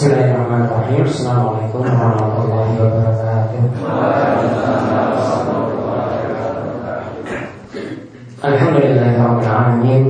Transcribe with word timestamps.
بسم 0.00 0.12
الله 0.16 0.32
الرحمن 0.32 0.62
الرحيم 0.64 1.04
السلام 1.04 1.40
عليكم 1.48 1.78
ورحمة 1.78 2.32
الله 2.40 2.68
وبركاته 2.80 3.60
الحمد 8.44 8.76
لله 8.80 9.12
رب 9.28 9.40
العالمين 9.44 10.04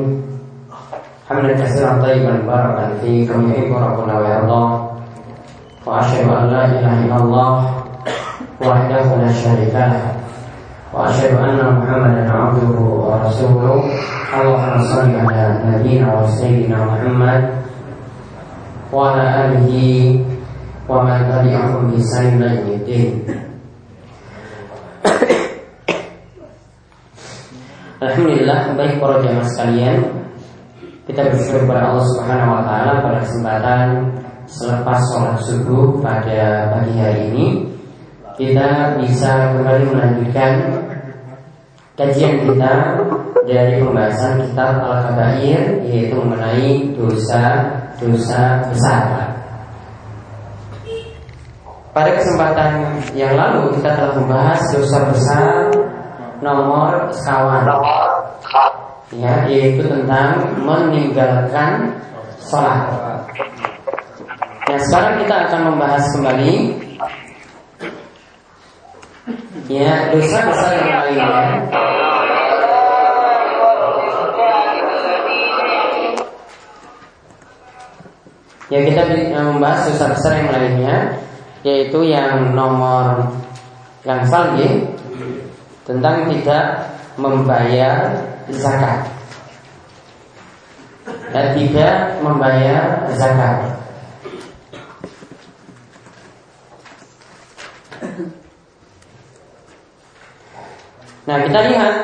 حمدا 1.30 1.52
كثيرا 1.58 1.92
طيبا 2.02 2.32
مباركا 2.32 2.84
فيه 3.02 3.28
كما 3.28 3.50
يحب 3.50 3.72
ربنا 3.74 4.14
ويرضى 4.18 4.66
واشهد 5.86 6.26
ان 6.38 6.46
لا 6.54 6.64
اله 6.70 6.94
الا 7.04 7.16
الله 7.16 7.54
وحده 8.62 9.04
لا 9.18 9.32
شريك 9.32 9.74
له 9.74 10.02
واشهد 10.94 11.34
ان 11.34 11.58
محمدا 11.82 12.30
عبده 12.30 12.78
ورسوله 12.78 13.82
اللهم 14.38 14.78
صل 14.94 15.10
على 15.18 15.42
نبينا 15.66 16.06
وسيدنا 16.22 16.78
محمد 16.78 17.59
alihi 18.90 20.18
wa 20.90 21.06
man 21.06 21.22
tabi'ahum 21.30 21.94
bi 21.94 22.02
ihsan 22.02 22.38
ila 22.38 22.50
yaumil 22.58 23.22
Alhamdulillah 28.00 28.74
baik 28.74 28.98
para 28.98 29.22
jamaah 29.22 29.46
sekalian 29.46 29.96
kita 31.06 31.30
bersyukur 31.30 31.68
kepada 31.68 31.92
Allah 31.94 32.06
Subhanahu 32.16 32.50
wa 32.58 32.62
taala 32.66 32.92
pada 33.04 33.18
kesempatan 33.22 33.86
selepas 34.50 34.98
sholat 35.14 35.38
subuh 35.46 36.02
pada 36.02 36.74
pagi 36.74 36.94
hari 36.98 37.30
ini 37.30 37.46
kita 38.34 38.98
bisa 38.98 39.54
kembali 39.54 39.84
melanjutkan 39.92 40.52
kajian 41.94 42.48
kita 42.48 42.72
dari 43.44 43.78
pembahasan 43.78 44.48
kitab 44.48 44.80
Al-Kabair 44.80 45.84
yaitu 45.84 46.16
mengenai 46.16 46.96
dosa-dosa 48.00 48.64
besar. 48.72 49.02
Pada 51.90 52.10
kesempatan 52.16 53.02
yang 53.18 53.34
lalu 53.36 53.76
kita 53.76 53.90
telah 53.98 54.14
membahas 54.16 54.60
dosa 54.72 54.98
besar 55.10 55.54
nomor 56.40 57.10
sekawan 57.12 57.66
ya 59.10 59.44
yaitu 59.50 59.84
tentang 59.84 60.38
meninggalkan 60.62 61.92
sholat. 62.40 62.88
Nah 64.70 64.78
sekarang 64.86 65.14
kita 65.26 65.34
akan 65.50 65.60
membahas 65.74 66.04
kembali 66.14 66.54
ya 69.66 70.14
dosa 70.14 70.38
besar 70.46 70.70
yang 70.78 70.90
lainnya. 71.10 72.19
Ya 78.70 78.86
kita 78.86 79.02
membahas 79.34 79.90
dosa 79.90 80.14
besar 80.14 80.32
yang 80.38 80.50
lainnya 80.54 80.96
yaitu 81.66 82.06
yang 82.06 82.54
nomor 82.54 83.34
yang 84.06 84.22
salgi 84.30 84.86
tentang 85.82 86.30
tidak 86.30 86.94
membayar 87.18 88.14
zakat 88.48 89.10
dan 91.34 91.46
tidak 91.58 91.94
membayar 92.22 93.10
zakat. 93.18 93.74
Nah 101.26 101.36
kita 101.46 101.60
lihat 101.74 101.94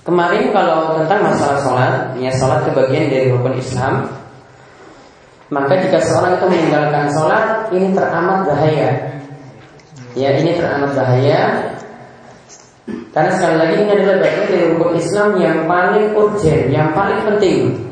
Kemarin 0.00 0.50
kalau 0.50 0.98
tentang 1.00 1.22
masalah 1.22 1.60
sholat 1.62 1.94
Ya 2.18 2.34
sholat 2.34 2.66
itu 2.66 2.72
bagian 2.74 3.08
dari 3.08 3.30
rukun 3.30 3.56
Islam 3.56 4.19
Maka 5.50 5.82
jika 5.82 5.98
seorang 5.98 6.38
itu 6.38 6.46
meninggalkan 6.46 7.10
sholat 7.10 7.46
Ini 7.74 7.90
teramat 7.90 8.46
bahaya. 8.46 8.90
Ya 10.14 10.30
ini 10.38 10.58
teramat 10.58 10.94
bahaya. 10.94 11.70
Karena 13.10 13.30
sekali 13.34 13.56
lagi 13.58 13.74
ini 13.82 13.90
adalah 13.90 14.16
bagian 14.22 14.46
dari 14.50 14.64
rukun 14.70 14.92
Islam 14.98 15.28
yang 15.42 15.58
paling 15.66 16.14
urgent, 16.14 16.64
yang 16.70 16.90
paling 16.94 17.20
penting. 17.26 17.90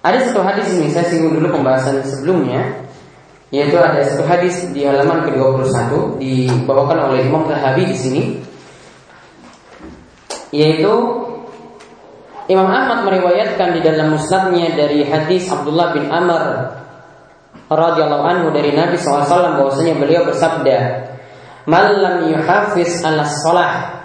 Ada 0.00 0.30
satu 0.30 0.40
hadis 0.42 0.66
ini 0.74 0.88
saya 0.90 1.06
singgung 1.06 1.36
dulu 1.38 1.60
pembahasan 1.60 2.00
sebelumnya, 2.02 2.86
yaitu 3.52 3.76
ada 3.76 4.00
satu 4.02 4.24
hadis 4.24 4.66
di 4.72 4.86
halaman 4.86 5.28
ke-21 5.28 6.18
dibawakan 6.18 7.12
oleh 7.12 7.28
Imam 7.28 7.44
Zahabi 7.44 7.84
di 7.84 7.96
sini, 7.98 8.22
yaitu 10.50 11.19
Imam 12.50 12.66
Ahmad 12.66 13.06
meriwayatkan 13.06 13.78
di 13.78 13.80
dalam 13.86 14.18
musnadnya 14.18 14.74
dari 14.74 15.06
hadis 15.06 15.46
Abdullah 15.54 15.94
bin 15.94 16.10
Amr 16.10 16.74
radhiyallahu 17.70 18.24
anhu 18.26 18.46
dari 18.50 18.74
Nabi 18.74 18.98
SAW 18.98 19.54
bahwasanya 19.54 19.94
beliau 19.94 20.26
bersabda, 20.26 20.78
Man 21.70 21.86
lam 22.02 22.16
yuhafiz 22.26 23.06
ala 23.06 23.22
sholah 23.22 24.02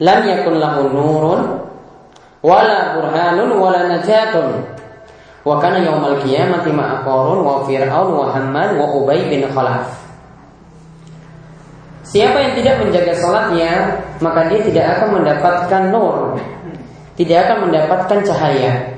Lam 0.00 0.20
yakun 0.32 0.56
lahu 0.56 0.88
nurun 0.88 1.40
Wala 2.40 2.96
burhanun 2.96 3.50
wala 3.60 3.92
najatun. 3.92 4.64
Wa 5.44 5.60
kana 5.60 5.84
yawmal 5.84 6.24
qiyamati 6.24 6.72
ma'akorun 6.72 7.44
Wa 7.44 7.68
fir'aun 7.68 8.16
wa 8.16 8.32
hamman 8.32 8.80
wa 8.80 8.88
ubay 8.96 9.28
bin 9.28 9.44
khalaf. 9.52 9.92
Siapa 12.08 12.40
yang 12.40 12.52
tidak 12.56 12.80
menjaga 12.80 13.12
sholatnya 13.20 13.72
Maka 14.24 14.48
dia 14.48 14.64
tidak 14.64 14.84
akan 14.96 15.08
mendapatkan 15.20 15.82
nur 15.92 16.40
Tidak 17.18 17.38
akan 17.44 17.66
mendapatkan 17.66 18.18
cahaya 18.22 18.94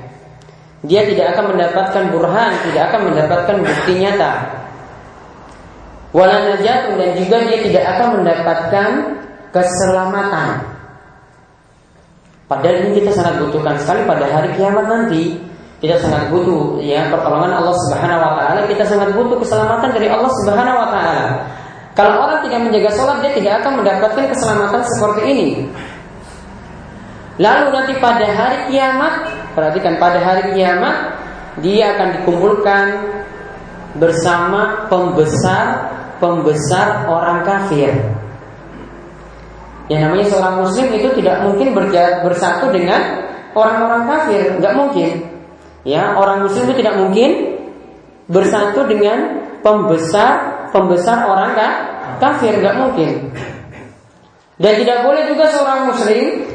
Dia 0.85 1.01
tidak 1.09 1.33
akan 1.33 1.57
mendapatkan 1.57 2.03
burhan 2.13 2.51
Tidak 2.69 2.83
akan 2.93 3.01
mendapatkan 3.09 3.55
bukti 3.65 3.93
nyata 3.97 4.61
Wala 6.11 6.43
najatun 6.43 6.99
dan 6.99 7.15
juga 7.15 7.39
dia 7.47 7.63
tidak 7.63 7.83
akan 7.95 8.07
mendapatkan 8.19 8.89
keselamatan. 9.55 10.59
Padahal 12.51 12.83
ini 12.83 12.99
kita 12.99 13.15
sangat 13.15 13.39
butuhkan 13.39 13.79
sekali 13.79 14.03
pada 14.03 14.27
hari 14.27 14.51
kiamat 14.59 14.91
nanti. 14.91 15.39
Kita 15.79 15.97
sangat 15.97 16.29
butuh 16.29 16.83
ya 16.83 17.09
pertolongan 17.09 17.57
Allah 17.57 17.73
Subhanahu 17.87 18.21
wa 18.21 18.31
taala, 18.37 18.59
kita 18.69 18.85
sangat 18.85 19.17
butuh 19.17 19.39
keselamatan 19.39 19.89
dari 19.95 20.11
Allah 20.11 20.29
Subhanahu 20.43 20.77
wa 20.77 20.87
taala. 20.93 21.27
Kalau 21.95 22.27
orang 22.27 22.39
tidak 22.45 22.59
menjaga 22.69 22.91
sholat 22.93 23.17
dia 23.23 23.31
tidak 23.33 23.53
akan 23.63 23.81
mendapatkan 23.81 24.25
keselamatan 24.29 24.81
seperti 24.93 25.21
ini. 25.25 25.47
Lalu 27.41 27.65
nanti 27.73 27.93
pada 27.97 28.27
hari 28.29 28.69
kiamat, 28.69 29.13
perhatikan 29.57 29.97
pada 29.97 30.21
hari 30.21 30.53
kiamat 30.53 31.17
dia 31.57 31.97
akan 31.97 32.21
dikumpulkan 32.21 32.85
bersama 33.97 34.85
pembesar 34.87 35.89
pembesar 36.21 37.09
orang 37.09 37.41
kafir. 37.41 37.97
Yang 39.89 40.01
namanya 40.05 40.25
seorang 40.29 40.55
muslim 40.61 40.87
itu 40.93 41.09
tidak 41.17 41.41
mungkin 41.49 41.73
bersatu 42.23 42.69
dengan 42.69 43.25
orang-orang 43.57 44.05
kafir, 44.05 44.61
nggak 44.61 44.73
mungkin. 44.77 45.09
Ya, 45.81 46.13
orang 46.13 46.45
muslim 46.45 46.69
itu 46.69 46.77
tidak 46.77 46.95
mungkin 47.01 47.57
bersatu 48.29 48.85
dengan 48.85 49.49
pembesar 49.65 50.69
pembesar 50.69 51.25
orang 51.25 51.57
kafir, 52.21 52.61
nggak 52.61 52.77
mungkin. 52.77 53.33
Dan 54.61 54.77
tidak 54.77 55.09
boleh 55.09 55.25
juga 55.25 55.49
seorang 55.49 55.89
muslim 55.89 56.50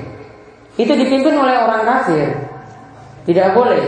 itu 0.77 0.93
dipimpin 0.93 1.35
oleh 1.37 1.57
orang 1.57 1.83
kafir. 1.89 2.37
Tidak 3.25 3.57
boleh. 3.57 3.85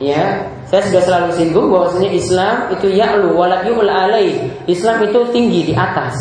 Ya, 0.00 0.48
saya 0.72 0.80
sudah 0.88 1.02
selalu 1.04 1.28
singgung 1.36 1.68
bahwasanya 1.68 2.10
Islam 2.14 2.54
itu 2.72 2.88
ya'lu 2.88 3.36
wala 3.36 3.60
yu'la 3.68 4.08
alai. 4.08 4.48
Islam 4.64 5.04
itu 5.04 5.20
tinggi 5.28 5.70
di 5.70 5.74
atas. 5.76 6.16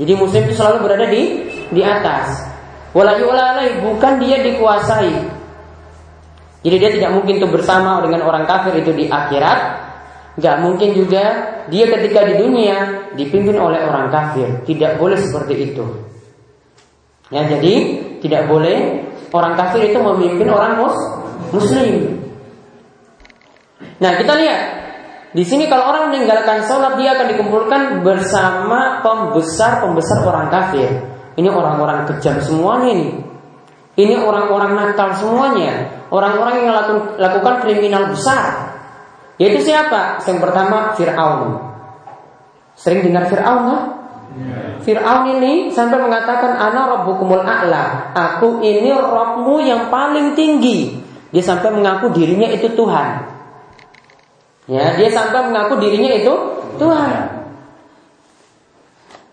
Jadi 0.00 0.12
muslim 0.16 0.48
itu 0.48 0.56
selalu 0.56 0.88
berada 0.88 1.06
di 1.12 1.44
di 1.68 1.82
atas. 1.84 2.48
Wala 2.96 3.20
yu'la 3.20 3.44
alai 3.56 3.76
bukan 3.84 4.24
dia 4.24 4.40
dikuasai. 4.40 5.14
Jadi 6.64 6.76
dia 6.80 6.90
tidak 6.96 7.10
mungkin 7.12 7.38
tuh 7.38 7.50
bersama 7.52 8.00
dengan 8.02 8.24
orang 8.24 8.48
kafir 8.48 8.80
itu 8.80 8.90
di 8.96 9.04
akhirat. 9.06 9.84
Gak 10.36 10.56
mungkin 10.60 10.92
juga 10.92 11.24
dia 11.68 11.84
ketika 11.88 12.24
di 12.24 12.40
dunia 12.40 13.08
dipimpin 13.20 13.56
oleh 13.60 13.84
orang 13.84 14.08
kafir. 14.08 14.64
Tidak 14.64 14.96
boleh 14.96 15.20
seperti 15.20 15.72
itu. 15.72 15.84
Ya, 17.30 17.42
jadi 17.42 18.05
tidak 18.20 18.48
boleh 18.48 19.02
orang 19.32 19.58
kafir 19.58 19.92
itu 19.92 19.98
memimpin 19.98 20.48
orang 20.48 20.80
mus 20.80 20.96
muslim. 21.52 22.20
Nah 24.00 24.12
kita 24.16 24.32
lihat 24.36 24.60
di 25.36 25.44
sini 25.44 25.68
kalau 25.68 25.92
orang 25.92 26.08
meninggalkan 26.08 26.64
sholat 26.64 26.96
dia 26.96 27.12
akan 27.12 27.26
dikumpulkan 27.28 27.80
bersama 28.00 29.04
pembesar 29.04 29.84
pembesar 29.84 30.24
orang 30.24 30.48
kafir. 30.48 30.88
Ini 31.36 31.52
orang-orang 31.52 32.08
kejam 32.08 32.40
semuanya 32.40 32.88
ini. 32.96 33.08
Ini 33.96 34.24
orang-orang 34.24 34.76
nakal 34.76 35.12
semuanya. 35.16 36.04
Orang-orang 36.08 36.64
yang 36.64 36.72
lakukan 37.20 37.54
kriminal 37.64 38.08
besar. 38.08 38.72
Yaitu 39.36 39.68
siapa? 39.68 40.24
Yang 40.24 40.38
pertama 40.40 40.96
Fir'aun. 40.96 41.60
Sering 42.76 43.04
dengar 43.04 43.28
Fir'aun 43.28 43.62
kan? 43.68 43.82
Fir'aun 44.84 45.40
ini 45.40 45.72
sampai 45.72 45.96
mengatakan 45.96 46.60
Ana 46.60 46.92
Rabbukumul 46.92 47.40
A'la 47.40 48.12
Aku 48.12 48.60
ini 48.60 48.92
Rabbmu 48.92 49.64
yang 49.64 49.88
paling 49.88 50.36
tinggi 50.36 51.06
dia 51.36 51.42
sampai 51.42 51.74
mengaku 51.74 52.14
dirinya 52.14 52.48
itu 52.48 52.70
Tuhan. 52.70 53.08
Ya, 54.72 54.96
dia 54.98 55.10
sampai 55.10 55.50
mengaku 55.50 55.78
dirinya 55.78 56.10
itu 56.16 56.32
Tuhan. 56.80 57.12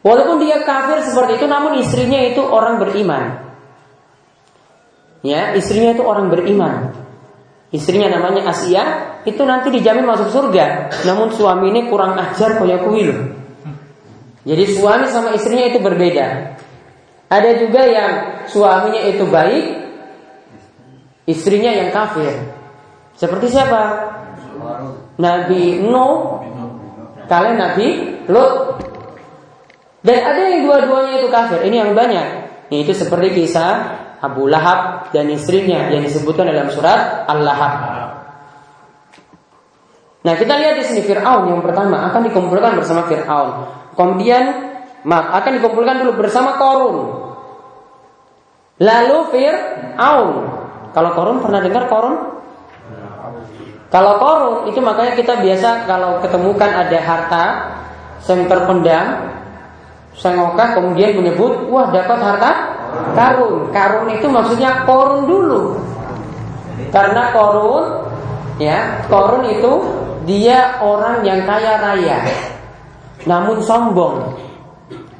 Walaupun 0.04 0.44
dia 0.44 0.68
kafir 0.68 1.00
seperti 1.00 1.40
itu, 1.40 1.48
namun 1.48 1.80
istrinya 1.80 2.20
itu 2.20 2.44
orang 2.44 2.82
beriman. 2.82 3.56
Ya, 5.24 5.56
istrinya 5.56 5.96
itu 5.96 6.04
orang 6.04 6.28
beriman. 6.28 6.92
Istrinya 7.72 8.12
namanya 8.12 8.52
Asia, 8.52 8.84
itu 9.24 9.40
nanti 9.48 9.72
dijamin 9.72 10.04
masuk 10.04 10.28
surga. 10.28 10.92
Namun 11.08 11.32
suami 11.32 11.72
ini 11.72 11.88
kurang 11.88 12.20
ajar 12.20 12.60
kayak 12.60 12.84
kuil. 12.84 13.32
Jadi 14.44 14.63
suami 14.75 15.07
sama 15.07 15.31
istrinya 15.31 15.72
itu 15.72 15.80
berbeda. 15.80 16.60
Ada 17.31 17.51
juga 17.63 17.81
yang 17.88 18.12
suaminya 18.51 19.01
itu 19.07 19.24
baik, 19.25 19.66
istrinya 21.25 21.72
yang 21.72 21.90
kafir. 21.95 22.51
Seperti 23.16 23.50
siapa? 23.50 23.81
Nabi 25.16 25.80
Nuh, 25.81 26.44
kalian 27.31 27.57
Nabi 27.57 27.88
Lut. 28.28 28.84
Dan 30.04 30.19
ada 30.19 30.42
yang 30.51 30.68
dua-duanya 30.68 31.24
itu 31.24 31.28
kafir. 31.31 31.63
Ini 31.63 31.88
yang 31.88 31.92
banyak. 31.95 32.28
Itu 32.68 32.92
seperti 32.92 33.31
kisah 33.31 34.04
Abu 34.19 34.51
Lahab 34.51 35.12
dan 35.16 35.31
istrinya 35.31 35.88
yang 35.88 36.04
disebutkan 36.04 36.51
dalam 36.51 36.68
surat 36.72 37.24
Al-Lahab. 37.28 37.75
Nah, 40.24 40.34
kita 40.40 40.56
lihat 40.56 40.80
di 40.80 40.84
sini 40.88 41.01
Firaun 41.04 41.51
yang 41.51 41.60
pertama 41.60 42.07
akan 42.12 42.31
dikumpulkan 42.31 42.80
bersama 42.80 43.07
Firaun. 43.07 43.82
Kemudian 43.94 44.44
akan 45.07 45.51
dikumpulkan 45.60 46.06
dulu 46.06 46.12
bersama 46.24 46.57
Korun. 46.57 46.98
Lalu 48.81 49.18
Fir'aun. 49.30 50.31
Kalau 50.94 51.12
Korun 51.13 51.38
pernah 51.42 51.62
dengar 51.62 51.86
Korun? 51.90 52.16
Kalau 53.94 54.13
Korun 54.18 54.56
itu 54.69 54.80
makanya 54.81 55.13
kita 55.13 55.38
biasa 55.38 55.86
kalau 55.86 56.18
ketemukan 56.22 56.69
ada 56.69 56.98
harta 56.98 57.45
yang 58.24 58.48
terpendam 58.48 59.34
Sengokah 60.13 60.78
kemudian 60.78 61.18
menyebut, 61.18 61.66
wah 61.74 61.90
dapat 61.90 62.22
harta 62.22 62.51
karun. 63.18 63.74
Karun 63.74 64.13
itu 64.13 64.30
maksudnya 64.30 64.86
korun 64.86 65.25
dulu. 65.25 65.81
Karena 66.94 67.34
korun, 67.34 68.06
ya, 68.62 69.01
korun 69.10 69.50
itu 69.50 69.72
dia 70.30 70.78
orang 70.86 71.25
yang 71.25 71.42
kaya 71.50 71.81
raya, 71.81 72.22
namun 73.24 73.64
sombong. 73.64 74.36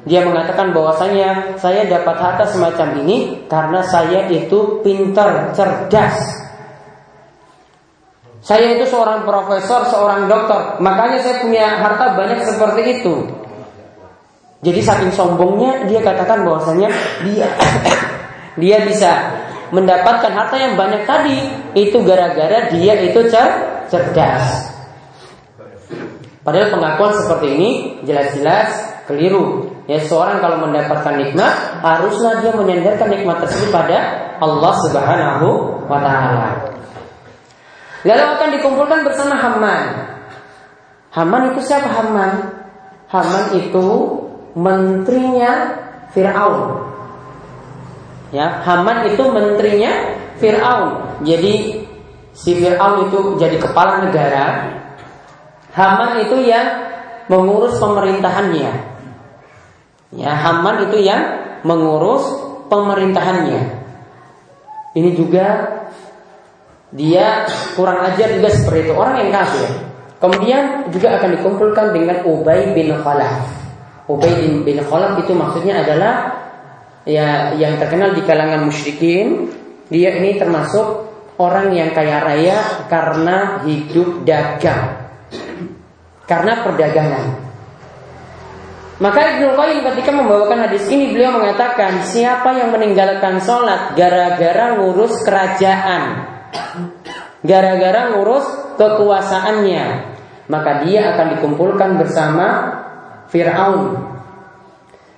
Dia 0.04 0.20
mengatakan 0.28 0.76
bahwasanya 0.76 1.56
saya 1.56 1.88
dapat 1.88 2.16
harta 2.20 2.44
semacam 2.44 3.00
ini 3.00 3.48
karena 3.48 3.80
saya 3.88 4.28
itu 4.28 4.84
pintar, 4.84 5.56
cerdas. 5.56 6.44
Saya 8.44 8.76
itu 8.76 8.84
seorang 8.84 9.24
profesor, 9.24 9.88
seorang 9.88 10.28
dokter, 10.28 10.76
makanya 10.84 11.24
saya 11.24 11.40
punya 11.40 11.80
harta 11.80 12.12
banyak 12.12 12.44
seperti 12.44 13.00
itu. 13.00 13.14
Jadi 14.60 14.80
saking 14.84 15.12
sombongnya 15.16 15.88
dia 15.88 16.04
katakan 16.04 16.44
bahwasanya 16.44 16.92
dia 17.24 17.48
dia 18.60 18.84
bisa 18.84 19.12
mendapatkan 19.72 20.28
harta 20.28 20.56
yang 20.60 20.76
banyak 20.76 21.08
tadi 21.08 21.36
itu 21.72 21.96
gara-gara 22.04 22.68
dia 22.68 22.92
itu 23.00 23.24
cer 23.32 23.48
cerdas. 23.88 24.73
Padahal 26.44 26.68
pengakuan 26.76 27.12
seperti 27.16 27.46
ini 27.56 27.70
jelas-jelas 28.04 28.68
keliru. 29.08 29.72
Ya 29.88 30.00
seorang 30.00 30.44
kalau 30.44 30.64
mendapatkan 30.64 31.16
nikmat 31.16 31.80
haruslah 31.80 32.40
dia 32.44 32.52
menyandarkan 32.52 33.08
nikmat 33.08 33.40
tersebut 33.44 33.72
pada 33.72 33.98
Allah 34.40 34.72
Subhanahu 34.84 35.48
wa 35.88 35.98
taala. 36.00 36.48
Lalu 38.04 38.24
akan 38.36 38.48
dikumpulkan 38.60 39.00
bersama 39.08 39.34
Haman. 39.40 39.82
Haman 41.16 41.42
itu 41.56 41.60
siapa 41.64 41.88
Haman? 41.88 42.32
Haman 43.08 43.44
itu 43.56 43.86
menterinya 44.52 45.80
Fir'aun. 46.12 46.84
Ya, 48.36 48.60
Haman 48.68 49.08
itu 49.08 49.24
menterinya 49.32 49.92
Fir'aun. 50.36 51.24
Jadi 51.24 51.86
si 52.36 52.50
Fir'aun 52.60 53.08
itu 53.08 53.40
jadi 53.40 53.56
kepala 53.56 54.04
negara. 54.04 54.83
Haman 55.74 56.22
itu 56.22 56.38
yang 56.46 56.66
mengurus 57.26 57.82
pemerintahannya. 57.82 58.72
Ya, 60.14 60.30
Haman 60.30 60.86
itu 60.86 61.02
yang 61.02 61.22
mengurus 61.66 62.22
pemerintahannya. 62.70 63.82
Ini 64.94 65.10
juga 65.18 65.46
dia 66.94 67.42
kurang 67.74 68.06
ajar 68.06 68.38
juga 68.38 68.48
seperti 68.54 68.86
itu 68.86 68.94
orang 68.94 69.26
yang 69.26 69.30
kafir. 69.34 69.70
Kemudian 70.22 70.88
juga 70.94 71.18
akan 71.18 71.30
dikumpulkan 71.36 71.86
dengan 71.90 72.22
Ubay 72.22 72.70
bin 72.70 72.94
Khalaf. 72.94 73.44
Ubay 74.06 74.62
bin 74.62 74.78
Khalaf 74.78 75.18
itu 75.18 75.34
maksudnya 75.34 75.82
adalah 75.82 76.38
ya 77.02 77.52
yang 77.58 77.82
terkenal 77.82 78.14
di 78.14 78.22
kalangan 78.22 78.62
musyrikin. 78.62 79.50
Dia 79.90 80.16
ini 80.22 80.38
termasuk 80.38 81.10
orang 81.36 81.74
yang 81.74 81.90
kaya 81.92 82.22
raya 82.22 82.86
karena 82.86 83.66
hidup 83.66 84.22
dagang. 84.22 85.03
Karena 86.24 86.64
perdagangan. 86.64 87.44
Maka 88.94 89.20
Ibnu 89.36 89.58
Qayyim 89.58 89.80
ketika 89.90 90.10
membawakan 90.14 90.70
hadis 90.70 90.86
ini 90.86 91.10
beliau 91.10 91.34
mengatakan 91.34 92.06
siapa 92.06 92.54
yang 92.54 92.70
meninggalkan 92.70 93.42
sholat 93.42 93.98
gara-gara 93.98 94.78
ngurus 94.78 95.18
kerajaan, 95.26 96.02
gara-gara 97.42 98.14
ngurus 98.14 98.46
kekuasaannya, 98.78 99.84
maka 100.46 100.86
dia 100.86 101.10
akan 101.10 101.26
dikumpulkan 101.36 101.90
bersama 101.98 102.46
Fir'aun. 103.34 103.98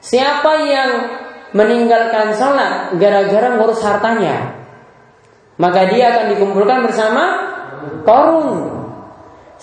Siapa 0.01 0.53
yang 0.65 0.91
meninggalkan 1.53 2.33
sholat 2.33 2.97
gara-gara 2.97 3.61
ngurus 3.61 3.85
hartanya, 3.85 4.57
maka 5.61 5.85
dia 5.93 6.17
akan 6.17 6.25
dikumpulkan 6.33 6.81
bersama 6.81 7.23
Korun. 8.07 8.86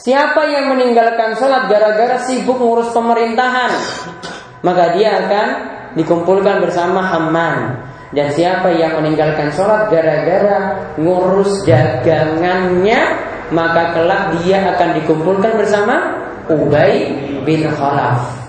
Siapa 0.04 0.44
yang 0.52 0.76
meninggalkan 0.76 1.32
sholat 1.40 1.72
gara-gara 1.72 2.20
sibuk 2.28 2.60
ngurus 2.60 2.92
pemerintahan, 2.92 3.72
maka 4.60 5.00
dia 5.00 5.16
akan 5.24 5.48
dikumpulkan 5.96 6.60
bersama 6.60 7.00
Haman. 7.08 7.88
Dan 8.12 8.28
siapa 8.36 8.68
yang 8.76 9.00
meninggalkan 9.00 9.48
sholat 9.56 9.88
gara-gara 9.88 10.92
ngurus 11.00 11.64
dagangannya, 11.64 13.00
maka 13.56 13.96
kelak 13.96 14.44
dia 14.44 14.76
akan 14.76 15.00
dikumpulkan 15.00 15.56
bersama 15.56 15.96
Ubay 16.52 17.08
bin 17.48 17.64
Khalaf 17.72 18.44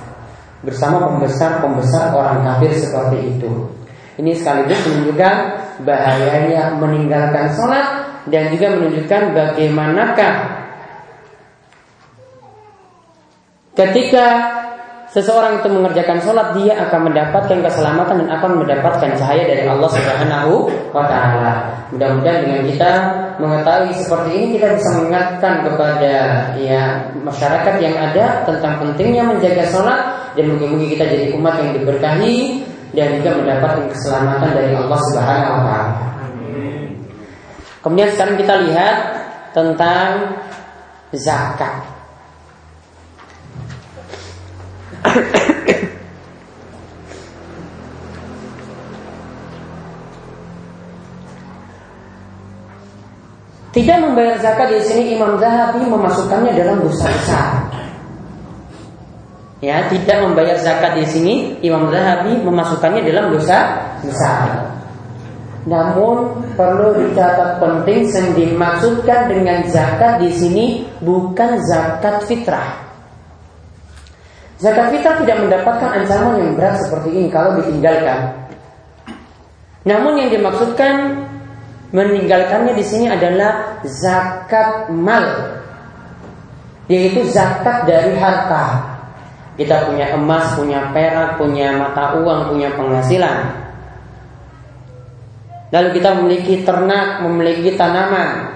bersama 0.66 1.06
pembesar-pembesar 1.06 2.18
orang 2.18 2.42
kafir 2.42 2.74
seperti 2.74 3.30
itu. 3.30 3.70
Ini 4.18 4.34
sekaligus 4.34 4.82
menunjukkan 4.90 5.36
bahayanya 5.86 6.74
meninggalkan 6.82 7.54
sholat 7.54 7.86
dan 8.26 8.50
juga 8.50 8.74
menunjukkan 8.74 9.22
bagaimanakah 9.38 10.34
ketika 13.74 14.26
seseorang 15.14 15.62
itu 15.62 15.70
mengerjakan 15.70 16.18
sholat 16.18 16.58
dia 16.58 16.74
akan 16.90 17.06
mendapatkan 17.06 17.58
keselamatan 17.62 18.26
dan 18.26 18.28
akan 18.34 18.50
mendapatkan 18.66 19.10
cahaya 19.14 19.46
dari 19.46 19.62
Allah 19.62 19.86
Subhanahu 19.86 20.66
wa 20.90 21.06
taala. 21.06 21.52
Mudah-mudahan 21.94 22.50
dengan 22.50 22.62
kita 22.66 22.90
mengetahui 23.38 23.94
seperti 23.94 24.30
ini 24.34 24.46
kita 24.58 24.74
bisa 24.74 24.90
mengingatkan 24.98 25.54
kepada 25.70 26.14
ya 26.58 26.82
masyarakat 27.22 27.74
yang 27.78 27.94
ada 27.94 28.42
tentang 28.42 28.74
pentingnya 28.82 29.22
menjaga 29.22 29.62
sholat 29.70 30.00
dan 30.34 30.50
mungkin-mungkin 30.50 30.90
kita 30.98 31.06
jadi 31.06 31.26
umat 31.38 31.54
yang 31.62 31.70
diberkahi 31.78 32.38
dan 32.94 33.22
juga 33.22 33.30
mendapatkan 33.38 33.86
keselamatan 33.94 34.50
dari 34.50 34.72
Allah 34.74 34.98
Subhanahu 34.98 35.54
wa 35.54 35.62
taala. 35.62 35.94
Kemudian 37.86 38.10
sekarang 38.16 38.36
kita 38.40 38.54
lihat 38.66 38.96
tentang 39.54 40.40
zakat. 41.14 41.93
Tidak 53.74 53.98
membayar 54.06 54.38
zakat 54.38 54.70
di 54.70 54.86
sini 54.86 55.18
Imam 55.18 55.34
Zahabi 55.34 55.82
memasukkannya 55.82 56.54
dalam 56.54 56.78
dosa 56.78 57.10
besar. 57.10 57.50
Ya, 59.58 59.90
tidak 59.90 60.30
membayar 60.30 60.54
zakat 60.62 60.94
di 61.02 61.04
sini 61.10 61.58
Imam 61.58 61.90
Zahabi 61.90 62.38
memasukkannya 62.38 63.02
dalam 63.02 63.34
dosa 63.34 63.82
besar. 63.98 64.78
Namun 65.66 66.44
perlu 66.54 67.02
dicatat 67.02 67.58
penting 67.58 68.06
yang 68.14 68.28
dimaksudkan 68.38 69.26
dengan 69.26 69.66
zakat 69.66 70.22
di 70.22 70.30
sini 70.30 70.66
bukan 71.02 71.58
zakat 71.66 72.22
fitrah. 72.30 72.93
Zakat 74.62 74.94
fitrah 74.94 75.18
tidak 75.18 75.36
mendapatkan 75.42 75.90
ancaman 76.02 76.34
yang 76.38 76.50
berat 76.54 76.78
seperti 76.86 77.10
ini 77.10 77.28
kalau 77.30 77.58
ditinggalkan. 77.58 78.30
Namun 79.84 80.16
yang 80.16 80.30
dimaksudkan 80.30 81.26
meninggalkannya 81.90 82.72
di 82.78 82.84
sini 82.86 83.06
adalah 83.10 83.82
zakat 83.84 84.88
mal, 84.94 85.26
yaitu 86.86 87.26
zakat 87.28 87.84
dari 87.86 88.14
harta. 88.14 88.94
Kita 89.54 89.86
punya 89.86 90.18
emas, 90.18 90.58
punya 90.58 90.90
perak, 90.90 91.38
punya 91.38 91.78
mata 91.78 92.18
uang, 92.18 92.54
punya 92.54 92.74
penghasilan. 92.74 93.38
Lalu 95.70 95.88
kita 95.94 96.10
memiliki 96.18 96.54
ternak, 96.66 97.22
memiliki 97.22 97.78
tanaman, 97.78 98.50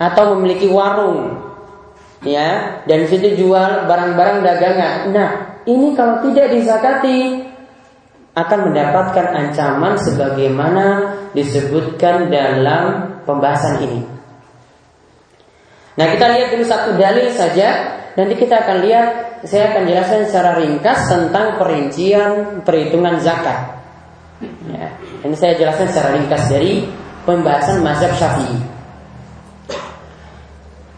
atau 0.00 0.32
memiliki 0.36 0.68
warung, 0.72 1.51
ya, 2.22 2.82
dan 2.86 3.06
situ 3.06 3.34
jual 3.38 3.86
barang-barang 3.86 4.38
dagangan. 4.42 4.96
Nah, 5.10 5.30
ini 5.66 5.94
kalau 5.94 6.22
tidak 6.26 6.54
dizakati 6.54 7.50
akan 8.32 8.58
mendapatkan 8.72 9.26
ancaman 9.28 9.94
sebagaimana 10.00 10.86
disebutkan 11.36 12.32
dalam 12.32 13.18
pembahasan 13.28 13.84
ini. 13.84 14.00
Nah, 15.92 16.06
kita 16.08 16.24
lihat 16.32 16.48
dulu 16.56 16.64
satu 16.64 16.96
dalil 16.96 17.28
saja. 17.28 18.00
Nanti 18.12 18.36
kita 18.36 18.64
akan 18.64 18.84
lihat, 18.84 19.08
saya 19.44 19.72
akan 19.72 19.88
jelaskan 19.88 20.20
secara 20.28 20.60
ringkas 20.60 21.08
tentang 21.08 21.56
perincian 21.56 22.60
perhitungan 22.60 23.16
zakat. 23.20 23.80
Ya, 24.68 24.92
ini 25.24 25.36
saya 25.36 25.56
jelaskan 25.56 25.88
secara 25.88 26.08
ringkas 26.20 26.44
dari 26.48 26.88
pembahasan 27.24 27.80
mazhab 27.80 28.12
Syafi'i. 28.16 28.71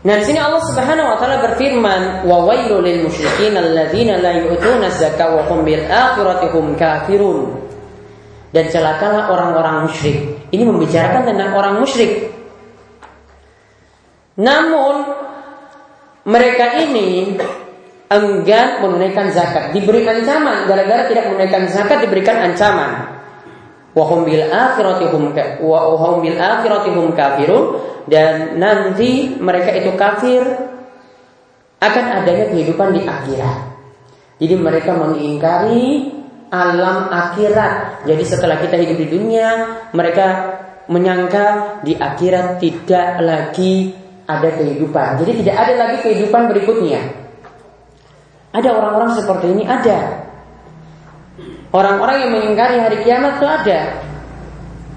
Nah 0.05 0.21
di 0.21 0.25
sini 0.29 0.37
Allah 0.37 0.61
Subhanahu 0.61 1.09
wa 1.09 1.17
taala 1.17 1.41
berfirman, 1.41 2.29
"Wa 2.29 2.45
wailul 2.45 2.85
lil 2.85 3.09
musyrikin 3.09 3.57
alladzina 3.57 4.21
la 4.21 4.37
yu'tuna 4.37 4.93
zakata 4.93 5.33
wa 5.33 5.49
hum 5.49 5.65
bil 5.65 5.81
kafirun." 6.77 7.57
Dan 8.53 8.69
celakalah 8.69 9.33
orang-orang 9.33 9.89
musyrik. 9.89 10.21
Ini 10.53 10.63
membicarakan 10.63 11.27
tentang 11.27 11.57
orang 11.57 11.81
musyrik. 11.81 12.31
Namun 14.39 15.09
mereka 16.29 16.85
ini 16.85 17.35
enggan 18.13 18.85
menunaikan 18.85 19.33
zakat, 19.33 19.73
diberi 19.73 20.05
ancaman 20.05 20.69
gara-gara 20.69 21.09
tidak 21.09 21.33
menunaikan 21.33 21.65
zakat 21.73 22.05
diberikan 22.05 22.53
ancaman. 22.53 23.09
Wa 23.97 24.05
hum 24.05 24.23
bil 24.29 24.45
akhirati 24.53 25.09
hum 26.93 27.09
kafirun 27.17 27.94
dan 28.05 28.61
nanti 28.61 29.33
mereka 29.41 29.73
itu 29.73 29.97
kafir 29.97 30.43
akan 31.81 32.05
adanya 32.21 32.53
kehidupan 32.53 32.97
di 32.97 33.01
akhirat. 33.05 33.59
Jadi 34.41 34.55
mereka 34.57 34.93
mengingkari 34.97 36.13
alam 36.53 37.09
akhirat. 37.09 38.05
Jadi 38.05 38.25
setelah 38.25 38.61
kita 38.61 38.77
hidup 38.77 38.97
di 38.99 39.09
dunia, 39.09 39.49
mereka 39.97 40.27
menyangka 40.89 41.81
di 41.81 41.97
akhirat 41.97 42.61
tidak 42.61 43.09
lagi 43.25 43.97
ada 44.25 44.49
kehidupan. 44.53 45.21
Jadi 45.25 45.33
tidak 45.45 45.57
ada 45.57 45.75
lagi 45.77 45.97
kehidupan 46.05 46.43
berikutnya. 46.53 47.01
Ada 48.55 48.71
orang-orang 48.71 49.11
seperti 49.19 49.47
ini 49.51 49.65
ada. 49.67 50.25
Orang-orang 51.75 52.17
yang 52.23 52.31
mengingkari 52.39 52.79
hari 52.79 53.03
kiamat 53.03 53.43
itu 53.43 53.47
ada. 53.51 53.81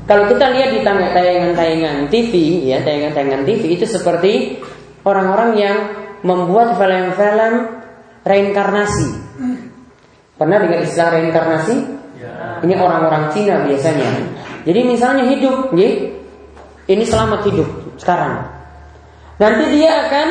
Kalau 0.08 0.24
kita 0.32 0.56
lihat 0.56 0.72
di 0.72 0.80
tayangan-tayangan 0.88 2.08
TV, 2.08 2.64
ya 2.64 2.80
tayangan-tayangan 2.80 3.44
TV 3.44 3.76
itu 3.76 3.84
seperti 3.84 4.56
orang-orang 5.04 5.60
yang 5.60 5.78
membuat 6.24 6.80
film-film 6.80 7.84
reinkarnasi. 8.24 9.20
Pernah 10.40 10.58
dengar 10.64 10.80
istilah 10.88 11.12
reinkarnasi? 11.12 11.76
Ya. 12.24 12.64
Ini 12.64 12.74
orang-orang 12.80 13.36
Cina 13.36 13.68
biasanya. 13.68 14.32
Jadi 14.64 14.80
misalnya 14.88 15.28
hidup, 15.28 15.76
ya, 15.76 15.92
ini 16.88 17.04
selamat 17.04 17.44
hidup 17.52 17.68
sekarang. 18.00 18.48
Nanti 19.44 19.76
dia 19.76 20.08
akan 20.08 20.28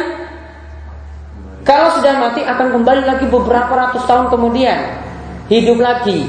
kalau 1.68 1.92
sudah 2.00 2.16
mati 2.16 2.40
akan 2.48 2.80
kembali 2.80 3.02
lagi 3.04 3.28
beberapa 3.28 3.68
ratus 3.68 4.08
tahun 4.08 4.32
kemudian 4.32 4.78
hidup 5.52 5.84
lagi, 5.84 6.24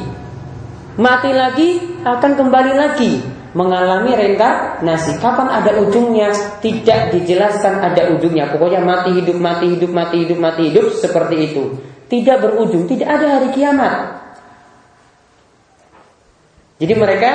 mati 1.00 1.32
lagi 1.32 1.70
akan 2.04 2.32
kembali 2.36 2.74
lagi 2.75 3.37
mengalami 3.57 4.13
reinkarnasi. 4.13 5.17
Kapan 5.17 5.49
ada 5.49 5.81
ujungnya? 5.81 6.29
Tidak 6.61 7.17
dijelaskan 7.17 7.81
ada 7.81 8.13
ujungnya. 8.13 8.53
Pokoknya 8.53 8.85
mati 8.85 9.17
hidup, 9.17 9.41
mati 9.41 9.73
hidup, 9.73 9.89
mati 9.89 10.15
hidup, 10.21 10.37
mati 10.37 10.61
hidup 10.69 10.93
seperti 10.93 11.35
itu. 11.49 11.63
Tidak 12.05 12.37
berujung, 12.37 12.85
tidak 12.85 13.09
ada 13.17 13.41
hari 13.41 13.49
kiamat. 13.57 13.93
Jadi 16.77 16.93
mereka 16.93 17.31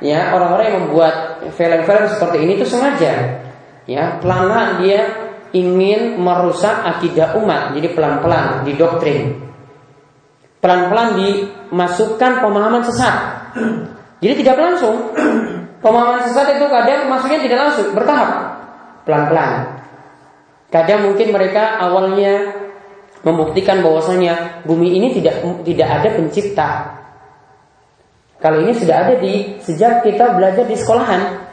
ya 0.00 0.32
orang-orang 0.32 0.66
yang 0.72 0.78
membuat 0.88 1.14
film-film 1.52 2.04
seperti 2.08 2.36
ini 2.40 2.52
itu 2.56 2.64
sengaja 2.64 3.44
ya 3.84 4.16
pelan-pelan 4.18 4.80
dia 4.80 5.00
ingin 5.52 6.16
merusak 6.16 6.72
akidah 6.88 7.36
umat 7.36 7.76
jadi 7.76 7.92
pelan-pelan 7.92 8.64
didoktrin 8.64 9.44
pelan-pelan 10.64 11.20
dimasukkan 11.20 12.32
pemahaman 12.40 12.82
sesat 12.88 13.16
jadi 14.20 14.34
tidak 14.44 14.56
langsung. 14.60 15.16
Pemahaman 15.84 16.28
sesat 16.28 16.60
itu 16.60 16.68
kadang 16.68 17.08
maksudnya 17.08 17.40
tidak 17.40 17.58
langsung, 17.64 17.96
bertahap, 17.96 18.30
pelan-pelan. 19.08 19.80
Kadang 20.68 21.08
mungkin 21.08 21.32
mereka 21.32 21.80
awalnya 21.80 22.52
membuktikan 23.24 23.80
bahwasanya 23.80 24.64
bumi 24.68 24.92
ini 25.00 25.16
tidak 25.16 25.40
tidak 25.64 25.88
ada 25.88 26.08
pencipta. 26.12 26.68
Kalau 28.40 28.60
ini 28.60 28.76
sudah 28.76 28.96
ada 29.08 29.14
di 29.20 29.56
sejak 29.64 30.04
kita 30.04 30.36
belajar 30.36 30.68
di 30.68 30.76
sekolahan. 30.76 31.48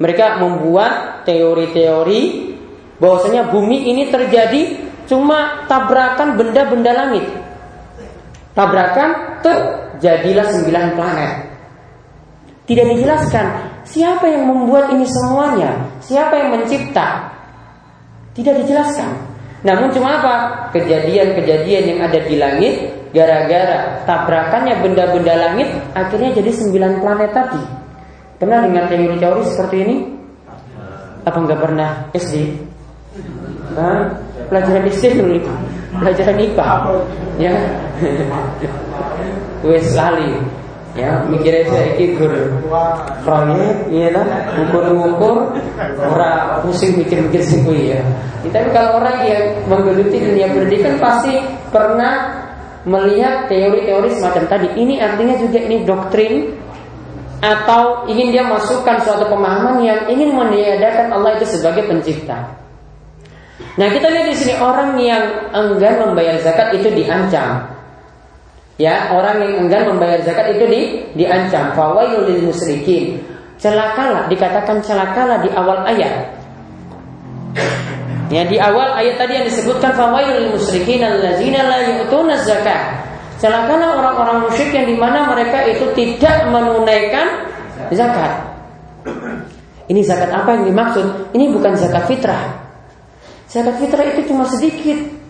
Mereka 0.00 0.40
membuat 0.40 1.24
teori-teori 1.28 2.20
bahwasanya 2.96 3.52
bumi 3.52 3.92
ini 3.92 4.08
terjadi 4.08 4.80
cuma 5.06 5.68
tabrakan 5.68 6.40
benda-benda 6.40 6.92
langit. 6.96 7.28
Tabrakan 8.56 9.40
terjadilah 9.44 10.46
sembilan 10.50 10.86
planet. 10.96 11.51
Tidak 12.62 12.86
dijelaskan 12.94 13.46
siapa 13.82 14.22
yang 14.30 14.46
membuat 14.46 14.94
ini 14.94 15.02
semuanya, 15.02 15.82
siapa 15.98 16.38
yang 16.38 16.58
mencipta. 16.58 17.26
Tidak 18.32 18.54
dijelaskan. 18.64 19.10
Namun 19.66 19.90
cuma 19.94 20.18
apa? 20.22 20.34
Kejadian-kejadian 20.74 21.84
yang 21.94 22.00
ada 22.06 22.18
di 22.22 22.34
langit 22.38 22.74
gara-gara 23.12 24.02
tabrakannya 24.08 24.80
benda-benda 24.80 25.34
langit 25.36 25.68
akhirnya 25.92 26.32
jadi 26.38 26.50
sembilan 26.50 26.92
planet 27.02 27.30
tadi. 27.34 27.62
Pernah 28.40 28.58
dengar 28.66 28.84
teori-teori 28.90 29.42
seperti 29.46 29.76
ini? 29.86 29.96
Apa 31.22 31.38
enggak 31.38 31.60
pernah 31.62 31.90
SD? 32.14 32.34
Hah? 33.78 34.10
Pelajaran 34.50 34.84
SD 34.88 35.16
dulu 35.16 35.40
Pelajaran 35.92 36.36
IPA 36.40 36.68
Ya 37.40 37.54
Wes 39.68 39.92
lali 39.94 40.40
ya 40.92 41.24
mikirnya 41.24 41.64
saya 41.72 41.96
gur 41.96 42.32
proyek 43.24 43.88
iya 43.88 44.12
lah 44.12 44.26
ngukur-ngukur 44.60 45.56
ora 46.04 46.60
pusing 46.60 47.00
mikir-mikir 47.00 47.40
sih 47.40 47.64
ya. 47.64 48.00
Tapi 48.42 48.68
kalau 48.74 49.00
orang 49.00 49.22
yang 49.24 49.44
menggeluti 49.70 50.20
dunia 50.20 50.50
pendidikan 50.52 51.00
pasti 51.00 51.40
pernah 51.72 52.44
melihat 52.84 53.46
teori-teori 53.46 54.08
semacam 54.18 54.44
tadi. 54.50 54.68
Ini 54.74 54.94
artinya 54.98 55.34
juga 55.38 55.58
ini 55.62 55.76
doktrin 55.86 56.34
atau 57.42 58.06
ingin 58.06 58.30
dia 58.30 58.44
masukkan 58.46 59.02
suatu 59.02 59.26
pemahaman 59.26 59.82
yang 59.82 60.06
ingin 60.06 60.34
meniadakan 60.34 61.10
Allah 61.10 61.38
itu 61.38 61.46
sebagai 61.58 61.88
pencipta. 61.88 62.62
Nah 63.78 63.88
kita 63.88 64.10
lihat 64.12 64.26
di 64.28 64.36
sini 64.36 64.54
orang 64.60 64.98
yang 65.00 65.24
enggan 65.54 66.04
membayar 66.04 66.36
zakat 66.42 66.76
itu 66.76 66.92
diancam 66.92 67.64
Ya, 68.80 69.12
orang 69.12 69.44
yang 69.44 69.68
enggan 69.68 69.84
membayar 69.92 70.24
zakat 70.24 70.56
itu 70.56 70.64
di, 70.64 70.80
diancam. 71.12 71.76
Fawailul 71.76 72.24
lil 72.24 72.40
musyrikin. 72.48 73.20
Celakalah, 73.60 74.26
dikatakan 74.32 74.80
celakalah 74.80 75.44
di 75.44 75.52
awal 75.52 75.84
ayat. 75.84 76.32
Ya, 78.32 78.48
di 78.48 78.56
awal 78.56 78.96
ayat 78.96 79.20
tadi 79.20 79.32
yang 79.36 79.46
disebutkan 79.46 79.92
fawailul 79.92 80.48
lil 80.48 80.50
musyrikin 80.56 81.04
allazina 81.04 81.68
la 81.68 81.78
yu'tuna 81.84 82.40
zakat. 82.40 83.04
Celakalah 83.38 83.98
orang-orang 83.98 84.48
musyrik 84.48 84.72
yang 84.72 84.86
di 84.86 84.96
mana 84.96 85.26
mereka 85.26 85.66
itu 85.66 85.90
tidak 85.98 86.46
menunaikan 86.48 87.50
zakat. 87.92 88.54
Ini 89.90 90.00
zakat 90.06 90.30
apa 90.30 90.56
yang 90.56 90.64
dimaksud? 90.70 91.34
Ini 91.34 91.50
bukan 91.52 91.74
zakat 91.76 92.06
fitrah. 92.08 92.54
Zakat 93.50 93.76
fitrah 93.82 94.06
itu 94.08 94.30
cuma 94.30 94.48
sedikit. 94.48 95.21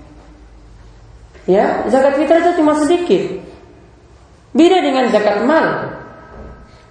Ya, 1.50 1.82
zakat 1.90 2.22
fitrah 2.22 2.38
itu 2.38 2.62
cuma 2.62 2.72
sedikit. 2.78 3.22
Beda 4.54 4.78
dengan 4.78 5.10
zakat 5.10 5.42
mal. 5.42 5.66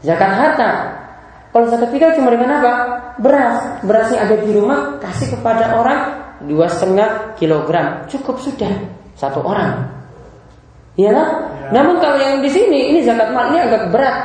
Zakat 0.03 0.31
harta. 0.36 0.72
Kalau 1.55 1.65
zakat 1.72 1.89
fitrah 1.96 2.12
cuma 2.17 2.34
dengan 2.36 2.60
apa? 2.60 2.74
Beras. 3.22 3.84
Berasnya 3.88 4.27
ada 4.27 4.36
di 4.36 4.51
rumah, 4.51 5.00
kasih 5.00 5.39
kepada 5.39 5.79
orang 5.79 6.00
dua 6.48 6.67
setengah 6.67 7.38
kilogram. 7.39 8.03
Cukup 8.12 8.43
sudah 8.43 8.72
satu 9.15 9.39
orang. 9.46 9.88
Ya, 11.00 11.15
ya. 11.15 11.25
Namun 11.72 12.03
kalau 12.03 12.20
yang 12.20 12.43
di 12.43 12.51
sini 12.51 12.91
ini 12.91 13.00
zakat 13.08 13.31
mal 13.31 13.55
ini 13.55 13.63
agak 13.63 13.88
berat. 13.93 14.17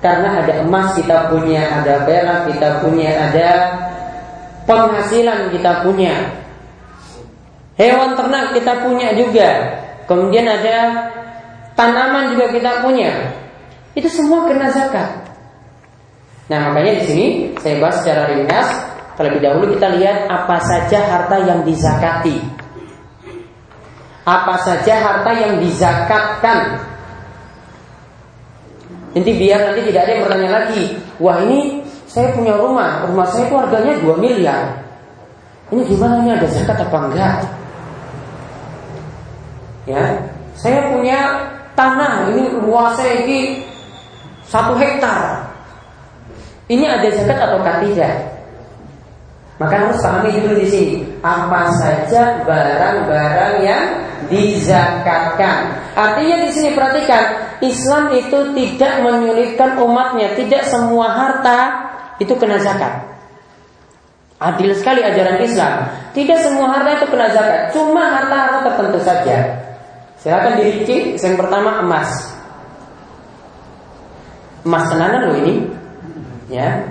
Karena 0.00 0.40
ada 0.40 0.64
emas 0.64 0.96
kita 0.96 1.28
punya, 1.28 1.60
ada 1.60 2.08
perak 2.08 2.48
kita 2.48 2.80
punya, 2.80 3.10
ada 3.28 3.48
penghasilan 4.64 5.52
kita 5.52 5.84
punya. 5.84 6.16
Hewan 7.80 8.12
ternak 8.12 8.52
kita 8.52 8.84
punya 8.84 9.16
juga. 9.16 9.48
Kemudian 10.04 10.44
ada 10.44 11.08
tanaman 11.72 12.36
juga 12.36 12.52
kita 12.52 12.84
punya. 12.84 13.32
Itu 13.96 14.12
semua 14.12 14.44
kena 14.44 14.68
zakat. 14.68 15.32
Nah, 16.52 16.68
makanya 16.68 17.00
di 17.00 17.04
sini 17.08 17.26
saya 17.56 17.80
bahas 17.80 18.04
secara 18.04 18.28
ringkas. 18.36 18.68
Terlebih 19.16 19.40
dahulu 19.40 19.64
kita 19.76 19.96
lihat 19.96 20.28
apa 20.28 20.60
saja 20.60 20.98
harta 21.08 21.36
yang 21.40 21.64
dizakati. 21.64 22.36
Apa 24.28 24.60
saja 24.60 24.94
harta 25.00 25.32
yang 25.32 25.60
dizakatkan 25.64 26.90
Nanti 29.10 29.30
biar 29.34 29.58
nanti 29.66 29.80
tidak 29.90 30.06
ada 30.06 30.12
yang 30.14 30.22
bertanya 30.22 30.50
lagi, 30.54 30.82
wah 31.18 31.42
ini 31.42 31.82
saya 32.06 32.30
punya 32.30 32.54
rumah, 32.54 33.02
rumah 33.10 33.26
saya 33.26 33.50
itu 33.50 33.58
harganya 33.58 33.98
2 33.98 34.22
miliar. 34.22 34.62
Ini 35.74 35.82
gimana 35.82 36.22
ini 36.22 36.30
ada 36.38 36.46
zakat 36.46 36.78
apa 36.78 36.98
enggak? 37.10 37.36
Ya, 39.88 40.20
saya 40.56 40.92
punya 40.92 41.18
tanah 41.72 42.28
ini 42.34 42.52
luasnya 42.60 43.24
ini 43.24 43.38
satu 44.44 44.76
hektar. 44.76 45.48
Ini 46.70 46.86
ada 46.86 47.08
zakat 47.10 47.38
atau 47.38 47.58
tidak? 47.82 48.14
Maka 49.60 49.76
harus 49.76 50.00
pahami 50.00 50.32
dulu 50.40 50.56
di 50.56 50.68
sini 50.72 50.96
apa 51.20 51.68
saja 51.84 52.40
barang-barang 52.48 53.54
yang 53.60 53.84
dizakatkan. 54.32 55.76
Artinya 55.92 56.36
di 56.46 56.50
sini 56.54 56.72
perhatikan 56.72 57.24
Islam 57.60 58.08
itu 58.16 58.56
tidak 58.56 59.04
menyulitkan 59.04 59.76
umatnya, 59.84 60.32
tidak 60.32 60.64
semua 60.64 61.12
harta 61.12 61.58
itu 62.16 62.32
kena 62.40 62.56
zakat. 62.56 63.04
Adil 64.40 64.72
sekali 64.72 65.04
ajaran 65.04 65.44
Islam. 65.44 65.92
Tidak 66.16 66.38
semua 66.40 66.72
harta 66.72 66.96
itu 66.96 67.06
kena 67.12 67.28
zakat, 67.28 67.60
cuma 67.76 68.16
harta-harta 68.16 68.58
tertentu 68.64 68.98
saja. 69.04 69.38
Silakan 70.20 70.60
dirinci. 70.60 71.16
Yang 71.16 71.36
pertama 71.40 71.80
emas. 71.80 72.10
Emas 74.64 74.84
tenanan 74.92 75.32
loh 75.32 75.36
ini. 75.40 75.54
Ya. 76.52 76.84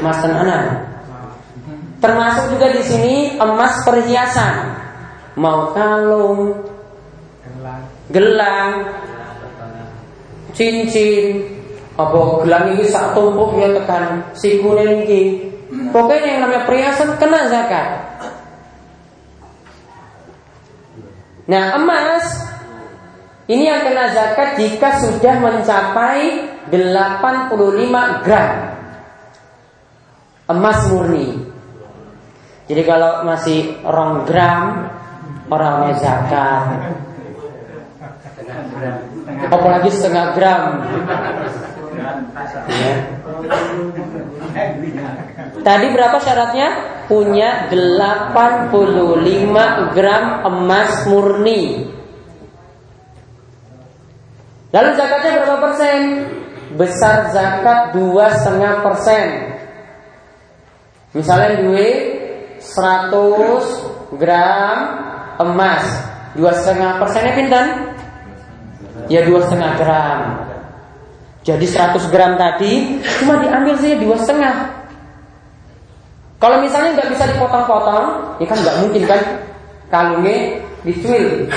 Emas 0.00 0.18
tenanan. 0.24 0.64
Termasuk 2.00 2.56
juga 2.56 2.72
di 2.72 2.82
sini 2.84 3.14
emas 3.36 3.84
perhiasan. 3.84 4.76
Mau 5.36 5.76
kalung, 5.76 6.64
gelang, 8.08 8.88
cincin 10.56 11.44
apa 11.96 12.44
gelang 12.44 12.64
ini 12.76 12.84
sak 12.88 13.12
tumpuk 13.12 13.56
ya 13.60 13.72
tekan 13.76 14.24
sikune 14.36 15.04
ini 15.04 15.48
pokoknya 15.92 16.28
yang 16.28 16.40
namanya 16.44 16.62
perhiasan 16.68 17.16
kena 17.20 17.48
zakat 17.48 18.05
nah 21.46 21.78
emas. 21.78 22.26
Ini 23.46 23.62
yang 23.62 23.86
kena 23.86 24.10
zakat 24.10 24.58
jika 24.58 24.98
sudah 24.98 25.38
mencapai 25.38 26.50
85 26.66 28.26
gram. 28.26 28.74
Emas 30.50 30.78
murni. 30.90 31.46
Jadi 32.66 32.82
kalau 32.82 33.22
masih 33.22 33.78
rong 33.86 34.26
gram 34.26 34.90
orangnya 35.46 35.94
zakat. 36.02 36.90
Apalagi 39.46 39.90
setengah 39.94 40.26
gram. 40.34 40.62
Tadi 45.62 45.86
berapa 45.94 46.16
syaratnya? 46.18 46.68
Punya 47.06 47.70
85 47.70 48.74
gram 49.94 50.24
emas 50.42 51.06
murni. 51.06 51.86
Lalu 54.74 54.90
zakatnya 54.98 55.38
berapa 55.38 55.56
persen? 55.70 56.00
Besar 56.74 57.30
zakat 57.30 57.94
dua 57.94 58.34
setengah 58.42 58.82
persen. 58.82 59.54
Misalnya 61.14 61.62
duit 61.62 61.96
100 62.60 64.18
gram 64.18 64.76
emas, 65.38 65.86
dua 66.34 66.52
setengah 66.58 66.98
persennya 67.00 67.32
pintar? 67.38 67.66
ya 69.08 69.20
dua 69.26 69.40
setengah 69.46 69.72
gram. 69.78 70.20
Jadi 71.46 71.66
100 71.66 72.10
gram 72.10 72.34
tadi 72.34 72.98
cuma 73.22 73.38
diambil 73.38 73.74
saja 73.78 73.96
dua 74.02 74.16
setengah. 74.18 74.54
Kalau 76.36 76.60
misalnya 76.60 77.00
nggak 77.00 77.10
bisa 77.16 77.24
dipotong-potong, 77.32 78.36
ya 78.36 78.46
kan 78.46 78.58
nggak 78.60 78.76
mungkin 78.84 79.02
kan 79.08 79.20
kalungnya 79.88 80.60
dicuil, 80.84 81.48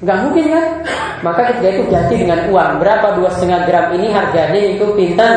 nggak 0.00 0.18
mungkin 0.24 0.44
kan? 0.48 0.66
Maka 1.20 1.40
kita 1.52 1.68
itu 1.76 1.82
ganti 1.92 2.14
dengan 2.24 2.40
uang. 2.48 2.80
Berapa 2.80 3.20
dua 3.20 3.28
setengah 3.36 3.68
gram 3.68 3.92
ini 3.96 4.08
harganya 4.12 4.60
itu 4.76 4.84
pinten? 4.96 5.34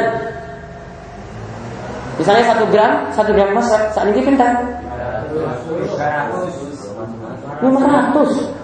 Misalnya 2.20 2.44
satu 2.52 2.68
gram, 2.72 2.92
satu 3.16 3.32
gram 3.32 3.56
emas 3.56 3.68
saat 3.96 4.08
ini 4.12 4.24
pinten? 4.24 4.52
500 7.60 8.59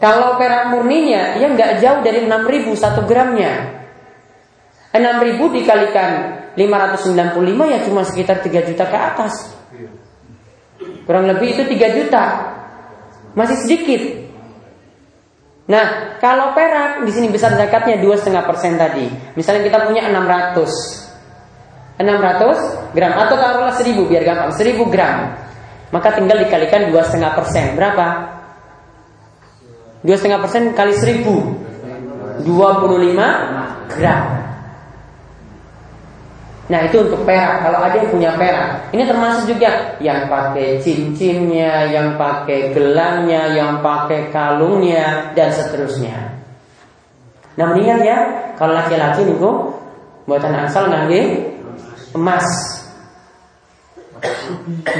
Kalau 0.00 0.36
perak 0.36 0.68
murninya 0.68 1.40
ya 1.40 1.48
nggak 1.48 1.80
jauh 1.80 2.00
dari 2.04 2.28
6000 2.28 2.76
satu 2.76 3.08
gramnya. 3.08 3.84
6000 4.92 5.56
dikalikan 5.60 6.10
595 6.54 7.72
ya 7.72 7.78
cuma 7.88 8.00
sekitar 8.04 8.44
3 8.44 8.68
juta 8.68 8.84
ke 8.84 8.98
atas. 8.98 9.34
Kurang 11.08 11.28
lebih 11.28 11.56
itu 11.56 11.62
3 11.64 11.96
juta. 12.00 12.24
Masih 13.34 13.56
sedikit. 13.66 14.24
Nah, 15.64 16.16
kalau 16.20 16.52
perak 16.52 17.08
di 17.08 17.12
sini 17.12 17.32
besar 17.32 17.56
zakatnya 17.56 17.96
2,5% 18.00 18.76
tadi. 18.76 19.08
Misalnya 19.34 19.64
kita 19.64 19.88
punya 19.88 20.04
600 20.12 21.03
600 22.00 22.94
gram 22.94 23.12
atau 23.14 23.34
taruhlah 23.38 23.74
1000 23.74 24.10
biar 24.10 24.22
gampang 24.26 24.50
1000 24.50 24.80
gram 24.90 25.16
maka 25.94 26.08
tinggal 26.14 26.42
dikalikan 26.42 26.90
2,5 26.90 27.38
persen 27.38 27.64
berapa 27.78 28.06
2,5 30.02 30.42
persen 30.42 30.62
kali 30.74 30.92
1000 30.92 31.64
25 32.42 33.94
gram. 33.94 34.22
Nah 36.64 36.80
itu 36.88 36.96
untuk 37.04 37.22
perak. 37.28 37.60
Kalau 37.60 37.78
ada 37.84 37.96
yang 38.00 38.08
punya 38.08 38.30
perak, 38.40 38.88
ini 38.90 39.04
termasuk 39.04 39.52
juga 39.52 40.00
yang 40.00 40.26
pakai 40.32 40.80
cincinnya, 40.80 41.92
yang 41.92 42.16
pakai 42.16 42.72
gelangnya, 42.72 43.52
yang 43.52 43.84
pakai 43.84 44.32
kalungnya, 44.32 45.30
dan 45.36 45.52
seterusnya. 45.52 46.40
Nah 47.54 47.64
mengingat 47.70 48.00
ya, 48.02 48.18
kalau 48.56 48.72
laki-laki 48.74 49.28
nih 49.28 49.36
buatan 50.24 50.56
asal 50.64 50.88
nanti 50.88 51.52
emas. 52.14 52.46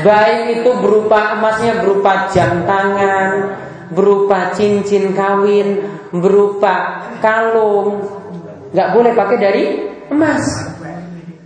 Baik 0.05 0.61
itu 0.61 0.71
berupa 0.85 1.39
emasnya 1.39 1.81
berupa 1.81 2.29
jam 2.35 2.69
tangan, 2.69 3.57
berupa 3.95 4.53
cincin 4.53 5.17
kawin, 5.17 5.87
berupa 6.13 7.07
kalung, 7.25 8.05
nggak 8.77 8.91
boleh 8.93 9.13
pakai 9.17 9.39
dari 9.41 9.65
emas 10.13 10.75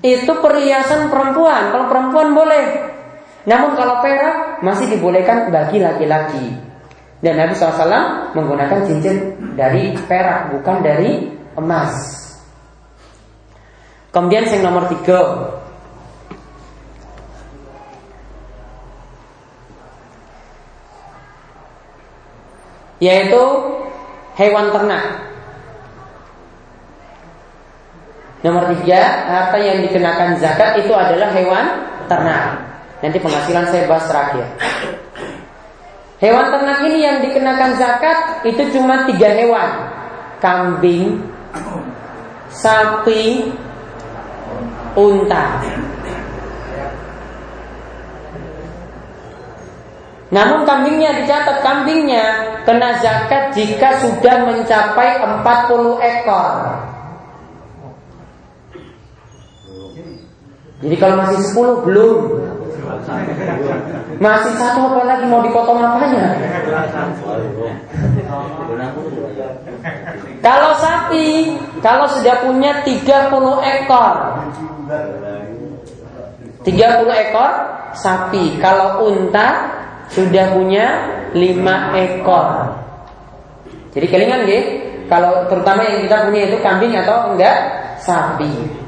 itu 0.03 0.31
perhiasan 0.39 1.11
perempuan. 1.11 1.75
Kalau 1.75 1.87
perempuan 1.91 2.31
boleh. 2.35 2.65
Namun 3.49 3.75
kalau 3.75 3.99
perak 4.05 4.63
masih 4.63 4.87
dibolehkan 4.93 5.51
bagi 5.51 5.83
laki-laki. 5.83 6.47
Dan 7.19 7.35
Nabi 7.35 7.59
SAW 7.59 8.31
menggunakan 8.39 8.87
cincin 8.87 9.35
dari 9.59 9.91
perak, 10.07 10.55
bukan 10.55 10.77
dari 10.87 11.27
emas. 11.59 11.95
Kemudian 14.15 14.47
yang 14.47 14.71
nomor 14.71 14.87
tiga. 14.87 15.19
Yaitu 22.99 23.43
hewan 24.39 24.75
ternak. 24.75 25.05
Nomor 28.39 28.71
tiga, 28.79 29.03
harta 29.27 29.59
yang 29.59 29.83
dikenakan 29.83 30.39
zakat 30.39 30.79
itu 30.79 30.95
adalah 30.95 31.35
hewan 31.35 31.67
ternak. 32.07 32.63
Nanti 33.03 33.19
penghasilan 33.19 33.67
saya 33.71 33.91
bahas 33.91 34.07
terakhir. 34.07 34.47
Hewan 36.19 36.51
ternak 36.51 36.79
ini 36.87 36.99
yang 37.03 37.17
dikenakan 37.23 37.79
zakat 37.79 38.19
itu 38.47 38.63
cuma 38.75 39.07
tiga 39.07 39.31
hewan. 39.35 39.71
Kambing, 40.39 41.19
sapi, 42.51 43.55
unta. 44.95 45.63
Namun 50.29 50.69
kambingnya 50.69 51.25
dicatat 51.25 51.65
kambingnya 51.65 52.25
kena 52.69 53.01
zakat 53.01 53.57
jika 53.57 53.97
sudah 54.05 54.45
mencapai 54.45 55.25
40 55.25 55.97
ekor. 56.05 56.53
Jadi 60.85 60.97
kalau 61.01 61.17
masih 61.25 61.39
10 61.57 61.85
belum. 61.89 62.21
Masih 64.21 64.53
satu 64.61 64.81
apa 64.85 65.01
lagi? 65.09 65.25
Mau 65.33 65.41
dipotong 65.41 65.81
apanya? 65.81 66.37
Kalau 70.39 70.73
sapi 70.79 71.57
Kalau 71.81 72.07
sudah 72.11 72.37
punya 72.45 72.85
30 72.85 73.65
ekor. 73.65 74.15
30 76.69 77.23
ekor 77.25 77.53
sapi. 77.97 78.61
Kalau 78.61 79.09
unta 79.09 79.78
sudah 80.13 80.57
punya 80.57 80.87
5 81.33 81.43
ekor 82.05 82.47
Jadi 83.93 84.07
kelingan 84.09 84.45
ya 84.47 84.61
Kalau 85.09 85.49
terutama 85.49 85.85
yang 85.85 86.05
kita 86.05 86.29
punya 86.29 86.41
itu 86.53 86.57
kambing 86.61 86.93
atau 86.97 87.33
enggak 87.33 87.57
sapi 87.99 88.79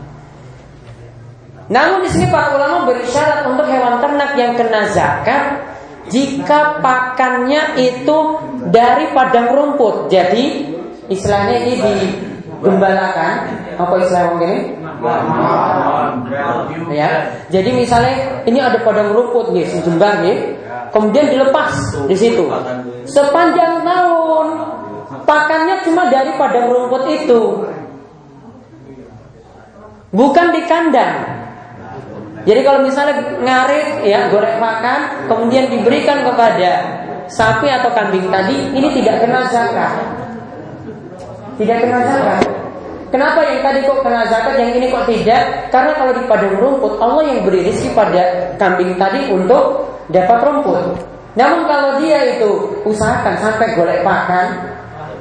namun 1.70 2.02
di 2.02 2.10
sini 2.10 2.26
para 2.26 2.50
ulama 2.58 2.90
berisyarat 2.90 3.46
untuk 3.46 3.70
hewan 3.70 4.02
ternak 4.02 4.34
yang 4.34 4.58
kena 4.58 4.90
zakat 4.90 5.70
jika 6.10 6.82
pakannya 6.82 7.78
itu 7.78 8.18
dari 8.74 9.14
padang 9.14 9.54
rumput. 9.54 10.10
Jadi 10.10 10.66
istilahnya 11.06 11.62
ini 11.62 11.74
digembalakan 11.78 13.34
apa 13.78 13.94
istilah 14.02 14.34
ini? 14.42 14.54
Ya. 16.90 17.38
Jadi 17.54 17.70
misalnya 17.70 18.42
ini 18.50 18.58
ada 18.58 18.82
padang 18.82 19.14
rumput 19.14 19.54
nih, 19.54 19.70
sejumlah 19.70 20.12
nih. 20.26 20.38
Kemudian 20.88 21.26
dilepas 21.28 21.72
di 22.08 22.16
situ. 22.16 22.48
Sepanjang 23.04 23.84
tahun 23.84 24.46
pakannya 25.28 25.76
cuma 25.84 26.08
dari 26.08 26.32
padang 26.40 26.66
rumput 26.72 27.04
itu. 27.12 27.40
Bukan 30.10 30.46
di 30.50 30.60
kandang. 30.66 31.16
Jadi 32.48 32.60
kalau 32.64 32.80
misalnya 32.82 33.20
ngarit 33.44 34.00
ya 34.02 34.32
goreng 34.32 34.56
makan 34.56 35.28
kemudian 35.28 35.68
diberikan 35.68 36.24
kepada 36.24 36.72
sapi 37.28 37.68
atau 37.68 37.92
kambing 37.92 38.26
tadi 38.32 38.74
ini 38.74 38.88
tidak 38.96 39.22
kena 39.22 39.44
zakat. 39.52 39.92
Tidak 41.60 41.76
kena 41.84 42.00
zakat. 42.08 42.42
Kenapa 43.10 43.42
yang 43.42 43.58
tadi 43.58 43.82
kok 43.82 44.06
kena 44.06 44.22
zakat, 44.30 44.54
yang 44.54 44.70
ini 44.70 44.86
kok 44.86 45.02
tidak? 45.10 45.66
Karena 45.74 45.98
kalau 45.98 46.14
di 46.14 46.22
padang 46.30 46.54
rumput 46.62 46.94
Allah 47.02 47.26
yang 47.26 47.42
beri 47.42 47.66
rezeki 47.66 47.90
pada 47.90 48.54
kambing 48.54 48.94
tadi 48.94 49.34
untuk 49.34 49.89
dapat 50.10 50.38
rumput. 50.42 50.84
Namun 51.38 51.66
kalau 51.70 52.02
dia 52.02 52.38
itu 52.38 52.82
usahakan 52.82 53.38
sampai 53.38 53.78
golek 53.78 54.02
pakan, 54.02 54.46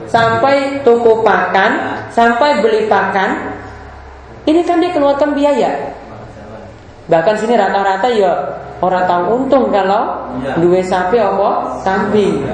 sampai 0.10 0.82
toko 0.82 1.22
pakan, 1.22 2.02
sampai 2.10 2.66
beli 2.66 2.90
pakan, 2.90 3.54
ini 4.50 4.66
kan 4.66 4.82
dia 4.82 4.90
keluarkan 4.90 5.38
biaya. 5.38 5.94
Bahkan 7.10 7.36
sini 7.38 7.54
rata-rata 7.58 8.10
ya 8.10 8.34
orang 8.82 9.06
tahu 9.06 9.24
untung 9.38 9.70
kalau 9.74 10.30
ya. 10.42 10.58
dua 10.58 10.82
sapi 10.82 11.18
apa 11.18 11.82
kambing. 11.86 12.46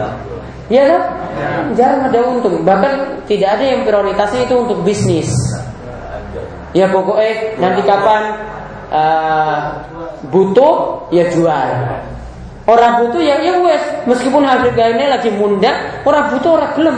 Ya 0.71 0.83
kan? 0.89 1.01
Jarang 1.77 2.09
ada 2.09 2.19
untung. 2.25 2.63
Bahkan 2.63 3.23
tidak 3.27 3.59
ada 3.59 3.63
yang 3.63 3.81
prioritasnya 3.83 4.47
itu 4.47 4.55
untuk 4.55 4.81
bisnis. 4.81 5.29
Ya 6.75 6.91
pokoknya 6.91 7.59
nanti 7.59 7.81
kapan 7.87 8.23
uh, 8.91 9.59
butuh 10.27 11.07
ya 11.11 11.29
jual. 11.31 11.69
Orang 12.65 13.05
butuh 13.05 13.21
ya 13.21 13.37
ya 13.45 13.61
wes 13.61 13.83
meskipun 14.09 14.41
harganya 14.41 15.17
lagi 15.17 15.29
munda, 15.29 16.01
orang 16.01 16.33
butuh 16.33 16.57
orang 16.57 16.71
gelem. 16.73 16.97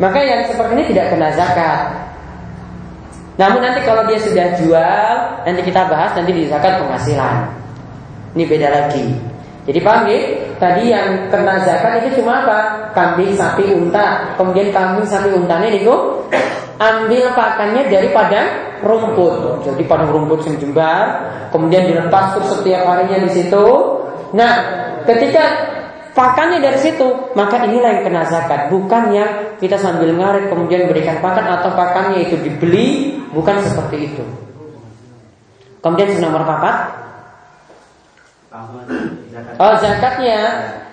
Maka 0.00 0.18
yang 0.24 0.40
seperti 0.48 0.72
ini 0.72 0.84
tidak 0.88 1.12
kena 1.12 1.28
zakat. 1.36 1.92
Namun 3.36 3.60
nanti 3.60 3.84
kalau 3.84 4.08
dia 4.08 4.16
sudah 4.16 4.56
jual, 4.56 5.14
nanti 5.44 5.60
kita 5.62 5.84
bahas 5.90 6.16
nanti 6.16 6.32
di 6.32 6.48
zakat 6.48 6.80
penghasilan. 6.80 7.50
Ini 8.34 8.44
beda 8.48 8.68
lagi. 8.72 9.04
Jadi 9.64 9.80
ya? 9.80 10.20
Tadi 10.54 10.82
yang 10.88 11.28
kena 11.28 11.60
zakat 11.60 12.04
itu 12.04 12.20
cuma 12.20 12.40
apa? 12.44 12.58
Kambing, 12.96 13.36
sapi, 13.36 13.68
unta. 13.68 14.32
Kemudian 14.40 14.72
kambing, 14.72 15.04
sapi, 15.04 15.28
unta 15.32 15.60
ini 15.60 15.84
itu 15.84 15.94
ambil 16.78 17.24
pakannya 17.34 17.86
dari 17.86 18.08
padang 18.10 18.48
rumput. 18.82 19.64
Jadi 19.64 19.82
padang 19.86 20.10
rumput 20.10 20.44
yang 20.46 20.56
jembar, 20.58 21.06
kemudian 21.54 21.86
dilepas 21.86 22.38
terus 22.38 22.48
setiap 22.58 22.82
harinya 22.86 23.18
di 23.24 23.30
situ. 23.30 23.66
Nah, 24.34 24.52
ketika 25.06 25.44
pakannya 26.14 26.58
dari 26.62 26.78
situ, 26.78 27.34
maka 27.38 27.62
inilah 27.64 28.00
yang 28.00 28.04
kena 28.06 28.22
zakat, 28.26 28.70
bukan 28.70 29.14
yang 29.14 29.30
kita 29.58 29.78
sambil 29.78 30.10
ngarit 30.14 30.50
kemudian 30.50 30.90
berikan 30.90 31.22
pakan 31.22 31.46
atau 31.60 31.70
pakannya 31.74 32.26
itu 32.26 32.36
dibeli, 32.42 33.18
bukan 33.30 33.62
seperti 33.62 34.14
itu. 34.14 34.24
Kemudian 35.82 36.16
nomor 36.18 36.48
empat, 36.48 36.76
Oh 39.34 39.74
zakatnya, 39.82 40.38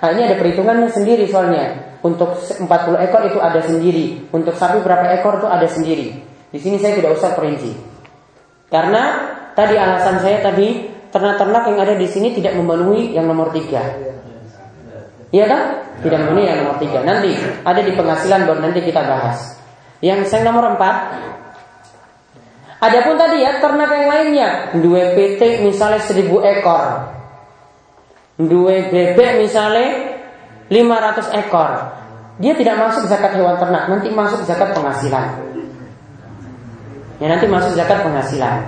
nah 0.02 0.10
ini 0.14 0.26
ada 0.26 0.36
perhitungannya 0.42 0.90
sendiri 0.90 1.30
soalnya. 1.30 1.94
Untuk 2.02 2.34
40 2.42 2.66
ekor 3.06 3.22
itu 3.30 3.38
ada 3.38 3.62
sendiri, 3.62 4.26
untuk 4.34 4.58
sapi 4.58 4.82
berapa 4.82 5.06
ekor 5.22 5.38
itu 5.38 5.46
ada 5.46 5.68
sendiri. 5.70 6.18
Di 6.50 6.58
sini 6.58 6.82
saya 6.82 6.98
tidak 6.98 7.22
usah 7.22 7.38
perinci. 7.38 7.78
Karena 8.74 9.30
tadi 9.54 9.78
alasan 9.78 10.18
saya 10.26 10.42
tadi 10.42 10.90
ternak-ternak 11.14 11.64
yang 11.70 11.80
ada 11.86 11.94
di 11.94 12.08
sini 12.10 12.34
tidak 12.34 12.58
memenuhi 12.58 13.14
yang 13.14 13.30
nomor 13.30 13.54
tiga. 13.54 13.84
Iya 15.30 15.46
kan? 15.46 15.62
Tidak 16.02 16.20
memenuhi 16.26 16.50
yang 16.50 16.60
nomor 16.66 16.82
tiga. 16.82 17.06
Nanti 17.06 17.38
ada 17.62 17.82
di 17.86 17.92
penghasilan 17.94 18.50
baru 18.50 18.60
nanti 18.66 18.82
kita 18.82 19.06
bahas. 19.06 19.62
Yang 20.02 20.34
yang 20.34 20.50
nomor 20.50 20.74
empat. 20.74 20.96
Adapun 22.82 23.14
tadi 23.14 23.46
ya 23.46 23.62
ternak 23.62 23.94
yang 23.94 24.08
lainnya, 24.10 24.50
dua 24.82 25.14
PT 25.14 25.62
misalnya 25.62 26.02
seribu 26.02 26.42
ekor, 26.42 27.14
dua 28.48 28.90
bebek 28.90 29.44
misalnya 29.44 30.18
500 30.72 31.42
ekor, 31.46 31.72
dia 32.40 32.54
tidak 32.56 32.80
masuk 32.80 33.06
zakat 33.12 33.36
hewan 33.36 33.60
ternak, 33.60 33.92
nanti 33.92 34.08
masuk 34.08 34.42
zakat 34.48 34.72
penghasilan. 34.72 35.28
Ya 37.20 37.28
nanti 37.28 37.46
masuk 37.46 37.76
zakat 37.76 38.02
penghasilan. 38.02 38.66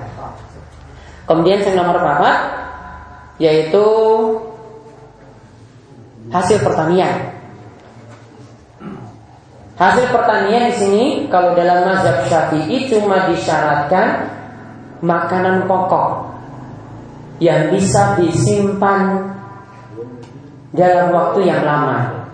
Kemudian 1.24 1.64
yang 1.64 1.80
nomor 1.80 2.04
empat, 2.04 2.38
yaitu 3.40 3.86
hasil 6.30 6.60
pertanian. 6.62 7.34
Hasil 9.74 10.06
pertanian 10.14 10.70
di 10.70 10.76
sini 10.78 11.04
kalau 11.34 11.58
dalam 11.58 11.90
mazhab 11.90 12.30
Syafi'i 12.30 12.86
cuma 12.94 13.26
disyaratkan 13.32 14.30
makanan 15.02 15.66
pokok 15.66 16.30
yang 17.42 17.74
bisa 17.74 18.14
disimpan 18.22 19.33
dalam 20.74 21.14
waktu 21.14 21.40
yang 21.46 21.62
lama. 21.62 22.26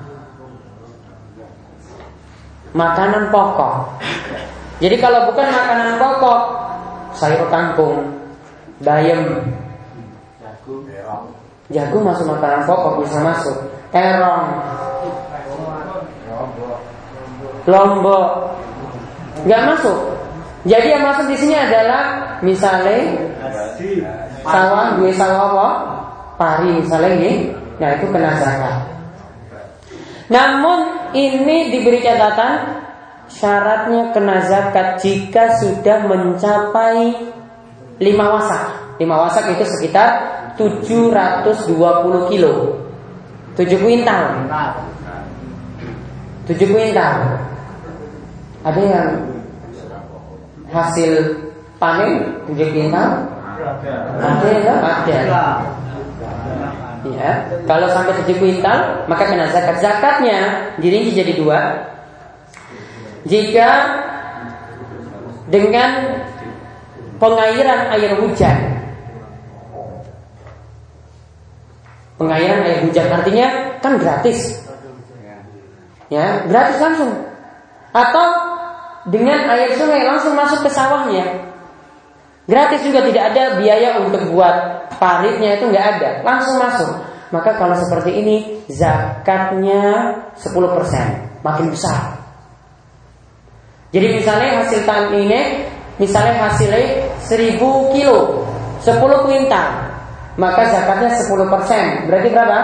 Makanan 2.72 3.34
pokok. 3.34 4.00
Jadi 4.80 4.96
kalau 5.02 5.28
bukan 5.28 5.48
makanan 5.52 6.00
pokok, 6.00 6.40
sayur 7.18 7.44
kangkung, 7.52 8.08
bayam, 8.80 9.44
jagung 11.68 12.04
masuk 12.08 12.26
makanan 12.32 12.64
pokok 12.64 13.04
bisa 13.04 13.20
masuk, 13.20 13.58
terong, 13.92 14.48
lombok 17.68 18.56
nggak 19.44 19.64
masuk. 19.76 20.00
Jadi 20.68 20.88
yang 20.92 21.04
masuk 21.08 21.26
di 21.32 21.36
sini 21.40 21.56
adalah 21.56 22.36
misalnya 22.44 23.16
sawah, 24.44 25.00
dua 25.00 25.12
sawah 25.16 25.40
apa? 25.48 25.70
Pari 26.36 26.84
misalnya 26.84 27.12
ini, 27.20 27.32
nah 27.80 27.90
itu 27.96 28.06
kena 28.12 28.32
zakat. 28.38 28.76
Namun 30.30 30.80
ini 31.18 31.74
diberi 31.74 32.06
catatan 32.06 32.86
syaratnya 33.32 34.14
kena 34.14 34.46
zakat 34.46 35.02
jika 35.02 35.58
sudah 35.58 36.06
mencapai 36.06 37.18
lima 37.98 38.26
wasak. 38.38 38.64
Lima 39.00 39.16
wasak 39.26 39.56
itu 39.56 39.66
sekitar 39.66 40.10
720 40.60 42.30
kilo. 42.30 42.84
7 43.56 43.80
kuintal. 43.80 44.44
7 46.48 46.56
kuintal. 46.68 47.14
Ada 48.60 48.82
yang 48.84 49.10
hasil 50.68 51.12
panen 51.80 52.44
7 52.52 52.76
kuintal? 52.76 53.24
Ada 54.20 54.50
ya? 54.52 54.76
Ada. 54.84 55.44
Ya, 57.00 57.48
kalau 57.64 57.88
sampai 57.96 58.12
7 58.28 58.36
kuintal 58.36 59.08
maka 59.08 59.24
kena 59.32 59.48
zakat. 59.56 59.80
Zakatnya 59.80 60.72
dirinci 60.84 61.16
jadi 61.16 61.34
dua. 61.40 61.60
Jika 63.24 63.70
dengan 65.48 66.20
pengairan 67.24 67.80
air 67.96 68.20
hujan. 68.20 68.58
Pengairan 72.20 72.68
air 72.68 72.80
hujan 72.84 73.08
artinya 73.08 73.48
kan 73.80 73.96
gratis. 73.96 74.60
Ya, 76.12 76.44
gratis 76.52 76.84
langsung. 76.84 77.16
Atau 77.96 78.28
dengan 79.08 79.48
air 79.56 79.72
sungai 79.80 80.04
langsung 80.04 80.36
masuk 80.36 80.68
ke 80.68 80.70
sawahnya 80.70 81.48
Gratis 82.50 82.82
juga 82.82 83.06
tidak 83.06 83.24
ada 83.30 83.62
biaya 83.62 84.02
untuk 84.02 84.26
buat 84.34 84.90
paritnya 84.98 85.62
itu 85.62 85.70
nggak 85.70 85.86
ada, 85.86 86.10
langsung 86.26 86.58
masuk. 86.58 86.90
Maka 87.30 87.54
kalau 87.62 87.78
seperti 87.78 88.26
ini 88.26 88.36
zakatnya 88.66 90.18
10% 90.34 91.46
makin 91.46 91.70
besar. 91.70 92.18
Jadi 93.94 94.18
misalnya 94.18 94.66
hasil 94.66 94.82
tahun 94.82 95.14
ini 95.14 95.40
misalnya 96.02 96.50
hasilnya 96.50 97.06
1000 97.22 97.94
kilo, 97.94 98.46
10 98.82 98.98
kuintal, 99.30 99.70
maka 100.42 100.74
zakatnya 100.74 101.14
10%. 101.22 102.10
Berarti 102.10 102.28
berapa? 102.34 102.60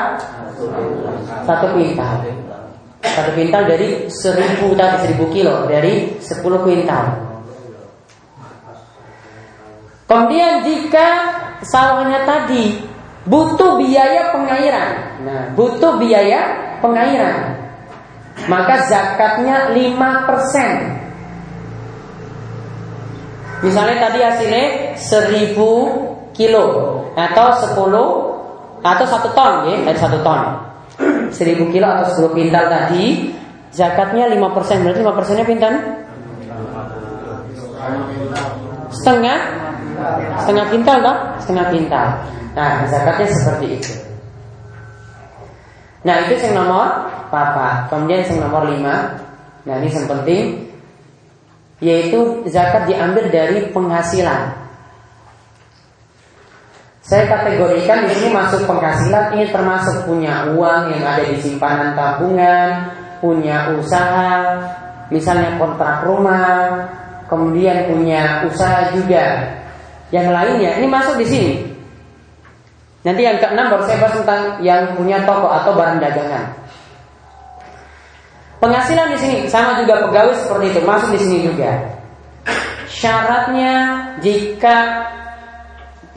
Satu 1.45 1.77
kuintal. 1.77 2.25
Satu 3.05 3.29
kuintal 3.37 3.69
dari 3.69 4.09
1000 4.09 4.73
tadi 4.73 5.13
1000 5.13 5.29
kilo 5.29 5.69
dari 5.69 6.17
10 6.17 6.41
kuintal. 6.65 7.34
Kemudian 10.05 10.61
jika 10.61 11.07
sawahnya 11.65 12.29
tadi 12.29 12.77
butuh 13.25 13.81
biaya 13.81 14.29
pengairan, 14.29 14.89
nah 15.25 15.43
butuh 15.57 15.97
biaya 15.97 16.41
pengairan, 16.77 17.57
maka 18.45 18.85
zakatnya 18.85 19.73
5% 19.73 21.05
Misalnya 23.65 23.97
tadi 23.97 24.19
hasilnya 24.21 24.65
1000 24.93 25.57
kilo 26.37 26.65
atau 27.17 27.47
10 27.55 28.85
atau 28.85 29.05
1 29.09 29.31
ton 29.33 29.53
ya, 29.65 29.77
dari 29.89 29.97
1 29.97 30.21
ton. 30.21 30.39
1000 31.33 31.73
kilo 31.73 31.87
atau 31.89 32.29
10 32.29 32.37
pintal 32.37 32.69
tadi 32.69 33.33
zakatnya 33.73 34.29
5%. 34.29 34.85
Berarti 34.85 35.01
5 35.01 35.17
persennya 35.17 35.45
pintar? 35.49 35.73
Setengah 38.93 39.64
Setengah 40.43 40.65
pintal 40.71 40.97
toh? 41.01 41.17
Setengah 41.43 41.65
pintal. 41.71 42.07
Nah, 42.55 42.87
zakatnya 42.87 43.27
seperti 43.31 43.65
itu. 43.79 43.91
Nah, 46.05 46.15
itu 46.25 46.37
yang 46.39 46.63
nomor 46.63 47.09
papa. 47.33 47.89
Kemudian 47.89 48.23
yang 48.23 48.47
nomor 48.47 48.69
5. 48.69 49.65
Nah, 49.65 49.75
ini 49.81 49.89
yang 49.89 50.07
penting 50.07 50.43
yaitu 51.83 52.47
zakat 52.47 52.87
diambil 52.87 53.27
dari 53.27 53.67
penghasilan. 53.75 54.55
Saya 57.05 57.29
kategorikan 57.29 58.09
di 58.09 58.17
sini 58.17 58.33
masuk 58.33 58.65
penghasilan 58.65 59.37
ini 59.37 59.45
termasuk 59.53 60.09
punya 60.09 60.49
uang 60.55 60.89
yang 60.89 61.03
ada 61.05 61.21
di 61.21 61.37
simpanan 61.37 61.93
tabungan, 61.93 62.89
punya 63.21 63.69
usaha, 63.77 64.57
misalnya 65.13 65.53
kontrak 65.61 66.01
rumah, 66.01 66.89
kemudian 67.29 67.93
punya 67.93 68.41
usaha 68.49 68.89
juga. 68.97 69.53
Yang 70.13 70.27
lainnya 70.29 70.71
ini 70.77 70.87
masuk 70.89 71.17
di 71.17 71.25
sini. 71.25 71.53
Nanti 73.05 73.21
yang 73.21 73.37
keenam 73.37 73.69
baru 73.69 73.85
saya 73.85 74.01
bahas 74.01 74.17
tentang 74.17 74.41
yang 74.65 74.97
punya 74.97 75.21
toko 75.29 75.45
atau 75.45 75.77
barang 75.77 76.01
dagangan. 76.01 76.57
Penghasilan 78.57 79.13
di 79.13 79.17
sini 79.21 79.35
sama 79.45 79.77
juga 79.77 80.09
pegawai 80.09 80.33
seperti 80.41 80.65
itu 80.73 80.81
masuk 80.81 81.09
di 81.13 81.19
sini 81.21 81.37
juga. 81.45 81.71
Syaratnya 82.89 83.73
jika 84.25 85.05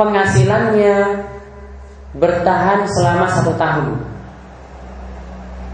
penghasilannya 0.01 0.96
bertahan 2.16 2.88
selama 2.88 3.27
satu 3.37 3.53
tahun 3.61 4.01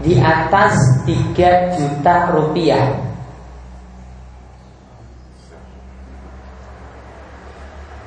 di 0.03 0.19
atas 0.19 0.75
3 1.07 1.79
juta 1.79 2.15
rupiah. 2.35 3.04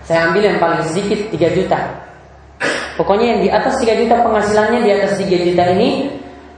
Saya 0.09 0.33
ambil 0.33 0.49
yang 0.49 0.57
paling 0.57 0.81
sedikit 0.89 1.29
3 1.37 1.53
juta. 1.53 1.77
Pokoknya 2.97 3.37
yang 3.37 3.41
di 3.45 3.49
atas 3.53 3.77
3 3.77 3.93
juta 4.01 4.25
penghasilannya 4.25 4.81
di 4.81 4.91
atas 4.97 5.21
3 5.21 5.29
juta 5.29 5.65
ini 5.77 6.09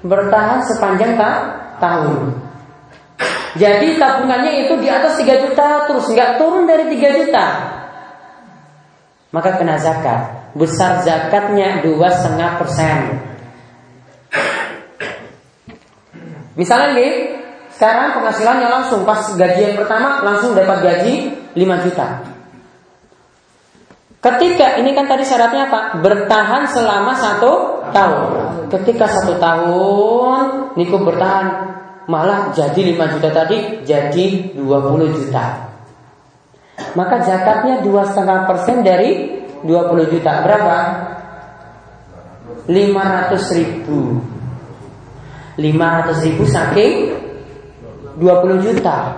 bertahan 0.07 0.63
sepanjang 0.71 1.19
tak 1.19 1.37
tahun. 1.83 2.31
Jadi 3.59 3.99
tabungannya 3.99 4.71
itu 4.71 4.79
di 4.79 4.87
atas 4.87 5.19
3 5.19 5.51
juta 5.51 5.91
terus 5.91 6.07
nggak 6.07 6.39
turun 6.39 6.71
dari 6.71 6.95
3 6.95 7.19
juta. 7.19 7.47
Maka 9.35 9.59
kena 9.59 9.83
zakat. 9.83 10.55
Besar 10.55 11.03
zakatnya 11.03 11.83
dua 11.83 12.07
setengah 12.07 12.55
persen. 12.55 12.99
Misalnya 16.55 16.95
nih, 16.95 17.13
sekarang 17.75 18.15
penghasilannya 18.15 18.69
langsung 18.71 19.03
pas 19.03 19.27
gajian 19.35 19.75
pertama 19.75 20.23
langsung 20.23 20.55
dapat 20.55 20.87
gaji 20.87 21.35
5 21.59 21.85
juta. 21.91 22.39
Ketika 24.21 24.77
ini 24.77 24.93
kan 24.93 25.09
tadi 25.09 25.25
syaratnya 25.25 25.73
apa? 25.73 25.97
Bertahan 26.05 26.69
selama 26.69 27.17
satu 27.17 27.81
tahun. 27.89 28.25
Ketika 28.69 29.09
satu 29.09 29.41
tahun, 29.41 30.77
niku 30.77 31.01
bertahan 31.01 31.47
malah 32.05 32.53
jadi 32.53 32.93
5 32.93 33.17
juta 33.17 33.29
tadi 33.33 33.81
jadi 33.81 34.53
20 34.61 35.17
juta. 35.17 35.73
Maka 36.93 37.25
zakatnya 37.25 37.81
dua 37.81 38.05
setengah 38.13 38.45
persen 38.45 38.85
dari 38.85 39.41
20 39.65 40.13
juta 40.13 40.45
berapa? 40.45 40.77
500 42.69 43.57
ribu 43.57 44.21
500 45.59 46.27
ribu 46.29 46.45
saking 46.47 46.93
20 48.21 48.65
juta 48.65 49.17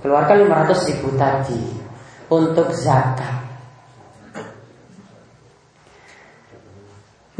Keluarkan 0.00 0.48
500 0.48 0.88
ribu 0.88 1.08
tadi 1.20 1.60
Untuk 2.32 2.72
zakat 2.72 3.41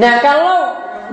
Nah 0.03 0.19
kalau 0.19 0.59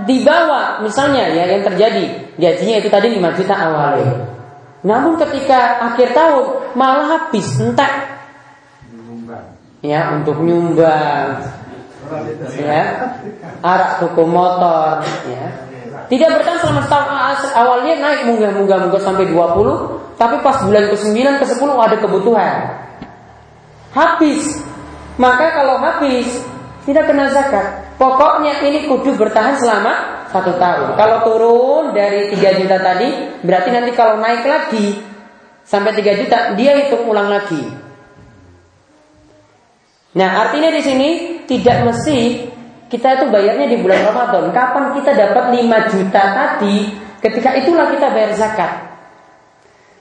dibawa 0.10 0.82
misalnya 0.82 1.30
ya 1.30 1.45
yang 1.45 1.62
terjadi 1.62 2.34
gajinya 2.41 2.75
itu 2.82 2.89
tadi 2.89 3.08
5 3.21 3.38
juta 3.38 3.54
awalnya. 3.54 4.34
Namun 4.82 5.19
ketika 5.21 5.78
akhir 5.93 6.17
tahun 6.17 6.73
malah 6.73 7.08
habis 7.19 7.45
entek. 7.62 8.17
Ya, 9.80 10.12
untuk 10.12 10.43
nyumbang. 10.43 11.39
Ya. 12.60 12.84
Arak 13.63 14.04
toko 14.04 14.28
motor, 14.28 14.99
ya. 15.30 15.45
Tidak 16.10 16.30
bertahan 16.36 16.60
selama 16.60 16.82
setahun 16.84 17.08
awalnya 17.54 17.93
naik 18.02 18.28
munggah-munggah-munggah 18.28 18.99
sampai 18.99 19.30
20, 19.30 20.17
tapi 20.19 20.36
pas 20.43 20.58
bulan 20.65 20.89
ke-9 20.91 21.15
ke-10 21.15 21.69
ada 21.69 21.95
kebutuhan. 22.02 22.56
Habis. 23.93 24.63
Maka 25.15 25.52
kalau 25.54 25.80
habis 25.80 26.28
tidak 26.84 27.08
kena 27.08 27.32
zakat. 27.32 27.88
Pokoknya 27.99 28.63
ini 28.63 28.88
kudu 28.88 29.19
bertahan 29.19 29.59
selama 29.59 30.23
satu 30.31 30.55
tahun. 30.55 30.95
Kalau 30.95 31.17
turun 31.27 31.83
dari 31.91 32.31
3 32.31 32.59
juta 32.63 32.79
tadi, 32.79 33.12
berarti 33.43 33.69
nanti 33.75 33.91
kalau 33.91 34.23
naik 34.23 34.47
lagi 34.47 35.03
sampai 35.67 35.91
3 35.91 36.19
juta, 36.23 36.38
dia 36.55 36.79
hitung 36.79 37.03
ulang 37.12 37.27
lagi. 37.27 37.59
Nah, 40.15 40.47
artinya 40.47 40.71
di 40.71 40.79
sini 40.79 41.09
tidak 41.43 41.91
mesti 41.91 42.47
kita 42.88 43.19
itu 43.19 43.25
bayarnya 43.35 43.67
di 43.67 43.77
bulan 43.83 43.99
Ramadan. 44.07 44.47
Kapan 44.55 44.95
kita 44.95 45.12
dapat 45.19 45.59
5 45.59 45.91
juta 45.91 46.23
tadi, 46.23 46.77
ketika 47.19 47.51
itulah 47.59 47.91
kita 47.91 48.15
bayar 48.15 48.31
zakat. 48.31 48.71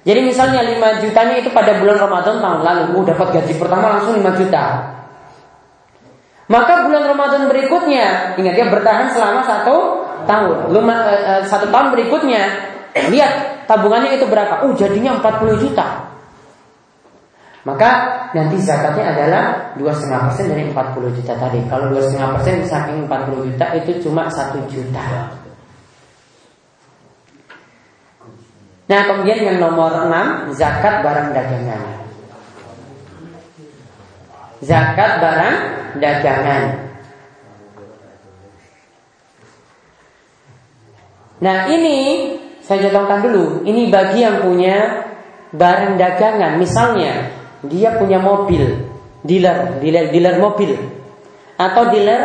Jadi 0.07 0.23
misalnya 0.23 0.63
5 0.63 1.03
jutanya 1.03 1.35
itu 1.43 1.51
pada 1.51 1.83
bulan 1.83 1.99
Ramadan 1.99 2.39
tahun 2.39 2.61
lalu, 2.63 2.83
oh, 2.95 3.03
dapat 3.03 3.43
gaji 3.43 3.59
pertama 3.59 3.99
langsung 3.99 4.15
5 4.15 4.39
juta. 4.39 4.65
Maka 6.49 6.89
bulan 6.89 7.05
Ramadan 7.05 7.45
berikutnya, 7.53 8.35
ingat 8.41 8.55
ya 8.57 8.67
bertahan 8.73 9.13
selama 9.13 9.45
satu 9.45 9.77
tahun. 10.25 10.73
Luma, 10.73 10.97
uh, 11.05 11.43
satu 11.45 11.69
tahun 11.69 11.93
berikutnya, 11.93 12.43
lihat 13.13 13.65
tabungannya 13.69 14.17
itu 14.17 14.25
berapa? 14.25 14.65
Oh 14.65 14.73
jadinya 14.73 15.21
40 15.21 15.61
juta. 15.61 16.09
Maka 17.69 17.91
nanti 18.33 18.57
zakatnya 18.65 19.13
adalah 19.13 19.45
dua 19.77 19.93
setengah 19.93 20.33
persen 20.33 20.49
dari 20.49 20.65
40 20.73 21.17
juta 21.21 21.33
tadi. 21.37 21.61
Kalau 21.69 21.93
dua 21.93 22.01
setengah 22.01 22.29
persen 22.41 22.65
saking 22.65 23.05
40 23.05 23.45
juta 23.45 23.67
itu 23.77 23.91
cuma 24.09 24.25
satu 24.33 24.57
juta. 24.73 25.37
Nah 28.89 29.01
kemudian 29.05 29.53
yang 29.53 29.59
nomor 29.61 29.93
6 30.09 30.57
zakat 30.57 31.05
barang 31.05 31.37
dagangan. 31.37 31.98
Zakat 34.59 35.23
barang 35.23 35.57
dagangan. 36.03 36.63
Nah 41.39 41.71
ini 41.71 41.97
saya 42.67 42.91
contohkan 42.91 43.23
dulu. 43.23 43.63
Ini 43.63 43.87
bagi 43.89 44.27
yang 44.27 44.43
punya 44.43 45.07
barang 45.55 45.95
dagangan. 45.95 46.59
Misalnya 46.59 47.31
dia 47.63 47.95
punya 47.95 48.19
mobil, 48.19 48.91
dealer, 49.23 49.79
dealer, 49.79 50.11
dealer 50.11 50.37
mobil, 50.43 50.75
atau 51.55 51.83
dealer 51.95 52.23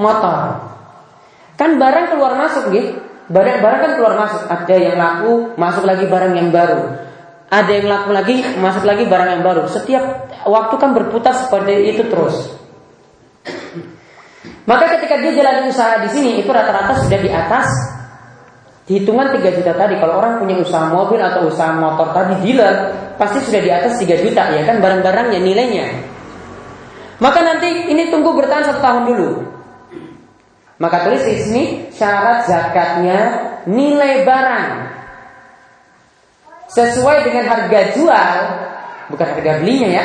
motor. 0.00 0.64
Kan 1.58 1.76
barang 1.76 2.14
keluar 2.14 2.38
masuk, 2.38 2.70
gitu. 2.70 3.02
Barang, 3.28 3.60
barang 3.60 3.80
kan 3.82 3.92
keluar 3.98 4.14
masuk. 4.16 4.42
Ada 4.48 4.76
yang 4.78 4.96
laku, 4.96 5.52
masuk 5.60 5.84
lagi 5.84 6.08
barang 6.08 6.32
yang 6.32 6.48
baru. 6.48 7.07
Ada 7.48 7.70
yang 7.80 7.86
laku 7.88 8.10
lagi, 8.12 8.36
masuk 8.60 8.84
lagi 8.84 9.08
barang 9.08 9.40
yang 9.40 9.42
baru. 9.44 9.64
Setiap 9.72 10.04
waktu 10.44 10.74
kan 10.76 10.92
berputar 10.92 11.32
seperti 11.32 11.96
itu 11.96 12.04
terus. 12.12 12.52
Maka 14.68 14.84
ketika 15.00 15.16
dia 15.16 15.32
jalan 15.32 15.72
usaha 15.72 15.96
di 16.04 16.12
sini 16.12 16.44
itu 16.44 16.50
rata-rata 16.52 17.00
sudah 17.00 17.16
di 17.16 17.32
atas 17.32 17.68
hitungan 18.84 19.32
3 19.32 19.56
juta 19.56 19.72
tadi. 19.72 19.96
Kalau 19.96 20.20
orang 20.20 20.44
punya 20.44 20.60
usaha 20.60 20.92
mobil 20.92 21.16
atau 21.24 21.48
usaha 21.48 21.72
motor 21.72 22.12
tadi 22.12 22.36
dealer, 22.44 22.92
pasti 23.16 23.40
sudah 23.48 23.60
di 23.64 23.70
atas 23.72 23.96
3 23.96 24.24
juta 24.28 24.42
ya 24.52 24.68
kan 24.68 24.84
barang-barangnya 24.84 25.40
nilainya. 25.40 25.86
Maka 27.16 27.40
nanti 27.40 27.88
ini 27.88 28.12
tunggu 28.12 28.36
bertahan 28.36 28.68
satu 28.68 28.80
tahun 28.84 29.02
dulu. 29.08 29.30
Maka 30.76 31.08
tulis 31.08 31.24
di 31.24 31.34
sini 31.40 31.64
syarat 31.96 32.44
zakatnya 32.44 33.20
nilai 33.64 34.28
barang 34.28 34.68
sesuai 36.68 37.24
dengan 37.24 37.44
harga 37.48 37.80
jual, 37.96 38.36
bukan 39.08 39.26
harga 39.36 39.52
belinya 39.64 39.88
ya, 39.88 40.04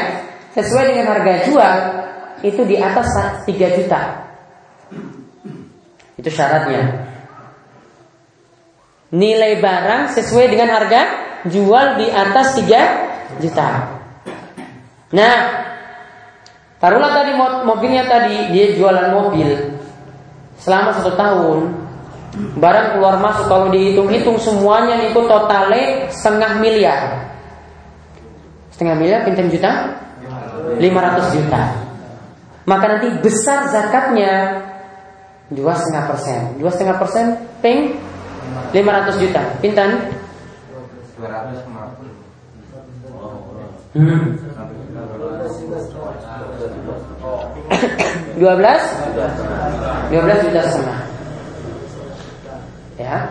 sesuai 0.55 0.95
dengan 0.95 1.05
harga 1.11 1.33
jual 1.47 1.75
itu 2.43 2.61
di 2.67 2.75
atas 2.79 3.07
3 3.47 3.77
juta. 3.79 4.01
Itu 6.19 6.29
syaratnya. 6.31 7.11
Nilai 9.13 9.61
barang 9.61 10.15
sesuai 10.15 10.45
dengan 10.49 10.73
harga 10.73 11.01
jual 11.47 12.01
di 12.01 12.07
atas 12.09 12.57
3 12.57 13.39
juta. 13.43 13.69
Nah, 15.13 15.37
taruhlah 16.81 17.11
tadi 17.13 17.31
mobilnya 17.37 18.07
tadi 18.09 18.49
dia 18.55 18.73
jualan 18.73 19.13
mobil 19.13 19.77
selama 20.57 20.95
satu 20.95 21.13
tahun, 21.13 21.82
Barang 22.33 22.97
keluar 22.97 23.21
masuk 23.21 23.45
kalau 23.45 23.69
dihitung-hitung 23.69 24.41
semuanya 24.41 25.05
itu 25.05 25.21
totalnya 25.29 26.09
setengah 26.09 26.57
miliar. 26.57 27.29
Setengah 28.73 28.97
miliar 28.97 29.21
pinten 29.21 29.53
juta? 29.53 29.93
500 30.81 31.37
juta. 31.37 31.77
Maka 32.65 32.85
nanti 32.89 33.13
besar 33.21 33.69
zakatnya 33.69 34.65
dua 35.53 35.77
setengah 35.77 36.09
persen. 36.09 36.57
Dua 36.57 36.73
setengah 36.73 36.97
persen 36.97 37.37
ping 37.61 38.01
500 38.73 39.21
juta. 39.21 39.41
Pinten? 39.61 39.93
Hmm. 43.93 44.41
12 48.33 48.41
12 48.41 48.49
juta 50.49 50.61
setengah 50.65 51.12
ya. 52.97 53.29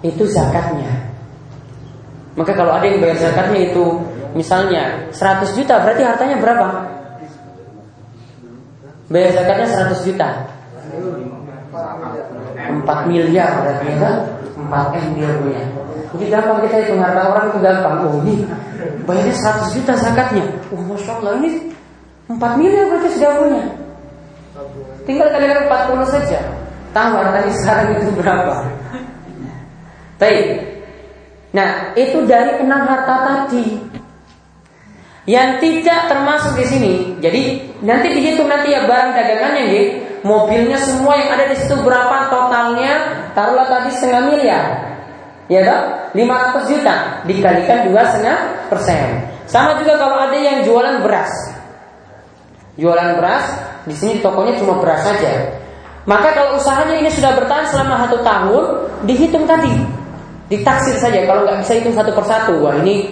Itu 0.00 0.24
zakatnya. 0.28 1.10
Maka 2.38 2.56
kalau 2.56 2.72
ada 2.72 2.86
yang 2.86 3.02
bayar 3.04 3.18
zakatnya 3.20 3.72
itu 3.72 3.84
misalnya 4.32 5.10
100 5.12 5.58
juta 5.58 5.82
berarti 5.82 6.02
hartanya 6.06 6.36
berapa? 6.40 6.66
Bayar 9.10 9.30
zakatnya 9.34 9.66
100 9.92 10.06
juta. 10.06 10.28
4 11.70 13.10
miliar 13.10 13.50
berarti 13.60 13.86
ya. 13.92 14.12
4 14.60 14.96
M 14.96 15.06
dia 15.18 15.30
punya. 15.40 15.62
Jadi 16.10 16.24
gampang 16.26 16.58
kita 16.66 16.76
itu 16.86 16.94
harta 16.98 17.22
orang 17.30 17.44
itu 17.50 17.58
gampang. 17.58 17.94
Oh 18.06 18.14
ini 18.22 18.34
bayarnya 19.04 19.34
100 19.34 19.76
juta 19.76 19.92
zakatnya. 19.98 20.44
Oh 20.70 20.80
masya 20.86 21.12
Allah 21.18 21.32
ini 21.42 21.50
4 22.30 22.38
miliar 22.56 22.84
berarti 22.88 23.08
sudah 23.18 23.32
punya. 23.36 23.64
Tinggal 25.04 25.28
kalian 25.34 25.66
40 25.66 26.14
saja 26.14 26.59
tahu 26.90 27.10
hartanya 27.18 27.52
sekarang 27.58 27.86
itu 27.98 28.10
berapa 28.18 28.54
Baik. 30.20 30.48
Nah, 31.56 31.96
itu 31.96 32.28
dari 32.28 32.60
enam 32.60 32.84
harta 32.84 33.16
tadi. 33.24 33.80
Yang 35.24 35.50
tidak 35.64 36.12
termasuk 36.12 36.60
di 36.60 36.66
sini. 36.68 36.92
Jadi 37.24 37.42
nanti 37.80 38.12
dihitung 38.12 38.44
nanti 38.44 38.68
ya 38.68 38.84
barang 38.84 39.16
dagangannya 39.16 39.62
gitu. 39.72 39.90
Mobilnya 40.20 40.76
semua 40.76 41.16
yang 41.16 41.32
ada 41.32 41.48
di 41.48 41.56
situ 41.56 41.80
berapa 41.80 42.28
totalnya? 42.28 43.24
Taruhlah 43.32 43.72
tadi 43.72 43.88
setengah 43.96 44.22
miliar. 44.28 44.64
Ya 45.48 45.64
toh? 45.64 45.80
500 46.12 46.70
juta 46.70 46.94
dikalikan 47.24 47.88
dua 47.88 48.02
setengah 48.12 48.38
persen. 48.68 49.24
Sama 49.48 49.80
juga 49.80 49.96
kalau 49.96 50.20
ada 50.20 50.36
yang 50.36 50.62
jualan 50.62 51.00
beras. 51.00 51.32
Jualan 52.76 53.16
beras 53.16 53.44
di 53.88 53.94
sini 53.96 54.20
tokonya 54.20 54.60
cuma 54.60 54.78
beras 54.78 55.00
saja. 55.02 55.59
Maka 56.08 56.32
kalau 56.32 56.56
usahanya 56.56 56.96
ini 56.96 57.10
sudah 57.12 57.36
bertahan 57.36 57.68
selama 57.68 58.08
satu 58.08 58.24
tahun, 58.24 58.64
dihitung 59.04 59.44
tadi 59.44 60.00
Ditaksir 60.50 60.98
saja 60.98 61.22
kalau 61.30 61.46
nggak 61.46 61.62
bisa 61.62 61.78
hitung 61.78 61.94
satu 61.94 62.10
persatu. 62.10 62.58
Wah 62.58 62.74
ini 62.82 63.06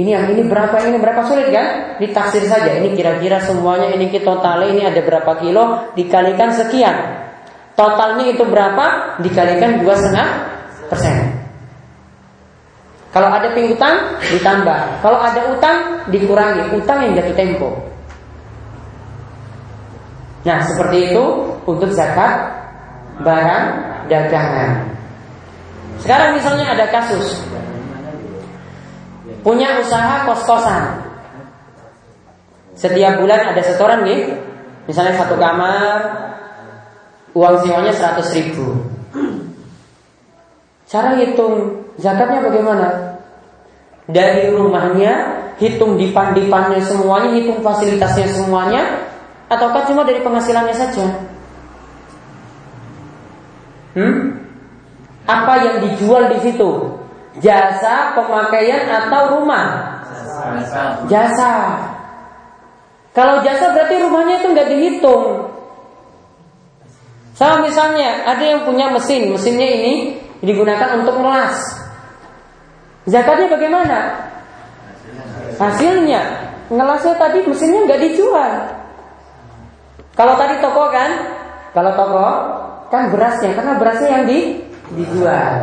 ini 0.00 0.16
yang 0.16 0.32
ini 0.32 0.48
berapa 0.48 0.80
ini 0.88 0.96
berapa 0.96 1.28
sulit 1.28 1.52
kan? 1.52 2.00
Ditaksir 2.00 2.48
saja. 2.48 2.72
Ini 2.80 2.96
kira-kira 2.96 3.36
semuanya 3.44 3.92
ini 3.92 4.08
kita 4.08 4.24
total 4.24 4.64
ini 4.64 4.88
ada 4.88 5.04
berapa 5.04 5.28
kilo 5.44 5.92
dikalikan 5.92 6.56
sekian. 6.56 6.96
Totalnya 7.76 8.32
itu 8.32 8.48
berapa 8.48 9.20
dikalikan 9.20 9.84
dua 9.84 9.92
setengah 10.00 10.28
persen. 10.88 11.16
Kalau 13.12 13.28
ada 13.28 13.52
piutang 13.52 14.16
ditambah. 14.32 15.04
Kalau 15.04 15.20
ada 15.20 15.52
utang 15.52 15.76
dikurangi. 16.08 16.80
Utang 16.80 17.04
yang 17.04 17.12
jatuh 17.20 17.36
tempo. 17.36 17.68
Nah 20.48 20.64
seperti 20.64 21.12
itu 21.12 21.24
untuk 21.66 21.90
zakat 21.92 22.52
barang 23.20 23.64
dagangan. 24.08 24.90
Sekarang 26.00 26.36
misalnya 26.36 26.72
ada 26.72 26.86
kasus 26.88 27.44
punya 29.40 29.80
usaha 29.80 30.28
kos-kosan. 30.28 31.00
Setiap 32.76 33.20
bulan 33.20 33.52
ada 33.52 33.60
setoran 33.60 34.04
nih, 34.08 34.32
misalnya 34.88 35.16
satu 35.20 35.36
kamar, 35.36 35.96
uang 37.36 37.56
sewanya 37.64 37.92
100 37.92 38.36
ribu. 38.40 38.88
Cara 40.88 41.20
hitung 41.20 41.86
zakatnya 42.00 42.40
bagaimana? 42.42 42.88
Dari 44.10 44.50
rumahnya, 44.50 45.12
hitung 45.60 46.00
dipan-dipannya 46.00 46.82
semuanya, 46.82 47.30
hitung 47.36 47.60
fasilitasnya 47.62 48.26
semuanya, 48.32 49.06
ataukah 49.46 49.86
cuma 49.86 50.02
dari 50.02 50.24
penghasilannya 50.24 50.74
saja? 50.74 51.06
Hmm? 53.94 54.38
Apa 55.26 55.52
yang 55.62 55.76
dijual 55.86 56.30
di 56.34 56.38
situ? 56.42 56.70
Jasa, 57.38 58.14
pemakaian 58.18 58.90
atau 58.90 59.38
rumah? 59.38 59.98
Jasa. 61.06 61.54
Kalau 63.10 63.42
jasa 63.42 63.74
berarti 63.74 63.94
rumahnya 63.98 64.42
itu 64.42 64.48
nggak 64.54 64.68
dihitung. 64.70 65.24
Sama 67.34 67.64
misalnya 67.64 68.28
ada 68.28 68.44
yang 68.44 68.60
punya 68.68 68.92
mesin, 68.92 69.32
mesinnya 69.32 69.66
ini 69.66 70.20
digunakan 70.44 71.00
untuk 71.00 71.18
ngelas. 71.18 71.56
Zakatnya 73.08 73.48
bagaimana? 73.48 73.98
Hasilnya 75.56 76.22
ngelasnya 76.70 77.14
tadi 77.18 77.38
mesinnya 77.48 77.80
nggak 77.88 78.02
dijual. 78.06 78.52
Kalau 80.14 80.34
tadi 80.36 80.60
toko 80.60 80.84
kan, 80.92 81.10
kalau 81.72 81.92
toko 81.96 82.26
kan 82.90 83.14
berasnya, 83.14 83.54
karena 83.54 83.78
berasnya 83.78 84.08
yang 84.10 84.24
di, 84.26 84.38
dijual. 84.98 85.54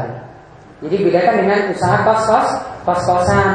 Jadi 0.79 0.95
bedakan 1.03 1.35
dengan 1.43 1.59
usaha 1.75 1.95
kos-kos, 2.07 2.49
kos-kosan. 2.87 3.49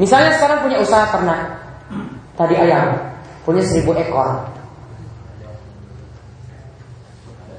Misalnya 0.00 0.30
sekarang 0.38 0.64
punya 0.64 0.78
usaha 0.80 1.10
ternak, 1.10 1.58
tadi 2.38 2.54
ayam, 2.56 2.96
punya 3.44 3.60
seribu 3.66 3.92
ekor. 3.98 4.46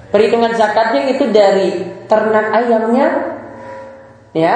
Perhitungan 0.10 0.58
zakatnya 0.58 1.14
itu 1.14 1.30
dari 1.30 1.86
ternak 2.10 2.50
ayamnya, 2.50 3.08
ya, 4.34 4.56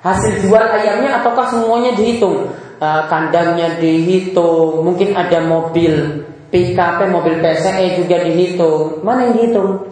hasil 0.00 0.48
jual 0.48 0.64
ayamnya 0.64 1.20
ataukah 1.20 1.52
semuanya 1.52 1.92
dihitung? 1.92 2.63
Uh, 2.84 3.08
kandangnya 3.08 3.80
dihitung, 3.80 4.84
mungkin 4.84 5.16
ada 5.16 5.40
mobil 5.40 6.20
PKP, 6.52 7.08
mobil 7.08 7.40
PCE 7.40 7.96
juga 7.96 8.20
dihitung. 8.20 9.00
Mana 9.00 9.24
yang 9.24 9.40
dihitung? 9.40 9.88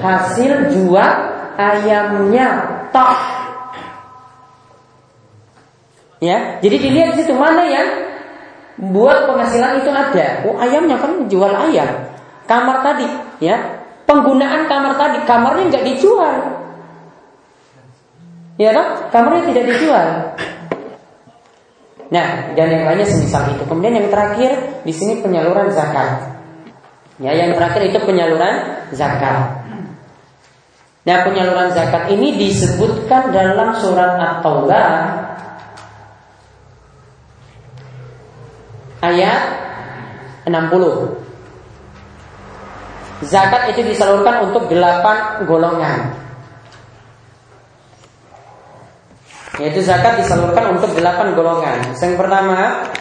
Hasil 0.00 0.72
jual 0.72 1.12
ayamnya, 1.60 2.48
toh. 2.96 3.20
Ya, 6.24 6.56
jadi 6.64 6.76
dilihat 6.80 7.08
di 7.12 7.20
situ 7.20 7.36
mana 7.36 7.68
yang 7.68 8.08
buat 8.80 9.28
penghasilan 9.28 9.84
itu 9.84 9.92
ada. 9.92 10.48
Oh, 10.48 10.56
ayamnya 10.56 10.96
kan 10.96 11.28
jual 11.28 11.52
ayam. 11.52 12.08
Kamar 12.48 12.80
tadi, 12.80 13.04
ya, 13.44 13.84
penggunaan 14.08 14.64
kamar 14.64 14.96
tadi, 14.96 15.20
kamarnya 15.28 15.76
nggak 15.76 15.86
dijual. 15.92 16.36
Ya 18.56 18.72
kan? 18.72 19.12
Kamarnya 19.12 19.52
tidak 19.52 19.76
dijual. 19.76 20.08
Nah, 22.06 22.54
dan 22.54 22.66
yang 22.70 22.84
lainnya 22.86 23.08
semisal 23.08 23.50
itu. 23.50 23.66
Kemudian 23.66 23.98
yang 23.98 24.08
terakhir 24.10 24.82
di 24.86 24.92
sini 24.94 25.22
penyaluran 25.22 25.74
zakat. 25.74 26.38
Ya, 27.18 27.34
yang 27.34 27.56
terakhir 27.56 27.90
itu 27.90 27.98
penyaluran 28.04 28.86
zakat. 28.94 29.66
Nah, 31.06 31.18
penyaluran 31.22 31.70
zakat 31.74 32.10
ini 32.10 32.34
disebutkan 32.38 33.30
dalam 33.30 33.74
surat 33.78 34.18
At-Taubah 34.18 34.86
ayat 39.02 39.42
60. 40.46 41.26
Zakat 43.26 43.74
itu 43.74 43.80
disalurkan 43.86 44.50
untuk 44.50 44.68
delapan 44.68 45.46
golongan. 45.48 46.25
Yaitu 49.56 49.80
zakat 49.80 50.20
disalurkan 50.20 50.76
untuk 50.76 50.92
delapan 50.92 51.32
golongan. 51.32 51.96
Yang 51.96 52.14
pertama, 52.20 52.92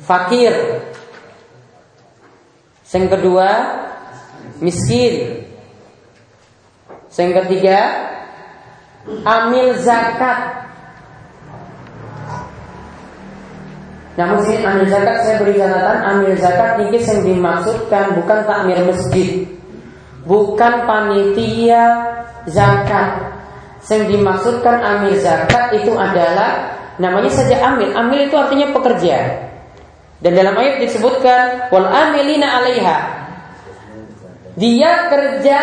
fakir. 0.00 0.54
Yang 2.92 3.06
kedua, 3.16 3.48
miskin. 4.64 5.44
Yang 7.12 7.32
ketiga, 7.44 7.78
amil 9.28 9.76
zakat. 9.76 10.64
Namun 14.12 14.44
sini 14.44 14.60
amil 14.60 14.88
zakat 14.92 15.24
saya 15.24 15.40
beri 15.40 15.56
catatan 15.56 15.98
amil 16.04 16.36
zakat 16.36 16.84
ini 16.84 17.00
yang 17.00 17.20
dimaksudkan 17.24 18.12
bukan 18.12 18.38
takmir 18.44 18.80
masjid, 18.84 19.48
bukan 20.28 20.84
panitia 20.84 21.84
zakat. 22.44 23.40
Yang 23.90 24.14
dimaksudkan 24.14 24.76
amil 24.78 25.18
zakat 25.18 25.74
itu 25.74 25.92
adalah 25.98 26.78
namanya 27.02 27.30
saja 27.34 27.58
amil. 27.66 27.90
Amil 27.92 28.30
itu 28.30 28.36
artinya 28.38 28.70
pekerja. 28.70 29.48
Dan 30.22 30.38
dalam 30.38 30.54
ayat 30.54 30.78
disebutkan 30.86 31.72
wal 31.74 31.86
amilina 31.90 32.62
alaiha. 32.62 32.98
Dia 34.54 35.10
kerja 35.10 35.60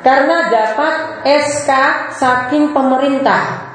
karena 0.00 0.48
dapat 0.48 0.94
SK 1.28 1.70
saking 2.16 2.72
pemerintah. 2.72 3.70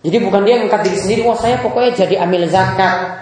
Jadi 0.00 0.16
bukan 0.24 0.42
dia 0.48 0.56
ngangkat 0.64 0.80
diri 0.88 0.98
sendiri, 0.98 1.20
wah 1.28 1.36
saya 1.36 1.60
pokoknya 1.60 1.92
jadi 1.92 2.24
amil 2.24 2.48
zakat. 2.48 3.20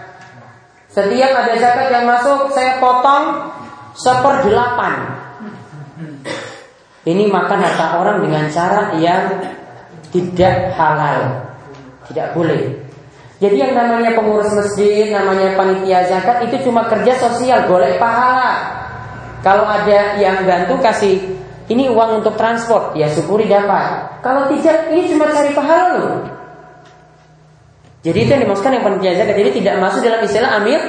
Setiap 0.94 1.30
ada 1.34 1.54
zakat 1.58 1.90
yang 1.90 2.06
masuk, 2.06 2.54
saya 2.54 2.78
potong 2.78 3.50
seperdelapan. 3.98 5.27
Ini 7.06 7.30
makan 7.30 7.58
harta 7.62 8.00
orang 8.02 8.26
dengan 8.26 8.50
cara 8.50 8.94
yang 8.98 9.38
tidak 10.10 10.74
halal, 10.74 11.46
tidak 12.10 12.34
boleh. 12.34 12.74
Jadi 13.38 13.54
yang 13.54 13.72
namanya 13.78 14.18
pengurus 14.18 14.50
masjid, 14.50 15.14
namanya 15.14 15.54
panitia 15.54 16.10
zakat 16.10 16.50
itu 16.50 16.66
cuma 16.66 16.90
kerja 16.90 17.14
sosial, 17.22 17.70
boleh 17.70 17.94
pahala. 18.02 18.74
Kalau 19.46 19.62
ada 19.62 20.18
yang 20.18 20.42
bantu 20.42 20.82
kasih 20.82 21.22
ini 21.70 21.86
uang 21.86 22.24
untuk 22.24 22.34
transport, 22.34 22.98
ya 22.98 23.06
syukuri 23.06 23.46
dapat. 23.46 24.18
Kalau 24.26 24.50
tidak, 24.50 24.90
ini 24.90 25.06
cuma 25.06 25.30
cari 25.30 25.54
pahala 25.54 25.86
loh. 25.94 26.18
Jadi 28.02 28.18
itu 28.26 28.30
yang 28.30 28.42
dimaksudkan 28.42 28.72
yang 28.74 28.84
panitia 28.88 29.12
zakat. 29.22 29.34
Jadi 29.38 29.50
tidak 29.62 29.74
masuk 29.78 30.00
dalam 30.02 30.20
istilah 30.26 30.50
amir 30.58 30.80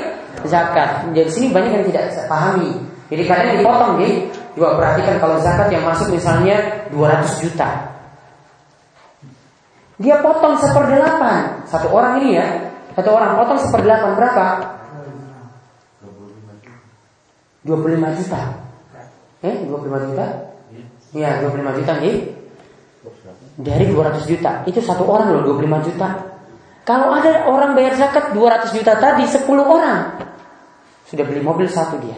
zakat. 0.48 0.90
Jadi 1.14 1.30
sini 1.30 1.48
banyak 1.54 1.72
yang 1.76 1.86
tidak 1.86 2.16
pahami. 2.26 2.89
Jadi 3.10 3.24
kadang 3.26 3.50
dipotong 3.58 3.94
nih. 4.02 4.14
Juga 4.54 4.78
perhatikan 4.78 5.18
kalau 5.18 5.38
zakat 5.42 5.68
yang 5.74 5.84
masuk 5.86 6.14
misalnya 6.14 6.86
200 6.94 7.42
juta. 7.42 7.70
Dia 10.00 10.22
potong 10.24 10.56
seperdelapan. 10.62 11.66
Satu 11.66 11.90
orang 11.92 12.24
ini 12.24 12.40
ya. 12.40 12.48
Satu 12.94 13.10
orang 13.14 13.36
potong 13.36 13.60
seperdelapan 13.60 14.12
berapa? 14.16 14.46
25 17.66 18.18
juta. 18.22 18.42
Eh, 19.44 19.56
25 19.68 20.08
juta? 20.10 20.26
Iya, 21.12 21.30
25 21.44 21.78
juta 21.82 21.92
nih. 22.00 22.16
Dari 23.60 23.86
200 23.92 24.24
juta. 24.30 24.52
Itu 24.70 24.80
satu 24.80 25.04
orang 25.04 25.36
loh 25.36 25.42
25 25.58 25.88
juta. 25.92 26.08
Kalau 26.88 27.14
ada 27.14 27.46
orang 27.46 27.78
bayar 27.78 27.94
zakat 28.00 28.34
200 28.34 28.74
juta 28.74 28.98
tadi 28.98 29.28
10 29.28 29.46
orang 29.62 30.26
sudah 31.10 31.26
beli 31.26 31.42
mobil 31.42 31.66
satu 31.66 31.98
dia. 31.98 32.18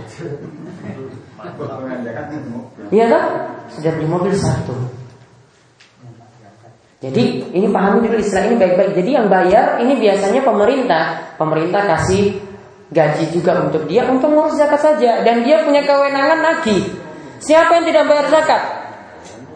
Iya 2.91 3.05
kan? 3.07 3.23
Sudah 3.71 3.91
beli 3.95 4.07
mobil 4.11 4.35
satu. 4.35 4.75
Jadi 7.01 7.49
ini 7.55 7.65
pahami 7.71 8.05
dulu 8.05 8.19
istilah 8.19 8.51
ini 8.51 8.55
baik-baik. 8.59 8.93
Jadi 8.93 9.09
yang 9.15 9.31
bayar 9.31 9.79
ini 9.79 9.95
biasanya 9.97 10.43
pemerintah. 10.43 11.33
Pemerintah 11.39 11.81
kasih 11.87 12.37
gaji 12.91 13.31
juga 13.31 13.63
untuk 13.63 13.87
dia 13.87 14.05
untuk 14.11 14.27
ngurus 14.29 14.59
zakat 14.59 14.83
saja 14.83 15.23
dan 15.23 15.47
dia 15.47 15.63
punya 15.63 15.87
kewenangan 15.87 16.39
lagi. 16.43 16.91
Siapa 17.41 17.79
yang 17.79 17.85
tidak 17.87 18.05
bayar 18.05 18.27
zakat? 18.27 18.61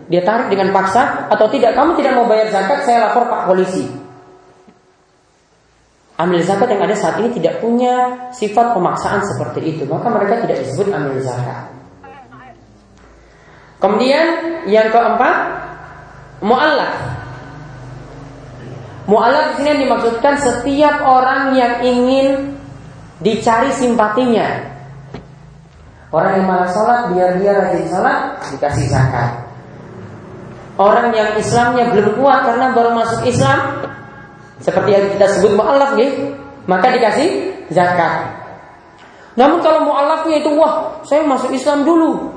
Dia 0.10 0.22
tarik 0.24 0.48
dengan 0.50 0.72
paksa 0.74 1.28
atau 1.30 1.46
tidak? 1.52 1.76
Kamu 1.76 1.94
tidak 2.00 2.18
mau 2.18 2.26
bayar 2.26 2.50
zakat, 2.50 2.88
saya 2.88 3.10
lapor 3.10 3.28
Pak 3.30 3.52
Polisi. 3.52 4.05
Amil 6.16 6.40
zakat 6.48 6.72
yang 6.72 6.80
ada 6.80 6.96
saat 6.96 7.20
ini 7.20 7.36
tidak 7.36 7.60
punya 7.60 8.16
sifat 8.32 8.72
pemaksaan 8.72 9.20
seperti 9.28 9.76
itu, 9.76 9.84
maka 9.84 10.08
mereka 10.08 10.48
tidak 10.48 10.64
disebut 10.64 10.88
amil 10.96 11.20
zakat. 11.20 11.76
Kemudian 13.84 14.28
yang 14.72 14.88
keempat, 14.96 15.38
mu'allaf. 16.40 16.96
Mu'allaf 19.12 19.44
di 19.52 19.54
sini 19.60 19.68
yang 19.76 19.82
dimaksudkan 19.92 20.34
setiap 20.40 21.04
orang 21.04 21.52
yang 21.60 21.84
ingin 21.84 22.56
dicari 23.20 23.76
simpatinya. 23.76 24.72
Orang 26.16 26.40
yang 26.40 26.48
malas 26.48 26.72
sholat 26.72 27.12
biar 27.12 27.44
dia 27.44 27.52
rajin 27.60 27.92
sholat 27.92 28.40
dikasih 28.56 28.88
zakat. 28.88 29.52
Orang 30.80 31.12
yang 31.12 31.36
Islamnya 31.36 31.92
belum 31.92 32.24
kuat 32.24 32.48
karena 32.48 32.72
baru 32.72 32.96
masuk 32.96 33.28
Islam 33.28 33.84
seperti 34.66 34.90
yang 34.98 35.06
kita 35.14 35.30
sebut 35.38 35.54
mu'alaf 35.54 35.94
nih, 35.94 36.34
maka 36.66 36.90
dikasih 36.90 37.54
zakat. 37.70 38.34
Namun 39.38 39.62
kalau 39.62 39.86
mu'alafnya 39.86 40.42
itu 40.42 40.50
wah, 40.58 41.06
saya 41.06 41.22
masuk 41.22 41.54
Islam 41.54 41.86
dulu. 41.86 42.34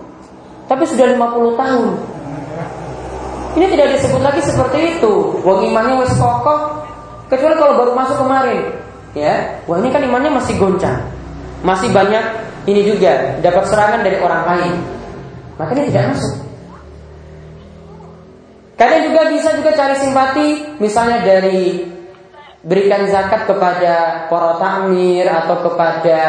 Tapi 0.68 0.84
sudah 0.84 1.08
50 1.08 1.56
tahun. 1.56 1.88
Ini 3.56 3.66
tidak 3.72 3.96
disebut 3.96 4.20
lagi 4.20 4.44
seperti 4.44 4.78
itu. 5.00 5.40
Wong 5.40 5.64
imannya 5.72 6.04
wis 6.04 6.12
kokoh 6.20 6.84
kecuali 7.32 7.56
kalau 7.56 7.80
baru 7.80 7.92
masuk 7.96 8.20
kemarin. 8.20 8.60
ya, 9.16 9.64
wah 9.64 9.80
ini 9.80 9.88
kan 9.88 10.04
imannya 10.04 10.30
masih 10.36 10.54
goncang, 10.60 11.00
masih 11.64 11.88
banyak 11.90 12.22
ini 12.68 12.86
juga 12.86 13.40
dapat 13.40 13.64
serangan 13.66 14.04
dari 14.04 14.20
orang 14.20 14.42
lain, 14.46 14.72
maka 15.56 15.72
ini 15.74 15.88
tidak 15.88 16.12
masuk. 16.12 16.34
Kalian 18.78 19.02
juga 19.10 19.20
bisa 19.32 19.48
juga 19.58 19.70
cari 19.74 19.96
simpati, 19.98 20.48
misalnya 20.78 21.18
dari 21.24 21.82
berikan 22.68 23.08
zakat 23.08 23.48
kepada 23.48 24.28
para 24.28 24.60
takmir 24.60 25.24
atau 25.24 25.56
kepada 25.64 26.20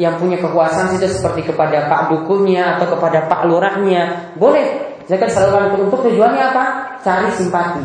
yang 0.00 0.16
punya 0.16 0.40
kekuasaan 0.40 0.96
itu 0.96 1.04
seperti 1.12 1.52
kepada 1.52 1.84
pak 1.84 2.08
dukunnya 2.08 2.80
atau 2.80 2.96
kepada 2.96 3.28
pak 3.28 3.44
lurahnya, 3.44 4.32
boleh. 4.40 4.88
Zakat 5.04 5.28
salurkan 5.28 5.76
untuk 5.76 6.06
tujuannya 6.08 6.44
apa? 6.54 6.64
Cari 7.04 7.28
simpati. 7.36 7.84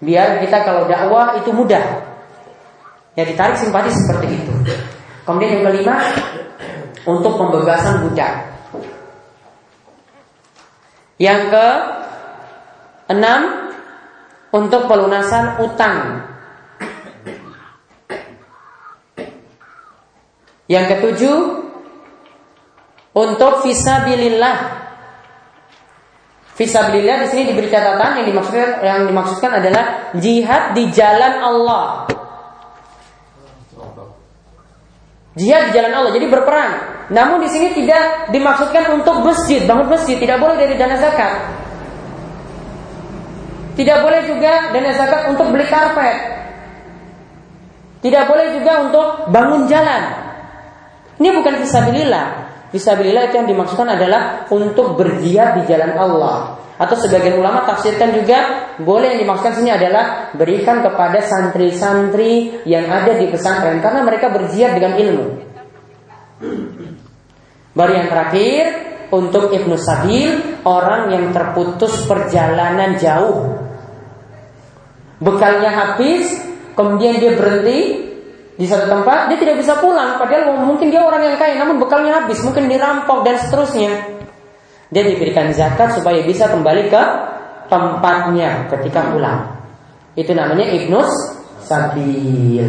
Biar 0.00 0.40
kita 0.40 0.64
kalau 0.64 0.88
dakwah 0.88 1.36
itu 1.36 1.52
mudah. 1.52 1.84
Ya 3.18 3.26
ditarik 3.26 3.58
simpati 3.58 3.90
seperti 3.90 4.26
itu. 4.30 4.52
Kemudian 5.26 5.60
yang 5.60 5.64
kelima 5.68 6.00
untuk 7.04 7.34
pembebasan 7.36 8.08
budak. 8.08 8.46
Yang 11.18 11.50
ke 11.50 11.66
enam 13.10 13.68
untuk 14.54 14.86
pelunasan 14.86 15.60
utang. 15.60 16.27
Yang 20.68 20.84
ketujuh 20.94 21.38
untuk 23.16 23.64
visabilillah 23.64 24.88
Fisabilillah 26.58 27.22
di 27.22 27.26
sini 27.30 27.42
diberi 27.54 27.70
catatan 27.70 28.18
yang 28.18 28.26
dimaksudkan 28.34 28.82
yang 28.82 29.06
dimaksudkan 29.06 29.62
adalah 29.62 30.10
jihad 30.18 30.74
di 30.74 30.90
jalan 30.90 31.38
Allah. 31.38 32.10
Jihad 35.38 35.70
di 35.70 35.72
jalan 35.78 35.92
Allah, 35.94 36.10
jadi 36.18 36.26
berperang. 36.26 36.72
Namun 37.14 37.46
di 37.46 37.48
sini 37.54 37.78
tidak 37.78 38.34
dimaksudkan 38.34 38.90
untuk 38.90 39.22
masjid, 39.22 39.70
bangun 39.70 39.86
masjid, 39.86 40.18
tidak 40.18 40.42
boleh 40.42 40.58
dari 40.58 40.74
dana 40.74 40.98
zakat. 40.98 41.46
Tidak 43.78 43.98
boleh 44.02 44.26
juga 44.26 44.74
dana 44.74 44.90
zakat 44.98 45.30
untuk 45.30 45.54
beli 45.54 45.62
karpet. 45.62 46.18
Tidak 48.02 48.26
boleh 48.26 48.58
juga 48.58 48.72
untuk 48.82 49.06
bangun 49.30 49.70
jalan. 49.70 50.27
Ini 51.18 51.28
bukan 51.34 51.54
fisabilillah. 51.66 52.26
Fisabilillah 52.70 53.32
itu 53.32 53.34
yang 53.42 53.48
dimaksudkan 53.50 53.90
adalah 53.90 54.46
untuk 54.54 54.94
berjihad 54.94 55.60
di 55.60 55.62
jalan 55.66 55.98
Allah. 55.98 56.58
Atau 56.78 56.94
sebagian 56.94 57.42
ulama 57.42 57.66
tafsirkan 57.66 58.14
juga 58.14 58.70
boleh 58.78 59.18
yang 59.18 59.26
dimaksudkan 59.26 59.58
sini 59.58 59.74
adalah 59.74 60.30
berikan 60.30 60.78
kepada 60.78 61.18
santri-santri 61.26 62.62
yang 62.62 62.86
ada 62.86 63.18
di 63.18 63.26
pesantren 63.26 63.82
karena 63.82 64.06
mereka 64.06 64.30
berjihad 64.30 64.78
dengan 64.78 64.94
ilmu. 64.94 65.26
Baru 67.74 67.92
yang 67.98 68.06
terakhir 68.06 68.62
untuk 69.10 69.50
Ibnu 69.50 69.74
Sabil 69.74 70.62
orang 70.62 71.10
yang 71.10 71.34
terputus 71.34 72.06
perjalanan 72.06 72.94
jauh. 72.94 73.58
Bekalnya 75.18 75.74
habis, 75.74 76.30
kemudian 76.78 77.18
dia 77.18 77.34
berhenti 77.34 78.07
di 78.58 78.66
satu 78.66 78.90
tempat 78.90 79.30
dia 79.30 79.38
tidak 79.38 79.62
bisa 79.62 79.78
pulang. 79.78 80.18
Padahal 80.18 80.58
mungkin 80.66 80.90
dia 80.90 80.98
orang 80.98 81.22
yang 81.22 81.38
kaya 81.38 81.54
namun 81.62 81.78
bekalnya 81.78 82.18
habis 82.18 82.42
mungkin 82.42 82.66
dirampok 82.66 83.22
dan 83.22 83.38
seterusnya. 83.38 84.18
Dia 84.90 85.06
diberikan 85.06 85.54
zakat 85.54 85.94
supaya 85.94 86.26
bisa 86.26 86.50
kembali 86.50 86.90
ke 86.90 87.02
tempatnya 87.70 88.66
ketika 88.66 89.14
pulang. 89.14 89.46
Itu 90.18 90.34
namanya 90.34 90.66
ibnus 90.74 91.38
sabil. 91.62 92.66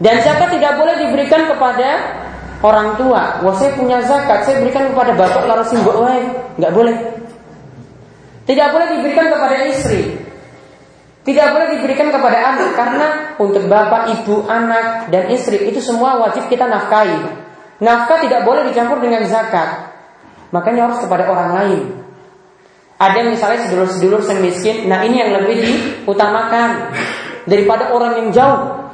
Dan 0.00 0.16
zakat 0.24 0.48
tidak 0.56 0.80
boleh 0.80 0.96
diberikan 1.04 1.44
kepada 1.44 1.88
orang 2.64 2.96
tua. 2.96 3.44
Wah 3.44 3.54
saya 3.60 3.76
punya 3.76 4.00
zakat 4.00 4.48
saya 4.48 4.64
berikan 4.64 4.96
kepada 4.96 5.12
bapak 5.12 5.44
lalu 5.44 5.64
simbol 5.68 6.08
wah 6.08 6.16
nggak 6.56 6.72
boleh. 6.72 6.96
Tidak 8.48 8.68
boleh 8.72 8.86
diberikan 8.96 9.28
kepada 9.28 9.56
istri 9.68 10.23
tidak 11.24 11.56
boleh 11.56 11.68
diberikan 11.72 12.12
kepada 12.12 12.36
anak 12.36 12.70
karena 12.76 13.06
untuk 13.40 13.64
bapak, 13.64 14.12
ibu, 14.12 14.44
anak, 14.44 15.08
dan 15.08 15.32
istri 15.32 15.56
itu 15.64 15.80
semua 15.80 16.20
wajib 16.20 16.52
kita 16.52 16.68
nafkahi. 16.68 17.16
Nafkah 17.80 18.20
tidak 18.20 18.44
boleh 18.44 18.68
dicampur 18.68 19.00
dengan 19.00 19.24
zakat. 19.24 19.88
Makanya 20.52 20.86
harus 20.86 21.00
kepada 21.00 21.24
orang 21.24 21.50
lain. 21.56 21.80
Ada 23.00 23.26
misalnya 23.26 23.66
sedulur-sedulur 23.66 24.22
yang 24.22 24.40
miskin, 24.44 24.76
nah 24.86 25.02
ini 25.02 25.18
yang 25.18 25.32
lebih 25.42 25.56
diutamakan 25.64 26.92
daripada 27.48 27.90
orang 27.90 28.20
yang 28.20 28.28
jauh. 28.30 28.84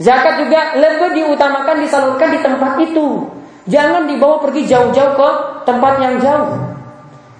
Zakat 0.00 0.48
juga 0.48 0.80
lebih 0.80 1.12
diutamakan 1.12 1.84
disalurkan 1.84 2.28
di 2.32 2.40
tempat 2.40 2.72
itu. 2.82 3.28
Jangan 3.68 4.08
dibawa 4.08 4.40
pergi 4.40 4.64
jauh-jauh 4.64 5.12
ke 5.12 5.30
tempat 5.68 5.94
yang 6.00 6.16
jauh. 6.24 6.77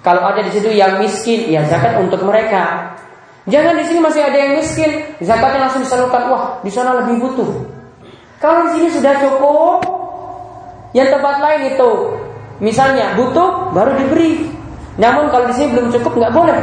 Kalau 0.09 0.25
ada 0.25 0.41
di 0.41 0.49
situ 0.49 0.73
yang 0.73 0.97
miskin, 0.97 1.53
ya 1.53 1.61
zakat 1.69 2.01
untuk 2.01 2.25
mereka. 2.25 2.97
Jangan 3.45 3.77
di 3.77 3.85
sini 3.85 4.01
masih 4.01 4.25
ada 4.25 4.33
yang 4.41 4.57
miskin, 4.57 5.05
zakatnya 5.21 5.69
langsung 5.69 5.85
disalurkan. 5.85 6.33
Wah, 6.33 6.57
di 6.65 6.73
sana 6.73 6.97
lebih 6.97 7.21
butuh. 7.21 7.45
Kalau 8.41 8.65
di 8.65 8.81
sini 8.81 8.89
sudah 8.89 9.21
cukup, 9.21 9.85
yang 10.97 11.13
tempat 11.13 11.45
lain 11.45 11.77
itu 11.77 11.89
misalnya 12.57 13.13
butuh 13.21 13.69
baru 13.69 14.01
diberi. 14.01 14.49
Namun 14.97 15.29
kalau 15.29 15.45
di 15.45 15.53
sini 15.53 15.77
belum 15.77 15.93
cukup 15.93 16.17
nggak 16.17 16.33
boleh. 16.33 16.61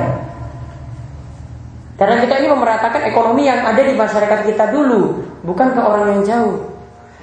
Karena 2.02 2.18
kita 2.26 2.42
ini 2.42 2.50
memeratakan 2.50 3.06
ekonomi 3.06 3.46
yang 3.46 3.62
ada 3.62 3.78
di 3.78 3.94
masyarakat 3.94 4.42
kita 4.42 4.74
dulu, 4.74 5.22
bukan 5.46 5.70
ke 5.70 5.78
orang 5.86 6.18
yang 6.18 6.22
jauh. 6.26 6.66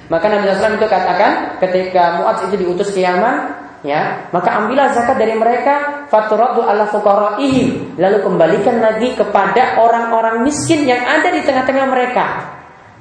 Maka 0.08 0.32
Nabi 0.32 0.48
SAW 0.48 0.80
itu 0.80 0.88
katakan 0.88 1.60
ketika 1.60 2.16
Mu'adz 2.16 2.48
itu 2.48 2.64
diutus 2.64 2.96
ke 2.96 3.04
Yaman, 3.04 3.63
ya 3.84 4.32
maka 4.32 4.64
ambillah 4.64 4.96
zakat 4.96 5.20
dari 5.20 5.36
mereka 5.36 6.08
faturadu 6.08 6.64
ala 6.64 6.88
fuqaraihim. 6.88 7.94
Lalu 8.00 8.18
kembalikan 8.24 8.80
lagi 8.80 9.12
kepada 9.12 9.78
orang-orang 9.78 10.42
miskin 10.42 10.88
yang 10.88 11.04
ada 11.04 11.28
di 11.28 11.44
tengah-tengah 11.44 11.86
mereka. 11.86 12.26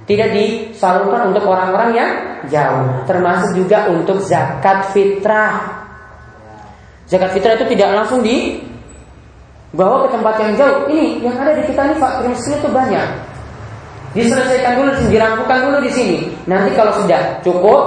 Tidak 0.03 0.29
disalurkan 0.35 1.31
untuk 1.31 1.47
orang-orang 1.47 1.89
yang 1.95 2.11
jauh 2.51 3.07
termasuk 3.07 3.55
juga 3.55 3.87
untuk 3.87 4.19
zakat 4.19 4.91
fitrah. 4.91 5.87
Zakat 7.07 7.31
fitrah 7.31 7.55
itu 7.55 7.71
tidak 7.71 8.03
langsung 8.03 8.19
di 8.19 8.59
bawa 9.71 10.03
ke 10.03 10.19
tempat 10.19 10.35
yang 10.43 10.51
jauh. 10.59 10.77
Ini 10.91 11.23
yang 11.23 11.35
ada 11.39 11.55
di 11.55 11.63
kita 11.71 11.81
ini 11.87 11.95
fakir 11.95 12.27
miskin 12.27 12.59
itu 12.59 12.67
banyak. 12.67 13.07
Diselesaikan 14.13 14.73
dulu 14.77 14.91
dirangkukan 15.09 15.57
dulu 15.71 15.77
di 15.81 15.91
sini. 15.95 16.17
Nanti 16.45 16.75
kalau 16.75 16.93
sudah 16.99 17.39
cukup 17.41 17.81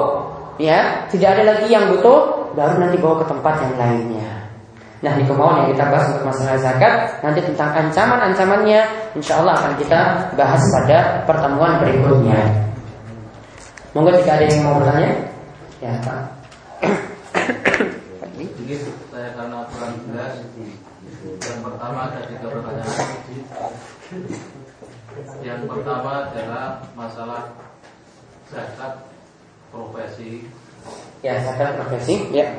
ya 0.57 1.05
tidak 1.13 1.37
ada 1.37 1.43
lagi 1.55 1.69
yang 1.69 1.93
butuh 1.93 2.46
baru 2.57 2.75
nanti 2.81 2.97
bawa 2.97 3.21
ke 3.21 3.27
tempat 3.29 3.55
yang 3.61 3.75
lainnya. 3.77 4.31
Nah 5.05 5.13
di 5.13 5.29
kemauan 5.29 5.63
yang 5.63 5.69
kita 5.77 5.85
bahas 5.93 6.07
untuk 6.17 6.25
masalah 6.33 6.57
zakat. 6.57 7.21
Nanti 7.21 7.41
tentang 7.45 7.71
ancaman-ancamannya 7.77 8.81
insya 9.13 9.45
Allah 9.45 9.55
akan 9.61 9.73
kita 9.77 10.01
bahas 10.35 10.63
pada 10.73 11.21
pertemuan 11.29 11.77
berikutnya. 11.85 12.41
Monggo 13.93 14.17
jika 14.17 14.41
ada 14.41 14.45
yang 14.49 14.65
mau 14.65 14.81
bertanya. 14.81 15.13
Ya 15.85 15.93
pak. 16.01 16.21
Saya 19.13 19.31
karena 19.37 19.63
kurang 19.71 19.95
jelas 20.11 20.33
yang 21.23 21.61
pertama 21.61 21.99
ada 22.11 22.21
tiga 22.27 22.47
pertanyaan. 22.51 23.09
Yang 25.45 25.61
pertama 25.69 26.11
adalah 26.29 26.67
masalah 26.97 27.43
zakat 28.51 29.07
profesi 29.71 30.49
ya 31.25 31.41
zakat 31.43 31.79
profesi 31.81 32.31
ya. 32.31 32.51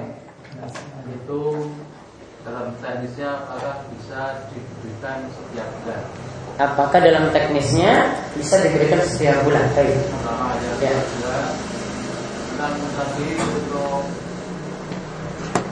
Itu 1.07 1.71
dalam 2.47 2.75
teknisnya 2.80 3.30
apakah 3.43 3.84
bisa 3.91 4.47
diberikan 4.51 5.28
setiap 5.32 5.67
bulan? 5.84 6.01
Apakah 6.57 6.99
dalam 7.03 7.25
teknisnya 7.30 8.17
bisa 8.34 8.55
diberikan 8.63 9.03
setiap 9.05 9.43
bulan? 9.45 9.67
Baik. 9.75 9.93
Pertama 9.93 10.45
ada 10.57 10.69
ya. 10.82 10.95
kan 12.57 12.73
tadi 12.73 13.28
untuk 13.38 14.03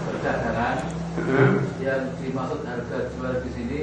perdagangan. 0.06 0.78
Hmm. 1.16 1.64
yang 1.80 2.12
dimaksud 2.20 2.68
harga 2.68 3.08
jual 3.16 3.40
di 3.40 3.50
sini 3.56 3.82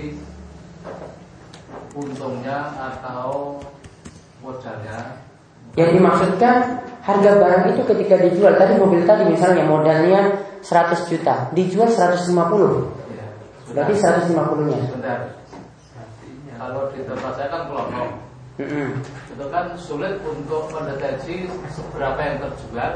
untungnya 1.96 2.76
atau 2.76 3.56
modalnya? 4.44 5.16
Yang 5.80 5.90
dimaksudkan 5.96 6.56
harga 7.02 7.30
barang 7.34 7.62
itu 7.74 7.82
ketika 7.82 8.14
dijual 8.22 8.54
tadi 8.54 8.78
mobil 8.78 9.02
tadi 9.02 9.26
misalnya 9.26 9.66
modalnya 9.66 10.20
100 10.62 11.10
juta, 11.10 11.50
dijual 11.50 11.90
150. 11.90 12.30
Ya, 13.10 13.26
Berarti 13.74 13.94
150 13.98 14.70
nya. 14.70 14.80
Kalau 16.54 16.94
di 16.94 17.02
tempat 17.02 17.32
saya 17.34 17.48
kan 17.50 17.62
kelompok. 17.66 18.08
Mm 18.62 18.68
-hmm. 18.68 18.88
Itu 19.34 19.44
kan 19.50 19.74
sulit 19.74 20.22
untuk 20.22 20.70
mendeteksi 20.70 21.50
seberapa 21.74 22.20
yang 22.22 22.38
terjual 22.38 22.92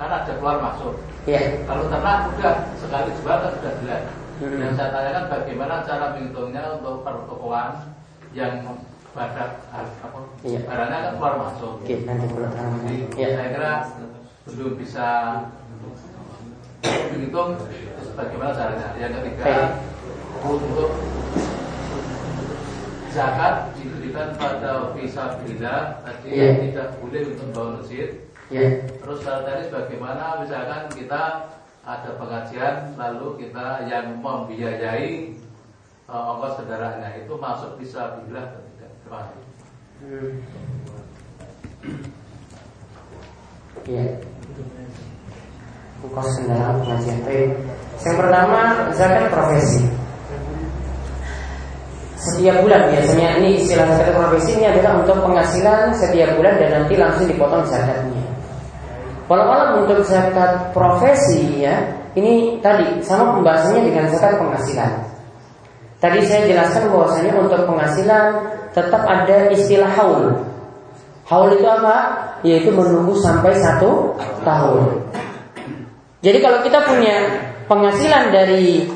karena 0.00 0.14
ada 0.26 0.32
keluar 0.34 0.56
masuk. 0.58 0.98
Yeah. 1.28 1.62
Kalau 1.68 1.86
ternak 1.86 2.34
udah 2.34 2.56
sekali 2.82 3.14
jual 3.22 3.36
kan 3.38 3.50
sudah 3.54 3.72
jelas. 3.84 4.02
Mm 4.42 4.46
-hmm. 4.50 4.58
Yang 4.66 4.72
saya 4.74 4.90
tanyakan 4.90 5.24
bagaimana 5.30 5.74
cara 5.86 6.04
menghitungnya 6.18 6.62
untuk 6.82 7.06
pertokoan 7.06 7.70
yang 8.34 8.66
badak 9.12 9.68
apa 9.76 10.18
iya. 10.40 10.60
barangnya 10.64 10.98
kan 11.04 11.12
keluar 11.20 11.34
masuk. 11.36 11.72
Oke, 11.84 11.94
nanti 12.08 12.26
kalau 12.32 12.48
Jadi 12.80 12.96
ya. 13.20 13.28
saya 13.36 13.48
kira 13.52 13.72
belum 14.48 14.72
bisa 14.80 15.08
menghitung 16.82 17.50
bagaimana 18.16 18.52
caranya. 18.56 18.88
Yang 18.96 19.12
ketiga 19.20 19.44
Baik. 19.44 19.70
untuk 20.48 20.90
zakat 23.12 23.54
diberikan 23.76 24.28
pada 24.40 24.96
visa 24.96 25.24
bila 25.44 26.00
tadi 26.00 26.28
yeah. 26.32 26.56
tidak 26.64 26.88
boleh 27.04 27.22
untuk 27.28 27.48
bangun 27.52 27.74
masjid. 27.84 28.08
Yeah. 28.48 28.88
Terus 28.96 29.20
tadi 29.24 29.68
bagaimana 29.68 30.40
misalkan 30.40 30.88
kita 30.96 31.52
ada 31.82 32.10
pengajian 32.16 32.96
lalu 32.96 33.44
kita 33.44 33.84
yang 33.90 34.16
membiayai 34.24 35.36
uh, 36.08 36.32
ongkos 36.32 36.64
kendaraannya 36.64 37.26
itu 37.26 37.34
masuk 37.36 37.76
bisa 37.76 38.22
bila 38.24 38.62
Iya. 43.82 44.06
Ongkos 46.02 46.28
kendaraan 46.38 46.82
pengajian. 46.82 47.18
Yang 48.02 48.16
pertama 48.18 48.60
zakat 48.96 49.30
profesi. 49.30 49.84
Setiap 52.22 52.62
bulan 52.62 52.86
biasanya 52.94 53.42
ini 53.42 53.58
istilah 53.58 53.98
zakat 53.98 54.14
profesi 54.14 54.54
ini 54.54 54.70
adalah 54.70 55.02
untuk 55.02 55.18
penghasilan 55.26 55.90
setiap 55.98 56.38
bulan 56.38 56.54
dan 56.58 56.70
nanti 56.82 56.94
langsung 56.94 57.26
dipotong 57.26 57.66
zakatnya. 57.66 58.22
Walau 59.26 59.82
untuk 59.82 60.02
zakat 60.06 60.70
profesi 60.74 61.62
ya, 61.62 61.82
ini 62.14 62.58
tadi 62.62 63.02
sama 63.02 63.38
pembahasannya 63.38 63.82
dengan 63.90 64.06
zakat 64.10 64.38
penghasilan. 64.38 65.11
Tadi 66.02 66.18
saya 66.26 66.50
jelaskan 66.50 66.90
bahwasanya 66.90 67.38
untuk 67.38 67.62
penghasilan 67.62 68.42
tetap 68.74 69.06
ada 69.06 69.54
istilah 69.54 69.86
haul. 69.86 70.34
Haul 71.30 71.54
itu 71.54 71.62
apa? 71.62 71.96
Yaitu 72.42 72.74
menunggu 72.74 73.14
sampai 73.22 73.54
satu 73.54 74.18
tahun. 74.42 74.98
Jadi 76.26 76.38
kalau 76.42 76.58
kita 76.66 76.82
punya 76.90 77.16
penghasilan 77.70 78.34
dari 78.34 78.90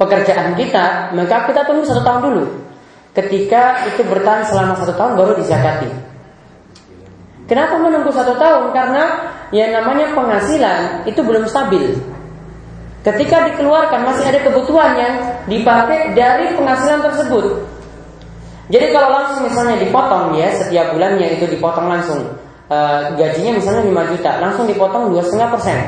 pekerjaan 0.00 0.56
kita, 0.56 1.12
maka 1.12 1.44
kita 1.44 1.68
tunggu 1.68 1.84
satu 1.84 2.00
tahun 2.00 2.20
dulu. 2.24 2.44
Ketika 3.12 3.84
itu 3.92 4.00
bertahan 4.08 4.48
selama 4.48 4.72
satu 4.80 4.96
tahun 4.96 5.20
baru 5.20 5.36
dizakati. 5.36 5.90
Kenapa 7.44 7.76
menunggu 7.76 8.08
satu 8.08 8.40
tahun? 8.40 8.72
Karena 8.72 9.04
yang 9.52 9.76
namanya 9.76 10.16
penghasilan 10.16 11.04
itu 11.04 11.20
belum 11.20 11.44
stabil. 11.44 11.92
Ketika 13.08 13.48
dikeluarkan 13.52 14.04
masih 14.04 14.24
ada 14.28 14.40
kebutuhan 14.44 14.92
yang 15.00 15.14
dipakai 15.48 16.12
dari 16.12 16.52
penghasilan 16.52 17.00
tersebut. 17.00 17.64
Jadi 18.68 18.92
kalau 18.92 19.08
langsung 19.08 19.48
misalnya 19.48 19.80
dipotong 19.80 20.36
ya 20.36 20.52
setiap 20.52 20.92
bulannya 20.92 21.40
itu 21.40 21.48
dipotong 21.48 21.88
langsung 21.88 22.20
e, 22.68 22.78
gajinya 23.16 23.56
misalnya 23.56 23.88
5 23.88 24.12
juta 24.12 24.30
langsung 24.44 24.68
dipotong 24.68 25.08
dua 25.08 25.24
setengah 25.24 25.48
persen 25.56 25.78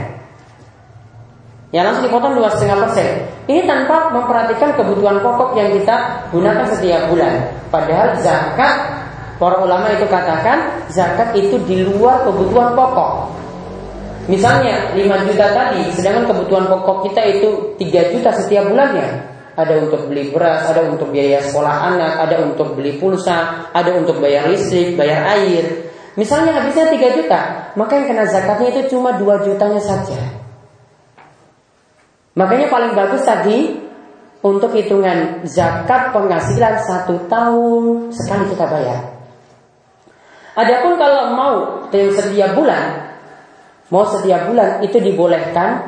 Ya 1.70 1.86
langsung 1.86 2.02
dipotong 2.02 2.34
dua 2.34 2.50
setengah 2.50 2.82
persen. 2.82 3.30
Ini 3.46 3.62
tanpa 3.62 4.10
memperhatikan 4.10 4.74
kebutuhan 4.74 5.22
pokok 5.22 5.54
yang 5.54 5.70
kita 5.70 6.26
gunakan 6.34 6.66
setiap 6.66 7.06
bulan. 7.06 7.46
Padahal 7.70 8.18
zakat 8.18 8.74
para 9.38 9.62
ulama 9.62 9.86
itu 9.94 10.02
katakan 10.10 10.82
zakat 10.90 11.30
itu 11.38 11.62
di 11.70 11.86
luar 11.86 12.26
kebutuhan 12.26 12.74
pokok. 12.74 13.30
Misalnya 14.30 14.94
5 14.94 15.26
juta 15.26 15.46
tadi, 15.50 15.82
sedangkan 15.90 16.30
kebutuhan 16.30 16.70
pokok 16.70 17.10
kita 17.10 17.22
itu 17.26 17.74
3 17.82 18.14
juta 18.14 18.30
setiap 18.30 18.70
bulannya. 18.70 19.26
Ada 19.58 19.82
untuk 19.82 20.06
beli 20.06 20.30
beras, 20.30 20.70
ada 20.70 20.86
untuk 20.86 21.10
biaya 21.10 21.42
sekolah 21.42 21.90
anak, 21.90 22.14
ada 22.22 22.46
untuk 22.46 22.78
beli 22.78 22.94
pulsa, 23.02 23.66
ada 23.74 23.90
untuk 23.98 24.22
bayar 24.22 24.46
listrik, 24.46 24.94
bayar 24.94 25.34
air. 25.34 25.90
Misalnya 26.14 26.62
habisnya 26.62 26.94
3 26.94 27.18
juta, 27.18 27.40
maka 27.74 27.98
yang 27.98 28.06
kena 28.06 28.24
zakatnya 28.30 28.70
itu 28.70 28.94
cuma 28.94 29.18
2 29.18 29.50
jutanya 29.50 29.82
saja. 29.82 30.22
Makanya 32.38 32.70
paling 32.70 32.94
bagus 32.94 33.26
tadi 33.26 33.82
untuk 34.46 34.70
hitungan 34.78 35.42
zakat 35.42 36.14
penghasilan 36.14 36.78
satu 36.86 37.26
tahun 37.26 38.14
sekali 38.14 38.46
kita 38.54 38.64
bayar. 38.70 39.00
Adapun 40.54 40.94
kalau 40.94 41.34
mau 41.34 41.54
setiap 41.90 42.54
bulan, 42.54 43.09
mau 43.90 44.06
setiap 44.06 44.48
bulan 44.48 44.80
itu 44.86 44.96
dibolehkan, 45.02 45.82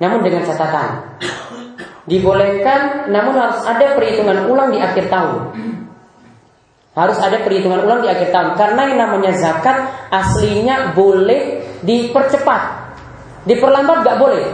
namun 0.00 0.24
dengan 0.24 0.42
catatan. 0.44 1.20
Dibolehkan, 2.08 3.10
namun 3.12 3.34
harus 3.36 3.60
ada 3.66 3.92
perhitungan 3.92 4.48
ulang 4.48 4.72
di 4.72 4.78
akhir 4.80 5.12
tahun. 5.12 5.52
Harus 6.96 7.20
ada 7.20 7.44
perhitungan 7.44 7.84
ulang 7.84 8.00
di 8.00 8.08
akhir 8.08 8.32
tahun 8.32 8.56
karena 8.56 8.82
yang 8.88 8.98
namanya 9.04 9.36
zakat 9.36 9.84
aslinya 10.08 10.96
boleh 10.96 11.60
dipercepat. 11.84 12.88
Diperlambat 13.44 14.00
gak 14.00 14.16
boleh. 14.16 14.44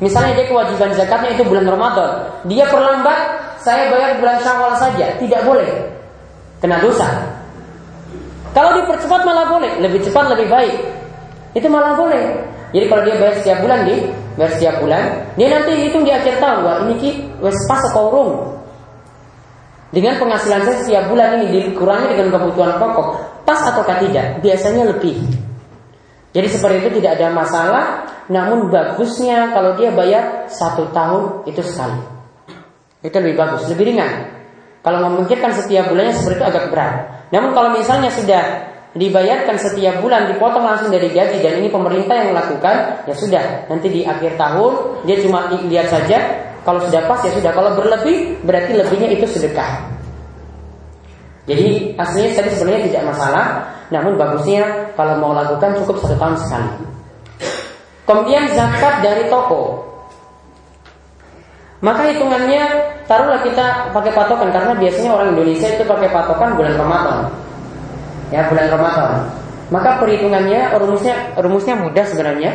Misalnya 0.00 0.38
dia 0.38 0.46
kewajiban 0.48 0.94
zakatnya 0.94 1.34
itu 1.34 1.42
bulan 1.44 1.66
Ramadan, 1.66 2.10
dia 2.46 2.64
perlambat, 2.70 3.18
saya 3.58 3.90
bayar 3.90 4.16
bulan 4.22 4.38
Syawal 4.40 4.72
saja, 4.78 5.18
tidak 5.18 5.42
boleh. 5.42 5.66
Kena 6.62 6.78
dosa. 6.78 7.06
Kalau 8.54 8.78
dipercepat 8.78 9.26
malah 9.26 9.50
boleh, 9.50 9.82
lebih 9.82 10.00
cepat 10.06 10.34
lebih 10.34 10.48
baik. 10.48 10.74
Itu 11.58 11.66
malah 11.66 11.98
boleh. 11.98 12.38
Jadi 12.70 12.86
kalau 12.86 13.02
dia 13.02 13.18
bayar 13.18 13.34
setiap 13.42 13.58
bulan 13.66 13.82
di 13.82 13.96
bayar 14.38 14.52
setiap 14.54 14.74
bulan, 14.78 15.02
dia 15.34 15.48
nanti 15.50 15.72
hitung 15.82 16.06
di 16.06 16.14
akhir 16.14 16.38
tahun, 16.38 16.58
wah 16.62 16.76
ini 16.86 16.94
ki 17.02 17.10
wes 17.42 17.58
pas 17.66 17.82
atau 17.90 18.06
urung. 18.06 18.32
Dengan 19.90 20.14
penghasilan 20.22 20.62
saya 20.62 20.76
setiap 20.78 21.10
bulan 21.10 21.42
ini 21.42 21.74
dikurangi 21.74 22.14
dengan 22.14 22.38
kebutuhan 22.38 22.78
pokok, 22.78 23.08
pas 23.42 23.58
ataukah 23.72 23.98
tidak? 23.98 24.38
Biasanya 24.44 24.94
lebih. 24.94 25.16
Jadi 26.36 26.48
seperti 26.54 26.76
itu 26.84 26.90
tidak 27.00 27.18
ada 27.18 27.32
masalah 27.32 27.84
Namun 28.28 28.68
bagusnya 28.68 29.48
kalau 29.56 29.72
dia 29.80 29.88
bayar 29.88 30.44
Satu 30.52 30.92
tahun 30.92 31.48
itu 31.48 31.64
sekali 31.64 31.98
Itu 33.00 33.16
lebih 33.16 33.40
bagus, 33.40 33.64
lebih 33.72 33.96
ringan 33.96 34.28
Kalau 34.84 35.08
memungkinkan 35.08 35.56
setiap 35.56 35.88
bulannya 35.88 36.12
seperti 36.12 36.36
itu 36.36 36.44
agak 36.44 36.64
berat 36.68 36.94
Namun 37.32 37.56
kalau 37.56 37.72
misalnya 37.72 38.12
sudah 38.12 38.44
Dibayarkan 38.98 39.56
setiap 39.56 40.02
bulan 40.02 40.26
Dipotong 40.34 40.66
langsung 40.66 40.90
dari 40.90 41.08
gaji 41.14 41.38
Dan 41.38 41.62
ini 41.62 41.70
pemerintah 41.70 42.18
yang 42.18 42.34
melakukan 42.34 43.06
Ya 43.06 43.14
sudah, 43.14 43.70
nanti 43.70 43.86
di 43.88 44.02
akhir 44.02 44.34
tahun 44.34 45.06
Dia 45.06 45.22
cuma 45.22 45.46
lihat 45.54 45.86
saja 45.86 46.18
Kalau 46.66 46.82
sudah 46.82 47.06
pas 47.06 47.22
ya 47.22 47.30
sudah 47.30 47.54
Kalau 47.54 47.78
berlebih 47.78 48.42
berarti 48.42 48.74
lebihnya 48.74 49.14
itu 49.14 49.26
sedekah 49.30 49.98
jadi 51.48 51.96
aslinya 51.96 52.30
tadi 52.36 52.52
sebenarnya 52.52 52.92
tidak 52.92 53.02
masalah, 53.08 53.72
namun 53.88 54.20
bagusnya 54.20 54.92
kalau 54.92 55.16
mau 55.16 55.32
lakukan 55.32 55.80
cukup 55.80 55.96
satu 56.04 56.20
tahun 56.20 56.36
sekali. 56.44 56.72
Kemudian 58.04 58.52
zakat 58.52 59.00
dari 59.00 59.32
toko. 59.32 59.80
Maka 61.80 62.12
hitungannya 62.12 62.64
taruhlah 63.08 63.40
kita 63.40 63.96
pakai 63.96 64.12
patokan 64.12 64.52
karena 64.52 64.76
biasanya 64.76 65.10
orang 65.14 65.32
Indonesia 65.32 65.72
itu 65.72 65.84
pakai 65.88 66.12
patokan 66.12 66.52
bulan 66.52 66.74
Ramadan. 66.76 67.18
Ya, 68.28 68.48
bulan 68.48 68.68
Ramadan. 68.68 69.12
Maka 69.68 70.00
perhitungannya 70.00 70.72
rumusnya 70.76 71.36
rumusnya 71.36 71.74
mudah 71.76 72.04
sebenarnya. 72.08 72.52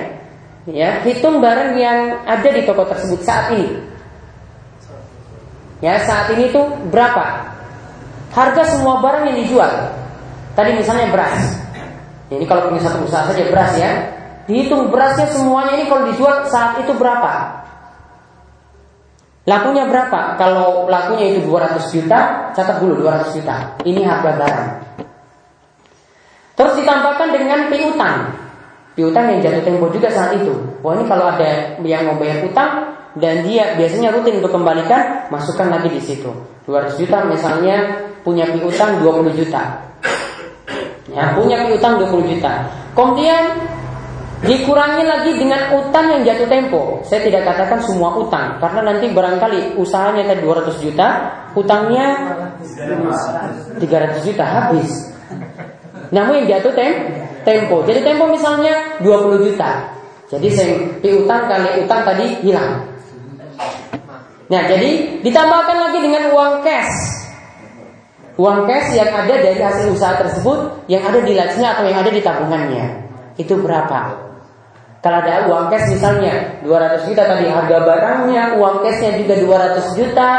Ya, 0.70 1.04
hitung 1.04 1.44
barang 1.44 1.76
yang 1.76 2.24
ada 2.24 2.50
di 2.50 2.64
toko 2.64 2.88
tersebut 2.88 3.20
saat 3.22 3.52
ini. 3.54 3.84
Ya, 5.84 6.00
saat 6.08 6.32
ini 6.32 6.50
tuh 6.56 6.72
berapa? 6.88 7.54
harga 8.34 8.64
semua 8.76 9.00
barang 9.00 9.30
yang 9.30 9.38
dijual. 9.46 9.72
Tadi 10.58 10.74
misalnya 10.78 11.10
beras. 11.14 11.38
Ini 12.34 12.46
kalau 12.50 12.70
punya 12.70 12.82
satu 12.82 13.06
usaha 13.06 13.30
saja 13.30 13.46
beras 13.50 13.72
ya. 13.78 13.92
Dihitung 14.50 14.92
berasnya 14.92 15.30
semuanya 15.32 15.80
ini 15.80 15.86
kalau 15.88 16.10
dijual 16.12 16.50
saat 16.50 16.82
itu 16.82 16.92
berapa? 16.98 17.64
Lakunya 19.48 19.88
berapa? 19.88 20.36
Kalau 20.40 20.88
lakunya 20.88 21.36
itu 21.36 21.48
200 21.48 21.94
juta, 21.94 22.52
catat 22.52 22.80
dulu 22.80 23.08
200 23.08 23.38
juta. 23.40 23.56
Ini 23.86 24.02
harga 24.04 24.32
barang. 24.40 24.66
Terus 26.54 26.74
ditambahkan 26.78 27.28
dengan 27.34 27.60
piutang. 27.70 28.18
Piutang 28.94 29.26
yang 29.26 29.40
jatuh 29.42 29.64
tempo 29.66 29.90
juga 29.90 30.10
saat 30.14 30.38
itu. 30.38 30.54
Wah 30.86 30.94
ini 30.94 31.10
kalau 31.10 31.26
ada 31.34 31.82
yang 31.82 32.06
mau 32.06 32.18
bayar 32.22 32.46
utang 32.46 32.94
dan 33.18 33.42
dia 33.42 33.74
biasanya 33.74 34.14
rutin 34.14 34.38
untuk 34.38 34.54
kembalikan, 34.54 35.30
masukkan 35.34 35.70
lagi 35.74 35.90
di 35.90 36.02
situ. 36.02 36.30
200 36.70 37.02
juta 37.02 37.26
misalnya 37.26 38.06
punya 38.22 38.46
piutang 38.54 39.02
20 39.02 39.34
juta. 39.34 39.82
Ya, 41.10 41.34
punya 41.34 41.66
piutang 41.68 41.98
20 42.00 42.38
juta. 42.38 42.70
Kemudian 42.94 43.44
dikurangi 44.44 45.04
lagi 45.08 45.32
dengan 45.42 45.62
utang 45.74 46.14
yang 46.14 46.22
jatuh 46.22 46.48
tempo. 46.48 46.82
Saya 47.02 47.26
tidak 47.26 47.50
katakan 47.50 47.80
semua 47.82 48.14
utang 48.14 48.62
karena 48.62 48.94
nanti 48.94 49.10
barangkali 49.10 49.80
usahanya 49.80 50.30
tadi 50.30 50.42
200 50.46 50.84
juta, 50.84 51.08
utangnya 51.58 52.08
300 53.82 54.22
juta 54.22 54.44
habis. 54.46 55.14
Namun 56.14 56.46
yang 56.46 56.62
jatuh 56.62 56.72
tem 56.78 56.94
tempo. 57.42 57.82
Jadi 57.84 58.06
tempo 58.06 58.30
misalnya 58.30 59.02
20 59.02 59.50
juta. 59.50 59.90
Jadi 60.30 60.48
saya 60.54 60.74
piutang 61.02 61.50
kali 61.50 61.84
utang 61.84 62.02
tadi 62.06 62.26
hilang. 62.46 62.94
Nah, 64.54 64.62
jadi 64.70 65.22
ditambahkan 65.24 65.78
lagi 65.82 66.00
dengan 66.04 66.30
uang 66.36 66.62
cash 66.62 66.94
Uang 68.36 68.68
cash 68.68 68.92
yang 68.92 69.08
ada 69.10 69.40
dari 69.40 69.56
hasil 69.56 69.88
usaha 69.90 70.20
tersebut 70.20 70.84
Yang 70.92 71.04
ada 71.10 71.20
di 71.24 71.34
lajnya 71.34 71.68
atau 71.74 71.84
yang 71.88 71.98
ada 72.04 72.12
di 72.12 72.22
tabungannya 72.22 72.86
Itu 73.40 73.56
berapa? 73.64 74.20
Kalau 75.00 75.18
ada 75.24 75.48
uang 75.48 75.72
cash 75.72 75.96
misalnya 75.96 76.60
200 76.62 77.08
juta 77.08 77.24
tadi 77.24 77.48
harga 77.48 77.78
barangnya 77.88 78.44
Uang 78.60 78.84
cashnya 78.84 79.16
juga 79.16 79.40
200 79.40 79.98
juta 79.98 80.30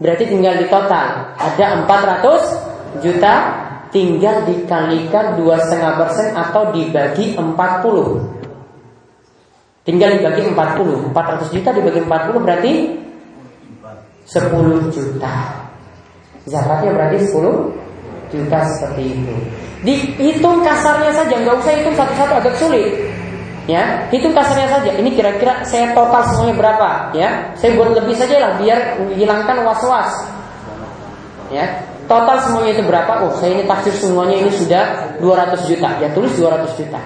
Berarti 0.00 0.24
tinggal 0.24 0.54
di 0.56 0.66
total 0.72 1.36
Ada 1.36 1.84
400 1.84 3.04
juta 3.04 3.32
Tinggal 3.94 4.42
dikalikan 4.46 5.38
2,5% 5.38 6.34
atau 6.34 6.62
dibagi 6.74 7.38
40 7.38 9.86
Tinggal 9.86 10.18
dibagi 10.18 10.42
40 10.50 11.14
400 11.14 11.54
juta 11.54 11.70
dibagi 11.70 12.02
40 12.02 12.44
berarti 12.44 12.72
10 14.26 14.90
juta 14.90 15.34
Zakatnya 16.46 16.90
berarti 16.94 17.18
10 17.26 17.74
juta 18.30 18.58
seperti 18.78 19.02
itu. 19.14 19.34
Dihitung 19.86 20.66
kasarnya 20.66 21.14
saja, 21.14 21.34
nggak 21.42 21.56
usah 21.62 21.72
hitung 21.74 21.94
satu-satu 21.94 22.32
agak 22.42 22.54
sulit. 22.58 22.90
Ya, 23.66 24.06
hitung 24.14 24.30
kasarnya 24.30 24.70
saja. 24.70 24.90
Ini 24.94 25.10
kira-kira 25.14 25.66
saya 25.66 25.90
total 25.90 26.22
semuanya 26.30 26.54
berapa? 26.54 26.90
Ya, 27.18 27.50
saya 27.58 27.74
buat 27.74 27.98
lebih 27.98 28.14
saja 28.14 28.38
lah 28.38 28.52
biar 28.62 28.78
hilangkan 29.18 29.66
was-was. 29.66 30.10
Ya, 31.50 31.82
total 32.06 32.36
semuanya 32.42 32.72
itu 32.78 32.82
berapa? 32.86 33.12
Oh, 33.26 33.32
saya 33.38 33.58
ini 33.58 33.64
taksir 33.66 33.94
semuanya 33.94 34.40
ini 34.40 34.50
sudah 34.50 35.18
200 35.20 35.68
juta. 35.68 35.88
Ya, 36.02 36.08
tulis 36.10 36.32
200 36.38 36.78
juta. 36.78 37.02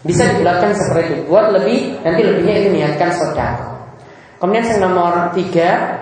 Bisa 0.00 0.24
dibulatkan 0.32 0.72
seperti 0.72 1.00
itu. 1.12 1.16
Buat 1.28 1.52
lebih, 1.54 2.00
nanti 2.00 2.20
lebihnya 2.24 2.54
itu 2.64 2.68
niatkan 2.72 3.10
saudara. 3.12 3.70
Kemudian 4.40 4.64
yang 4.64 4.80
nomor 4.88 5.36
tiga 5.36 6.00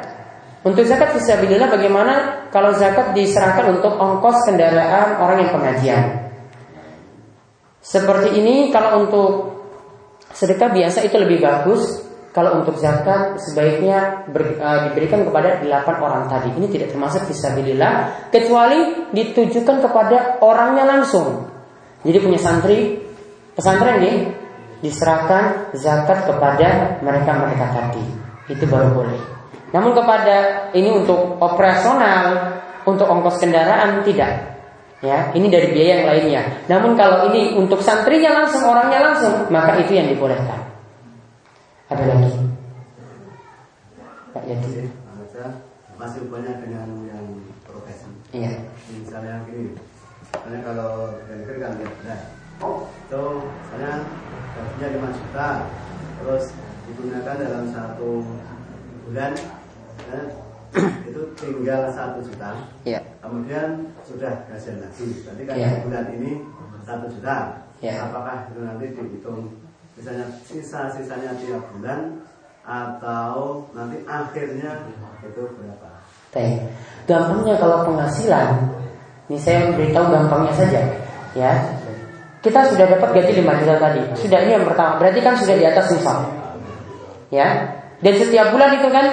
untuk 0.63 0.87
zakat 0.87 1.15
fisabilillah 1.19 1.71
bagaimana 1.71 2.47
kalau 2.55 2.75
zakat 2.75 3.15
diserahkan 3.15 3.79
untuk 3.79 3.95
ongkos 3.95 4.47
kendaraan 4.47 5.19
orang 5.19 5.43
yang 5.43 5.51
pengajian? 5.51 6.05
Seperti 7.83 8.39
ini 8.39 8.71
kalau 8.71 9.07
untuk 9.07 9.31
sedekah 10.35 10.71
biasa 10.71 11.07
itu 11.07 11.15
lebih 11.19 11.43
bagus. 11.43 12.07
Kalau 12.39 12.63
untuk 12.63 12.79
zakat 12.79 13.35
sebaiknya 13.51 14.31
ber, 14.31 14.63
uh, 14.63 14.87
diberikan 14.87 15.27
kepada 15.27 15.59
8 15.59 15.99
orang 15.99 16.31
tadi. 16.31 16.55
Ini 16.55 16.71
tidak 16.71 16.95
termasuk 16.95 17.27
fisabilillah 17.27 18.31
kecuali 18.31 19.11
ditujukan 19.11 19.83
kepada 19.83 20.39
orangnya 20.39 20.87
langsung. 20.87 21.51
Jadi 22.07 22.15
punya 22.23 22.39
santri 22.39 23.03
pesantren 23.59 23.99
nih 23.99 24.17
diserahkan 24.87 25.75
zakat 25.75 26.31
kepada 26.31 27.03
mereka-mereka 27.03 27.75
tadi. 27.75 28.07
Itu 28.47 28.71
baru 28.71 28.95
boleh. 28.95 29.19
Namun 29.75 29.99
kepada 29.99 30.71
ini 30.79 30.95
untuk 30.95 31.43
operasional, 31.43 32.55
untuk 32.87 33.11
ongkos 33.11 33.43
kendaraan 33.43 34.07
tidak. 34.07 34.63
Ya, 35.03 35.35
ini 35.35 35.51
dari 35.51 35.75
biaya 35.75 35.91
yang 35.91 36.07
lainnya. 36.07 36.43
Namun 36.71 36.95
kalau 36.95 37.35
ini 37.35 37.59
untuk 37.59 37.83
santrinya 37.83 38.31
langsung, 38.31 38.63
orangnya 38.63 39.11
langsung, 39.11 39.51
maka 39.51 39.83
itu 39.83 39.99
yang 39.99 40.07
dibolehkan. 40.07 40.78
Ada 41.89 42.05
lagi? 42.05 42.33
Pak 44.37 44.45
Yadi. 44.45 44.93
Masih 45.97 46.21
banyak 46.29 46.57
dengan 46.61 46.89
yang 47.09 47.27
profesi. 47.65 48.13
Iya. 48.37 48.61
Misalnya 48.93 49.41
gini, 49.49 49.73
misalnya 50.31 50.61
kalau 50.69 51.17
yang 51.33 51.43
kan 51.49 51.73
lihat 51.81 51.95
berat. 52.05 52.21
Itu 53.09 53.23
misalnya 53.41 53.93
gajinya 54.53 54.89
5 55.09 55.17
juta, 55.17 55.49
terus 56.21 56.45
digunakan 56.85 57.37
dalam 57.41 57.65
satu 57.73 58.11
bulan 59.09 59.33
ya, 60.13 60.21
itu 61.09 61.21
tinggal 61.41 61.89
satu 61.93 62.21
juta 62.21 62.51
ya. 62.85 63.01
kemudian 63.25 63.89
sudah 64.05 64.45
gajian 64.49 64.85
lagi 64.85 65.07
berarti 65.25 65.43
kan 65.49 65.57
ya. 65.57 65.71
bulan 65.85 66.07
ini 66.17 66.33
satu 66.85 67.07
juta 67.13 67.37
ya. 67.81 67.93
apakah 68.09 68.53
itu 68.53 68.61
nanti 68.65 68.87
dihitung 68.93 69.68
misalnya 69.99 70.27
sisa-sisanya 70.47 71.35
tiap 71.43 71.67
bulan 71.75 72.23
atau 72.63 73.67
nanti 73.75 74.01
akhirnya 74.07 74.87
itu 75.27 75.43
berapa 75.59 75.89
Teh. 76.31 76.61
Gampangnya 77.09 77.57
kalau 77.57 77.89
penghasilan, 77.89 78.69
ini 79.33 79.41
saya 79.41 79.73
beritahu 79.73 80.13
gampangnya 80.13 80.53
saja, 80.53 80.81
ya. 81.33 81.57
Kita 82.45 82.69
sudah 82.69 82.85
dapat 82.85 83.17
gaji 83.17 83.41
5 83.41 83.61
juta 83.65 83.77
tadi. 83.81 84.03
Sudah 84.13 84.39
ini 84.45 84.61
yang 84.61 84.69
pertama. 84.69 85.01
Berarti 85.01 85.21
kan 85.25 85.35
sudah 85.41 85.57
di 85.57 85.65
atas 85.65 85.89
nisab. 85.91 86.21
Ya. 87.33 87.81
Dan 87.99 88.15
setiap 88.15 88.55
bulan 88.55 88.79
itu 88.79 88.93
kan 88.93 89.07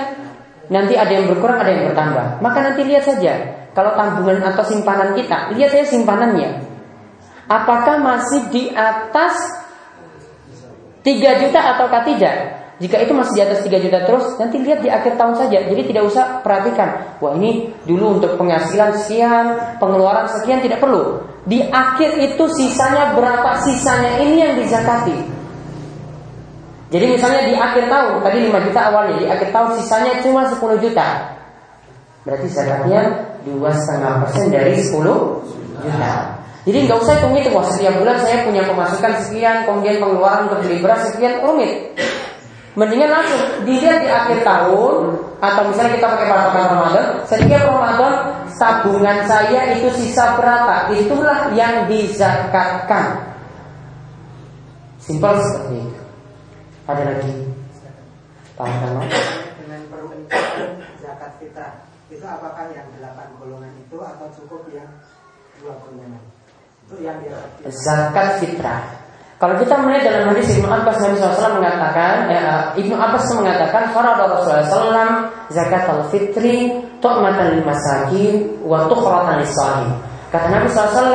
Nanti 0.65 0.97
ada 0.97 1.11
yang 1.13 1.29
berkurang, 1.29 1.61
ada 1.61 1.69
yang 1.69 1.85
bertambah. 1.93 2.41
Maka 2.41 2.57
nanti 2.65 2.81
lihat 2.89 3.05
saja, 3.05 3.33
kalau 3.77 3.93
tabungan 3.93 4.41
atau 4.41 4.65
simpanan 4.65 5.13
kita, 5.13 5.53
lihat 5.53 5.69
saja 5.69 5.85
simpanannya. 5.85 6.65
Apakah 7.45 8.01
masih 8.01 8.49
di 8.49 8.73
atas 8.73 9.37
3 11.05 11.41
juta 11.45 11.59
atau 11.61 11.85
tidak? 12.01 12.65
Jika 12.75 12.99
itu 12.99 13.15
masih 13.15 13.39
di 13.39 13.41
atas 13.45 13.63
3 13.63 13.77
juta 13.87 14.03
terus, 14.03 14.35
nanti 14.35 14.59
lihat 14.59 14.83
di 14.83 14.91
akhir 14.91 15.15
tahun 15.15 15.39
saja. 15.39 15.63
Jadi 15.63 15.81
tidak 15.87 16.11
usah 16.11 16.43
perhatikan, 16.43 17.15
wah 17.23 17.31
ini 17.39 17.71
dulu 17.87 18.19
untuk 18.19 18.35
penghasilan 18.35 18.99
sekian, 18.99 19.77
pengeluaran 19.79 20.27
sekian 20.27 20.59
tidak 20.59 20.83
perlu. 20.83 21.23
Di 21.47 21.63
akhir 21.71 22.19
itu 22.19 22.43
sisanya 22.57 23.15
berapa 23.15 23.63
sisanya 23.63 24.19
ini 24.19 24.43
yang 24.43 24.53
dizakati. 24.59 25.15
Jadi 26.91 27.05
misalnya 27.15 27.41
di 27.47 27.53
akhir 27.55 27.87
tahun 27.87 28.13
tadi 28.19 28.37
5 28.51 28.65
juta 28.67 28.79
awalnya, 28.91 29.15
di 29.23 29.25
akhir 29.29 29.49
tahun 29.55 29.69
sisanya 29.79 30.11
cuma 30.19 30.41
10 30.51 30.83
juta. 30.83 31.07
Berarti 32.25 32.47
zakatnya 32.49 33.01
dua 33.45 33.69
setengah 33.69 34.25
persen 34.25 34.49
dari 34.49 34.73
10 34.81 34.99
juta. 35.79 36.13
Jadi 36.65 36.77
nggak 36.89 36.97
usah 36.97 37.13
hitung 37.21 37.37
itu, 37.37 37.53
wah 37.53 37.65
setiap 37.69 37.93
bulan 38.01 38.17
saya 38.25 38.41
punya 38.41 38.65
pemasukan 38.65 39.13
sekian, 39.21 39.69
kemudian 39.69 40.01
pengeluaran 40.01 40.49
untuk 40.49 40.65
beli 40.65 40.81
beras 40.81 41.13
sekian, 41.13 41.45
rumit. 41.45 41.93
Mendingan 42.75 43.07
langsung 43.07 43.39
dilihat 43.63 44.03
di 44.03 44.09
akhir 44.09 44.43
tahun 44.43 44.95
atau 45.39 45.61
misalnya 45.69 45.95
kita 45.95 46.07
pakai 46.09 46.27
patokan 46.27 46.65
Ramadan, 46.73 47.07
setiap 47.23 47.61
Ramadan 47.69 48.13
tabungan 48.55 49.17
saya 49.27 49.77
itu 49.77 49.87
sisa 49.93 50.35
berapa? 50.35 50.91
Itulah 50.95 51.53
yang 51.53 51.85
dizakatkan. 51.85 53.35
Simpel 54.99 55.37
seperti 55.37 55.75
itu. 55.85 56.01
Ada 56.89 57.03
lagi? 57.13 57.33
Pak 58.55 58.65
Kamal? 58.65 59.05
Dengan 59.61 59.81
permintaan 59.91 60.81
zakat 61.03 61.31
fitrah 61.37 61.85
itu 62.07 62.25
apakah 62.25 62.71
yang 62.71 62.87
delapan 62.95 63.27
golongan 63.37 63.73
itu 63.83 63.97
atau 63.99 64.27
cukup 64.33 64.65
yang 64.71 64.89
dua 65.59 65.75
golongan? 65.83 66.34
Zakat 67.65 68.45
fitrah. 68.45 69.05
Kalau 69.35 69.59
kita 69.59 69.75
melihat 69.83 70.15
dalam 70.15 70.31
hadis 70.31 70.47
Ibnu 70.55 70.69
Abbas 70.69 70.95
Nabi 71.01 71.19
SAW 71.19 71.59
mengatakan, 71.59 72.31
eh, 72.31 72.79
Ibnu 72.79 72.95
Abbas 72.95 73.25
mengatakan, 73.35 73.91
Farada 73.91 74.31
Rasulullah 74.31 74.63
SAW 74.63 75.11
zakat 75.51 75.91
al 75.91 76.07
fitri 76.07 76.71
tu'matan 77.03 77.59
lil 77.59 77.63
masakin 77.67 78.63
wa 78.63 78.87
tukhratan 78.87 79.43
lis 79.43 79.51
Kata 80.31 80.47
Nabi 80.47 80.67
SAW, 80.71 81.11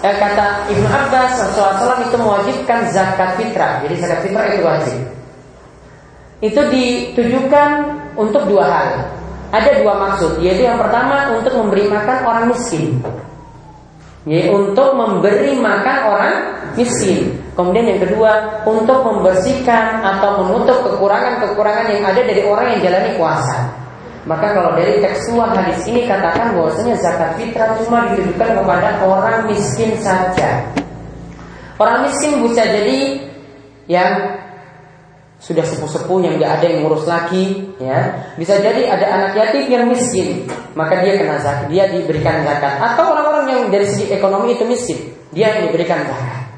eh, 0.00 0.14
kata 0.16 0.72
Ibnu 0.72 0.88
Abbas 0.88 1.32
Rasulullah 1.36 2.00
itu 2.00 2.16
mewajibkan 2.16 2.88
zakat 2.94 3.36
fitrah. 3.36 3.84
Jadi 3.84 3.94
zakat 4.00 4.20
fitrah 4.24 4.44
itu 4.48 4.62
wajib. 4.64 4.98
Itu 6.40 6.60
ditujukan 6.70 7.70
untuk 8.16 8.46
dua 8.48 8.64
hal. 8.64 8.88
Ada 9.52 9.84
dua 9.84 10.00
maksud, 10.00 10.40
yaitu 10.40 10.64
yang 10.64 10.80
pertama 10.80 11.34
untuk 11.34 11.52
memberi 11.60 11.92
makan 11.92 12.18
orang 12.24 12.44
miskin. 12.52 13.04
Yaitu 14.26 14.50
untuk 14.50 14.98
memberi 14.98 15.54
makan 15.58 15.98
orang 16.10 16.34
miskin. 16.74 17.38
Kemudian 17.54 17.86
yang 17.90 18.00
kedua 18.02 18.62
untuk 18.66 19.02
membersihkan 19.02 20.02
atau 20.02 20.42
menutup 20.46 20.82
kekurangan-kekurangan 20.86 21.90
yang 21.90 22.04
ada 22.06 22.20
dari 22.22 22.42
orang 22.46 22.66
yang 22.74 22.80
jalani 22.90 23.10
puasa. 23.18 23.58
Maka 24.28 24.52
kalau 24.52 24.76
dari 24.76 25.00
tekstual 25.00 25.50
hadis 25.56 25.88
ini 25.88 26.04
katakan 26.04 26.52
bahwasanya 26.52 27.00
zakat 27.00 27.38
fitrah 27.40 27.72
cuma 27.80 28.12
ditujukan 28.12 28.60
kepada 28.60 29.00
orang 29.06 29.48
miskin 29.48 29.96
saja. 30.02 30.68
Orang 31.78 32.04
miskin 32.04 32.42
bisa 32.44 32.66
jadi 32.66 33.24
yang 33.88 34.36
sudah 35.38 35.62
sepuh-sepuh 35.62 36.18
yang 36.18 36.34
nggak 36.34 36.52
ada 36.60 36.66
yang 36.66 36.78
ngurus 36.82 37.06
lagi, 37.06 37.70
ya. 37.78 38.26
Bisa 38.34 38.58
jadi 38.58 38.90
ada 38.90 39.06
anak 39.06 39.32
yatim 39.38 39.70
yang 39.70 39.84
miskin, 39.86 40.50
maka 40.74 40.98
dia 40.98 41.14
kena 41.14 41.38
zakat, 41.38 41.70
dia 41.70 41.86
diberikan 41.86 42.42
zakat. 42.42 42.74
Atau 42.82 43.14
orang-orang 43.14 43.27
yang 43.50 43.64
dari 43.72 43.86
segi 43.88 44.12
ekonomi 44.12 44.54
itu 44.54 44.64
miskin, 44.68 44.98
dia 45.32 45.56
yang 45.56 45.72
diberikan 45.72 46.04
zakat. 46.04 46.48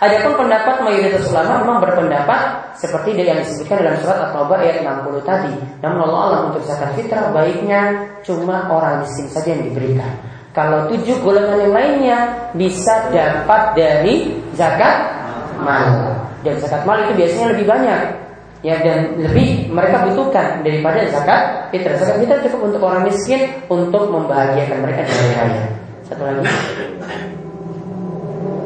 Adapun 0.00 0.32
pendapat 0.32 0.80
mayoritas 0.80 1.28
ulama 1.28 1.60
memang 1.60 1.78
berpendapat 1.84 2.72
seperti 2.80 3.20
yang 3.20 3.36
disebutkan 3.44 3.84
dalam 3.84 4.00
surat 4.00 4.32
At-Taubah 4.32 4.56
ayat 4.64 4.80
60 4.80 5.28
tadi. 5.28 5.52
Namun 5.84 6.08
Allah 6.08 6.20
Allah 6.24 6.40
untuk 6.48 6.64
zakat 6.64 6.96
fitrah 6.96 7.28
baiknya 7.36 8.08
cuma 8.24 8.64
orang 8.72 9.04
miskin 9.04 9.28
saja 9.28 9.52
yang 9.52 9.68
diberikan. 9.68 10.08
Kalau 10.56 10.88
tujuh 10.88 11.20
golongan 11.20 11.68
yang 11.68 11.74
lainnya 11.76 12.18
bisa 12.56 13.12
dapat 13.12 13.76
dari 13.76 14.40
zakat 14.56 15.20
mal. 15.60 16.16
Dan 16.48 16.56
zakat 16.56 16.88
mal 16.88 17.04
itu 17.04 17.20
biasanya 17.20 17.52
lebih 17.52 17.68
banyak. 17.68 18.00
Ya 18.60 18.76
dan 18.84 19.16
lebih 19.16 19.72
mereka 19.72 20.04
butuhkan 20.04 20.60
daripada 20.60 21.00
zakat 21.08 21.72
fitrah. 21.72 21.96
Zakat 21.96 22.16
fitrah 22.20 22.38
cukup 22.44 22.60
untuk 22.68 22.80
orang 22.84 23.08
miskin 23.08 23.56
untuk 23.72 24.12
membahagiakan 24.12 24.78
mereka 24.84 25.08
di 25.08 25.12
hari 25.16 25.32
raya. 25.32 25.64
Satu 26.04 26.22
lagi. 26.28 26.44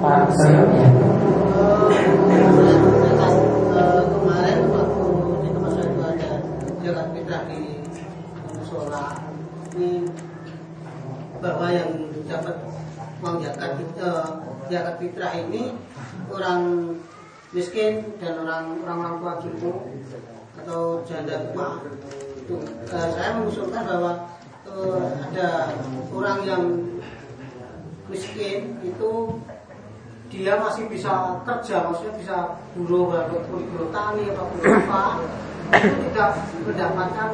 Pak 0.03 0.37
ya. 0.37 0.89
kemarin 4.05 4.59
waktu 4.69 5.07
di 5.41 5.49
tempat 5.55 5.73
itu 5.79 6.03
ada 6.03 6.31
zakat 6.83 7.07
fitrah 7.15 7.43
di 7.47 7.61
ini 9.75 9.93
bahwa 11.39 11.67
yang 11.71 11.91
dapat 12.27 12.57
uang 13.23 13.37
zakat 13.45 13.71
eh, 13.79 14.27
zakat 14.73 14.95
fitrah 14.99 15.33
ini 15.39 15.63
orang 16.33 16.63
miskin 17.55 18.03
dan 18.19 18.43
orang 18.43 18.75
orang 18.83 19.15
tua 19.23 19.33
gitu 19.47 19.71
atau 20.59 21.07
janda 21.07 21.39
tua 21.55 21.79
itu 22.43 22.59
eh, 22.91 23.09
saya 23.15 23.39
mengusulkan 23.39 23.83
bahwa 23.87 24.13
eh, 24.67 25.07
ada 25.31 25.71
orang 26.11 26.39
yang 26.43 26.63
miskin 28.11 28.75
itu 28.83 29.39
dia 30.35 30.59
masih 30.59 30.91
bisa 30.91 31.39
kerja, 31.47 31.87
maksudnya 31.87 32.19
bisa 32.19 32.37
buruh 32.75 33.07
ataupun 33.15 33.71
buruh 33.71 33.87
tani 33.95 34.27
ataupun 34.35 34.59
apa, 34.67 35.23
tidak 35.79 36.29
mendapatkan 36.67 37.29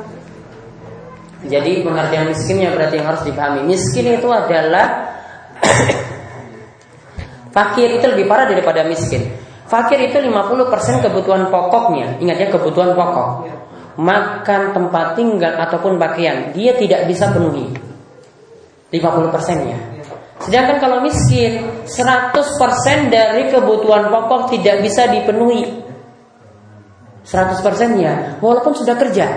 Jadi 1.49 1.81
pengertian 1.81 2.29
miskinnya 2.29 2.77
berarti 2.77 3.01
yang 3.01 3.09
harus 3.09 3.25
dipahami. 3.25 3.65
Miskin 3.65 4.21
itu 4.21 4.29
adalah 4.29 5.17
fakir 7.57 7.89
itu 7.97 8.05
lebih 8.05 8.29
parah 8.29 8.45
daripada 8.45 8.85
miskin. 8.85 9.40
Fakir 9.71 10.03
itu 10.03 10.19
50% 10.19 11.07
kebutuhan 11.07 11.47
pokoknya. 11.47 12.19
Ingat 12.19 12.37
ya 12.43 12.49
kebutuhan 12.51 12.99
pokok. 12.99 13.47
Makan, 14.03 14.75
tempat 14.75 15.15
tinggal 15.15 15.55
ataupun 15.55 15.95
pakaian, 15.95 16.51
dia 16.51 16.75
tidak 16.75 17.07
bisa 17.07 17.31
penuhi. 17.31 17.71
50%-nya. 18.91 19.79
Sedangkan 20.43 20.83
kalau 20.83 20.99
miskin 21.07 21.63
100% 21.87 22.35
dari 23.15 23.47
kebutuhan 23.53 24.11
pokok 24.11 24.51
tidak 24.57 24.83
bisa 24.83 25.05
dipenuhi 25.07 25.85
100%-nya 27.29 28.41
Walaupun 28.41 28.73
sudah 28.73 28.97
kerja 28.97 29.29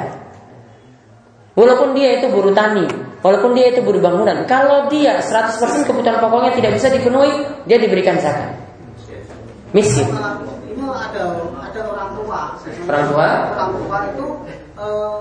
Walaupun 1.59 1.91
dia 1.91 2.23
itu 2.23 2.31
buruh 2.31 2.55
tani 2.55 2.87
Walaupun 3.19 3.51
dia 3.51 3.75
itu 3.75 3.83
buruh 3.83 3.99
bangunan 3.99 4.47
Kalau 4.47 4.87
dia 4.87 5.19
100% 5.19 5.91
kebutuhan 5.91 6.23
pokoknya 6.23 6.55
tidak 6.55 6.79
bisa 6.79 6.87
dipenuhi 6.87 7.35
Dia 7.67 7.83
diberikan 7.83 8.15
zakat 8.23 8.63
Miskin 9.73 10.05
ini 10.73 10.85
ada 10.85 11.23
ada 11.57 11.81
orang 11.81 12.09
tua. 12.17 12.41
Orang 12.85 13.05
tua? 13.09 13.27
Orang 13.57 13.71
tua 13.81 13.97
itu 14.09 14.25
eh, 14.77 15.15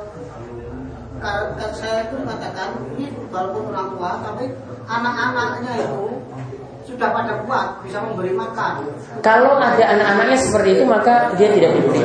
karena 1.22 1.66
saya 1.72 1.96
itu 2.04 2.14
mengatakan 2.20 2.68
ini 2.98 3.08
walaupun 3.32 3.72
orang 3.72 3.88
tua 3.96 4.10
tapi 4.20 4.44
anak-anaknya 4.84 5.72
itu 5.80 6.04
sudah 6.82 7.08
pada 7.14 7.32
kuat 7.46 7.80
bisa 7.86 8.04
memberi 8.04 8.32
makan. 8.36 8.84
Kalau 9.24 9.56
ada 9.56 9.84
anak-anaknya 9.86 10.36
seperti 10.36 10.68
itu 10.76 10.84
Maka 10.84 11.30
dia 11.38 11.48
tidak 11.54 11.78
diberi 11.78 12.02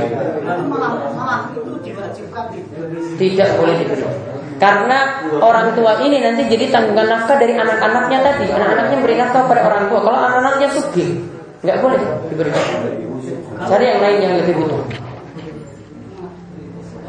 malah 0.70 1.12
malah 1.18 1.39
itu 1.52 1.82
diwajibkan 1.82 2.54
diberi. 2.54 3.02
Tidak 3.18 3.50
boleh 3.58 3.76
diberi 3.84 4.06
Karena 4.62 5.26
orang 5.41 5.74
tua 5.74 5.98
ini 6.06 6.22
nanti 6.22 6.45
jadi 6.45 6.70
tanggungan 6.70 7.10
nafkah 7.10 7.41
dari 7.41 7.58
anak-anaknya 7.58 8.18
tadi 8.22 8.45
Anak-anaknya 8.54 8.98
beri 9.02 9.16
nafkah 9.18 9.43
pada 9.50 9.62
orang 9.66 9.89
tua 9.89 10.00
Kalau 10.06 10.20
anak-anaknya 10.22 10.70
sugih 10.78 11.37
nggak 11.68 11.84
boleh 11.84 11.99
diberikan 12.32 12.63
Cari 13.68 13.86
yang 13.91 13.99
lain 13.99 14.20
yang 14.24 14.36
lebih 14.39 14.53
butuh. 14.63 14.82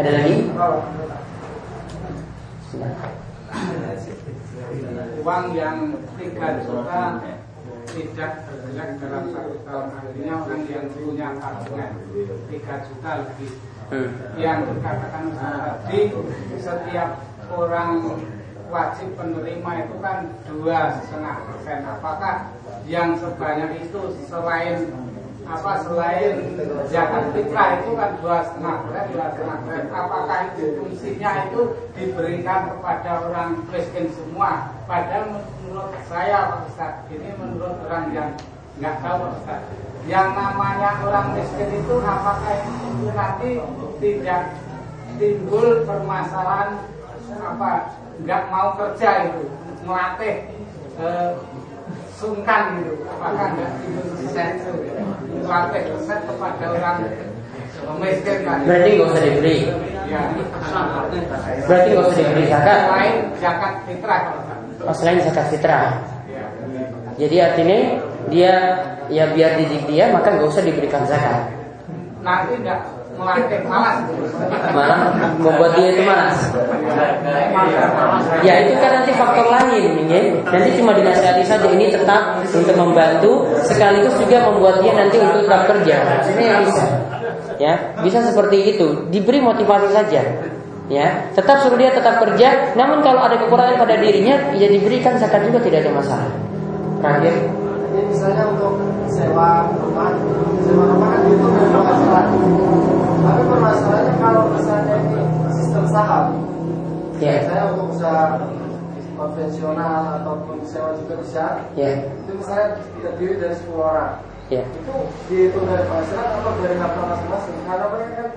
Ada 0.02 0.10
lagi? 0.18 0.34
uang 5.22 5.46
yang 5.52 5.78
3 6.16 6.64
juta 6.64 7.02
tidak 7.86 8.32
bergerak 8.48 8.90
dalam 8.96 9.24
satu 9.28 9.54
tahun. 9.62 9.86
Artinya 9.92 10.34
orang 10.40 10.62
yang 10.66 10.86
punya 10.90 11.28
tabungan 11.36 11.92
3 12.50 12.86
juta 12.90 13.10
lebih. 13.22 13.52
Hmm. 13.88 14.12
yang 14.36 14.68
dikatakan 14.68 15.32
tadi 15.32 16.12
setiap 16.60 17.24
orang 17.48 18.20
wajib 18.68 19.16
penerima 19.16 19.70
itu 19.80 19.96
kan 20.04 20.18
dua 20.44 20.92
setengah 21.00 21.36
persen. 21.48 21.78
Apakah 21.88 22.52
yang 22.88 23.16
sebanyak 23.20 23.84
itu 23.84 24.00
selain 24.26 24.88
apa 25.48 25.80
selain 25.80 26.60
zakat 26.92 27.32
fitrah 27.32 27.80
itu 27.80 27.96
kan 27.96 28.10
dua 28.20 28.44
setengah 28.44 28.84
persen 28.84 29.04
dua 29.16 29.26
setengah 29.32 29.58
persen 29.64 29.86
apakah 29.96 30.38
itu 30.52 30.64
fungsinya 30.76 31.30
itu 31.48 31.60
diberikan 31.96 32.60
kepada 32.76 33.10
orang 33.24 33.50
miskin 33.72 34.12
semua? 34.12 34.76
Padahal 34.84 35.40
menurut 35.64 35.96
saya 36.04 36.52
Pak 36.52 36.60
Ustaz 36.68 36.92
ini 37.08 37.32
menurut 37.40 37.80
orang 37.88 38.12
yang 38.12 38.30
nggak 38.76 39.00
tahu 39.00 39.16
Pak 39.24 39.32
Ustaz. 39.40 39.60
Yang 40.04 40.28
namanya 40.36 40.90
orang 41.00 41.26
miskin 41.32 41.68
itu 41.80 41.94
apakah 42.04 42.54
itu 42.60 43.08
nanti 43.16 43.50
tidak 44.04 44.42
timbul 45.16 45.66
permasalahan 45.88 46.76
apa 47.40 47.72
nggak 48.20 48.42
mau 48.52 48.68
kerja 48.76 49.32
itu 49.32 49.42
melatih 49.86 50.36
eh, 51.00 51.30
sungkan 52.18 52.82
gitu. 52.82 52.92
Apakah 53.06 53.48
timbul 53.54 54.06
resep 54.18 54.50
melatih 55.38 55.82
resep 55.94 56.20
kepada 56.26 56.64
orang 56.74 56.98
miskin 58.02 58.38
kan 58.44 58.58
Berarti 58.66 58.88
nggak 58.98 59.08
usah 59.08 59.22
diberi. 59.22 59.58
Ya 60.10 60.20
Berarti 61.64 61.88
nggak 61.94 62.06
usah 62.10 62.16
diberi 62.18 62.44
zakat. 62.50 62.78
Selain 62.82 63.14
zakat 63.38 63.72
fitrah 63.86 64.20
Ustaz. 64.34 64.58
oh, 64.82 64.94
Selain 64.94 65.18
zakat 65.22 65.46
fitrah. 65.54 65.86
Ya. 66.28 66.46
Jadi 67.16 67.36
artinya 67.38 67.78
dia 68.28 68.54
ya 69.08 69.24
biar 69.32 69.56
didik 69.56 69.88
dia 69.88 70.10
maka 70.12 70.34
nggak 70.34 70.50
usah 70.50 70.62
diberikan 70.66 71.06
zakat. 71.06 71.48
Nanti 72.20 72.60
nggak 72.60 72.80
melatih 72.82 72.97
malas 73.18 73.98
membuat 75.42 75.70
dia 75.74 75.88
itu 75.90 76.02
malas 76.06 76.38
Ya 78.46 78.54
itu 78.64 78.74
kan 78.78 78.90
nanti 79.02 79.10
faktor 79.14 79.46
lain 79.50 80.06
ya. 80.06 80.20
Nanti 80.46 80.68
cuma 80.78 80.94
dinasihati 80.94 81.42
saja 81.42 81.68
ini 81.68 81.90
tetap 81.90 82.38
untuk 82.42 82.76
membantu 82.78 83.32
Sekaligus 83.66 84.14
juga 84.22 84.46
membuat 84.46 84.80
dia 84.82 84.94
nanti 84.94 85.18
untuk 85.18 85.42
tetap 85.44 85.66
kerja. 85.66 85.96
Ini 86.30 86.44
yang 86.46 86.62
bisa 86.64 86.84
Ya, 87.58 87.74
bisa 88.06 88.22
seperti 88.22 88.78
itu. 88.78 89.10
Diberi 89.10 89.42
motivasi 89.42 89.90
saja. 89.90 90.22
Ya, 90.86 91.08
tetap 91.34 91.60
suruh 91.60 91.76
dia 91.76 91.92
tetap 91.92 92.16
kerja 92.22 92.72
Namun 92.78 93.04
kalau 93.04 93.20
ada 93.20 93.36
kekurangan 93.36 93.76
pada 93.76 94.00
dirinya 94.00 94.56
Ya 94.56 94.72
diberikan 94.72 95.20
zakat 95.20 95.44
juga 95.44 95.58
tidak 95.66 95.84
ada 95.84 95.92
masalah. 95.98 96.30
Terakhir 97.02 97.34
misalnya 98.18 98.50
untuk 98.50 98.74
sewa 99.14 99.70
rumah, 99.78 100.10
sewa 100.66 100.84
rumah 100.90 101.08
kan 101.14 101.22
itu 101.30 101.38
memang 101.38 101.84
masalah. 101.86 102.24
Tapi 103.18 103.42
permasalahannya 103.46 104.14
kalau 104.18 104.42
misalnya 104.58 104.94
ini 105.06 105.22
sistem 105.54 105.84
saham, 105.86 106.26
Ya, 107.18 107.42
saya 107.50 107.74
untuk 107.74 107.98
usaha 107.98 108.38
konvensional 109.18 110.22
ataupun 110.22 110.62
sewa 110.66 110.94
juga 110.98 111.18
bisa. 111.22 111.62
ya, 111.74 112.10
Itu 112.26 112.30
misalnya 112.38 112.78
terdiri 113.02 113.34
dari 113.38 113.54
10 113.58 113.74
orang. 113.74 114.22
ya 114.50 114.62
Itu 114.62 114.94
dihitung 115.26 115.66
dari 115.66 115.82
penghasilan 115.86 116.26
atau 116.42 116.50
dari 116.62 116.74
nafkah 116.78 117.04
masing-masing? 117.10 117.58
Karena 117.66 117.86
mereka 117.90 118.12
kan 118.18 118.28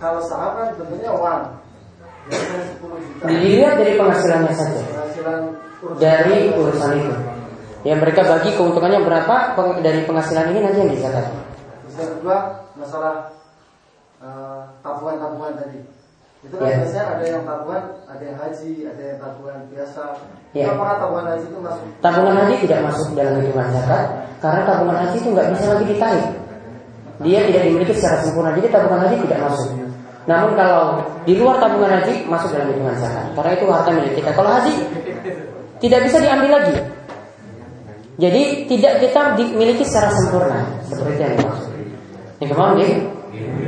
kalau 0.00 0.20
saham 0.24 0.52
kan 0.56 0.68
tentunya 0.76 1.10
uang. 1.12 1.42
Biasanya 2.28 2.62
10 2.80 3.00
juta. 3.04 3.24
Dilihat 3.28 3.74
dari 3.76 3.92
penghasilannya 3.96 4.52
saja 4.56 4.80
Penghasilan 4.88 5.40
urusan 5.80 6.00
Dari 6.00 6.38
urusan 6.56 6.90
itu 6.96 7.12
Ya 7.80 7.94
mereka 7.96 8.20
bagi 8.22 8.52
keuntungannya 8.52 9.00
berapa 9.00 9.56
peng- 9.56 9.80
Dari 9.80 10.04
penghasilan 10.04 10.52
ini 10.52 10.60
nanti 10.60 10.78
yang 10.80 10.92
dizakat 10.92 11.26
Terus 11.84 11.96
yang 11.96 12.10
kedua 12.18 12.36
masalah 12.76 13.14
eh, 14.20 14.60
tabungan-tabungan 14.80 15.52
tadi. 15.56 15.80
Itu 16.40 16.56
kan 16.56 16.68
Ya. 16.68 16.76
biasanya 16.80 17.04
ada 17.12 17.24
yang 17.24 17.42
tabungan, 17.44 17.82
ada 18.04 18.22
yang 18.24 18.36
haji, 18.36 18.72
ada 18.84 19.02
yang 19.02 19.18
tabungan 19.20 19.56
biasa. 19.68 20.02
Ya. 20.52 20.64
Itu 20.64 20.72
apakah 20.72 20.96
tabungan 20.96 21.26
haji 21.32 21.44
itu 21.48 21.58
masuk? 21.60 21.84
Tabungan 22.00 22.34
haji 22.36 22.54
tidak 22.64 22.80
masuk 22.84 23.08
dalam 23.12 23.34
hitungan 23.40 23.68
zakat 23.72 24.04
Karena 24.40 24.60
tabungan 24.64 24.96
haji 25.04 25.16
itu 25.16 25.28
nggak 25.30 25.48
bisa 25.52 25.64
lagi 25.68 25.84
ditarik 25.84 26.26
Dia 27.20 27.40
tidak 27.44 27.62
dimiliki 27.68 27.92
secara 27.92 28.16
sempurna 28.24 28.50
Jadi 28.56 28.68
tabungan 28.72 29.00
haji 29.04 29.16
tidak 29.28 29.40
masuk 29.44 29.68
Namun 30.24 30.50
kalau 30.56 30.84
di 31.28 31.32
luar 31.36 31.56
tabungan 31.60 31.92
haji 32.00 32.14
Masuk 32.24 32.48
dalam 32.56 32.68
hitungan 32.72 32.96
zakat 32.96 33.24
Karena 33.36 33.50
itu 33.52 33.64
harta 33.68 33.90
milik 33.92 34.12
kita 34.16 34.30
Kalau 34.32 34.50
haji 34.50 34.72
tidak 35.80 36.00
bisa 36.04 36.16
diambil 36.20 36.50
lagi 36.56 36.74
Jadi 38.20 38.68
tidak 38.68 39.00
kita 39.00 39.32
dimiliki 39.40 39.80
secara 39.80 40.12
sempurna. 40.12 40.60
Seperti 40.84 41.16
itu 41.16 41.22
yang 41.24 41.34
dimaksud. 41.40 41.70
Yang 42.40 42.48
ke 42.52 42.56
mana 42.60 42.72
nih? 42.76 42.92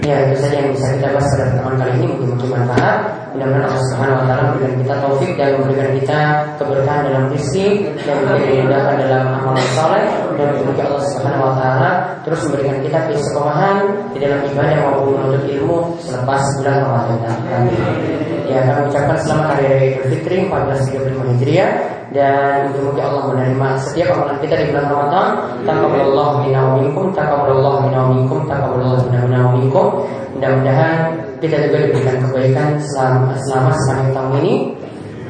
Ya 0.03 0.17
itu 0.29 0.35
saja 0.43 0.57
yang 0.61 0.71
bisa 0.75 0.87
kita 0.99 1.09
bahas 1.15 1.27
pada 1.33 1.45
pertemuan 1.49 1.77
kali 1.81 1.93
ini. 1.97 2.07
Mungkin 2.13 2.29
mungkin 2.37 2.49
manfaat. 2.53 2.99
Mudah-mudahan 3.33 3.65
Allah 3.65 3.85
Subhanahu 3.89 4.19
Wa 4.21 4.25
Taala 4.29 4.43
memberikan 4.53 4.75
kita 4.85 4.95
taufik 5.01 5.31
dan 5.41 5.49
memberikan 5.57 5.91
kita 5.97 6.21
keberkahan 6.61 7.03
dalam 7.09 7.25
rezeki 7.33 7.67
dan 8.05 8.17
memberikan 8.21 8.53
kemudahan 8.61 8.97
dalam 9.01 9.23
amalan 9.41 9.69
soleh 9.73 10.05
dan 10.37 10.49
semoga 10.53 10.83
Allah 10.85 11.05
Subhanahu 11.09 11.47
Wa 11.49 11.55
Taala 11.57 11.91
terus 12.29 12.41
memberikan 12.45 12.77
kita 12.85 12.99
keistiqomahan 13.09 13.77
di 14.13 14.19
dalam 14.21 14.41
ibadah 14.53 14.77
maupun 14.85 15.09
menuntut 15.17 15.45
ilmu 15.49 15.79
selepas 16.05 16.43
bulan 16.61 16.77
Ramadan. 16.85 17.37
Ya, 18.53 18.59
kami 18.69 18.81
ucapkan 18.93 19.17
selamat 19.25 19.47
hari 19.57 19.65
raya 19.65 19.85
Idul 19.97 20.07
Fitri 20.13 20.37
1435 20.45 21.41
Hijriah 21.41 22.02
dan 22.13 22.69
semoga 22.77 23.03
Allah 23.09 23.25
menerima 23.33 23.69
setiap 23.81 24.09
amalan 24.17 24.37
kita 24.45 24.55
di 24.61 24.65
bulan 24.73 24.87
Ramadan. 24.93 25.29
Taqabbalallahu 25.65 26.35
minna 26.45 26.61
wa 26.69 26.75
minkum, 26.81 27.05
taqabbalallahu 27.17 27.79
minna 27.89 28.01
wa 28.05 28.11
minkum, 28.13 28.39
taqabbalallahu 28.45 29.09
minna 29.09 29.41
wa 29.49 29.53
minkum. 29.57 29.87
Mudah-mudahan 30.37 30.97
kita 31.41 31.57
juga 31.69 31.77
diberikan 31.89 32.17
kebaikan 32.29 32.69
selama, 32.81 33.33
selama 33.49 33.71
sepanjang 33.75 34.11
tahun 34.13 34.33
ini. 34.45 34.55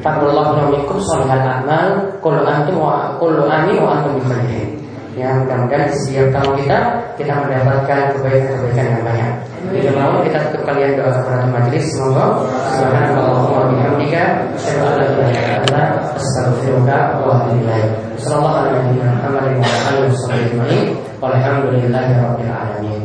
Taqabbalallahu 0.03 0.47
minna 0.51 0.63
wa 0.67 0.71
minkum 0.75 0.97
salihal 0.99 1.47
amal, 1.47 1.87
kullu 2.19 2.43
antum 2.43 2.75
wa 2.79 3.15
kullu 3.17 3.47
amin 3.47 3.79
wa 3.79 3.99
antum 3.99 4.19
bi 4.19 4.72
Ya 5.13 5.29
mudah-mudahan 5.37 5.93
di 5.93 5.97
setiap 6.01 6.27
tahun 6.33 6.53
kita 6.65 6.79
kita 7.21 7.33
mendapatkan 7.45 8.17
kebaikan-kebaikan 8.17 8.85
yang 8.97 9.03
banyak. 9.05 9.31
Bila 9.69 9.91
mau 9.93 10.25
kita 10.25 10.37
tutup 10.49 10.65
kalian 10.65 10.97
doa 10.97 11.13
kepada 11.13 11.45
majelis 11.53 11.85
semoga 11.93 12.25
subhanallah 12.73 13.45
wa 13.45 13.69
bihamdika 13.69 14.23
asyhadu 14.57 14.81
an 14.81 14.93
la 14.97 15.05
ilaha 15.05 15.29
illa 15.29 15.53
anta 15.61 15.83
astaghfiruka 16.17 16.97
wa 17.21 17.45
atubu 17.45 17.61
ilaik. 17.61 17.87
Sallallahu 18.17 18.57
alaihi 18.73 19.61
wa 19.61 20.09
sallam 20.25 20.93
Walhamdulillahi 21.23 22.19
rabbil 22.19 22.51
alamin. 22.51 23.02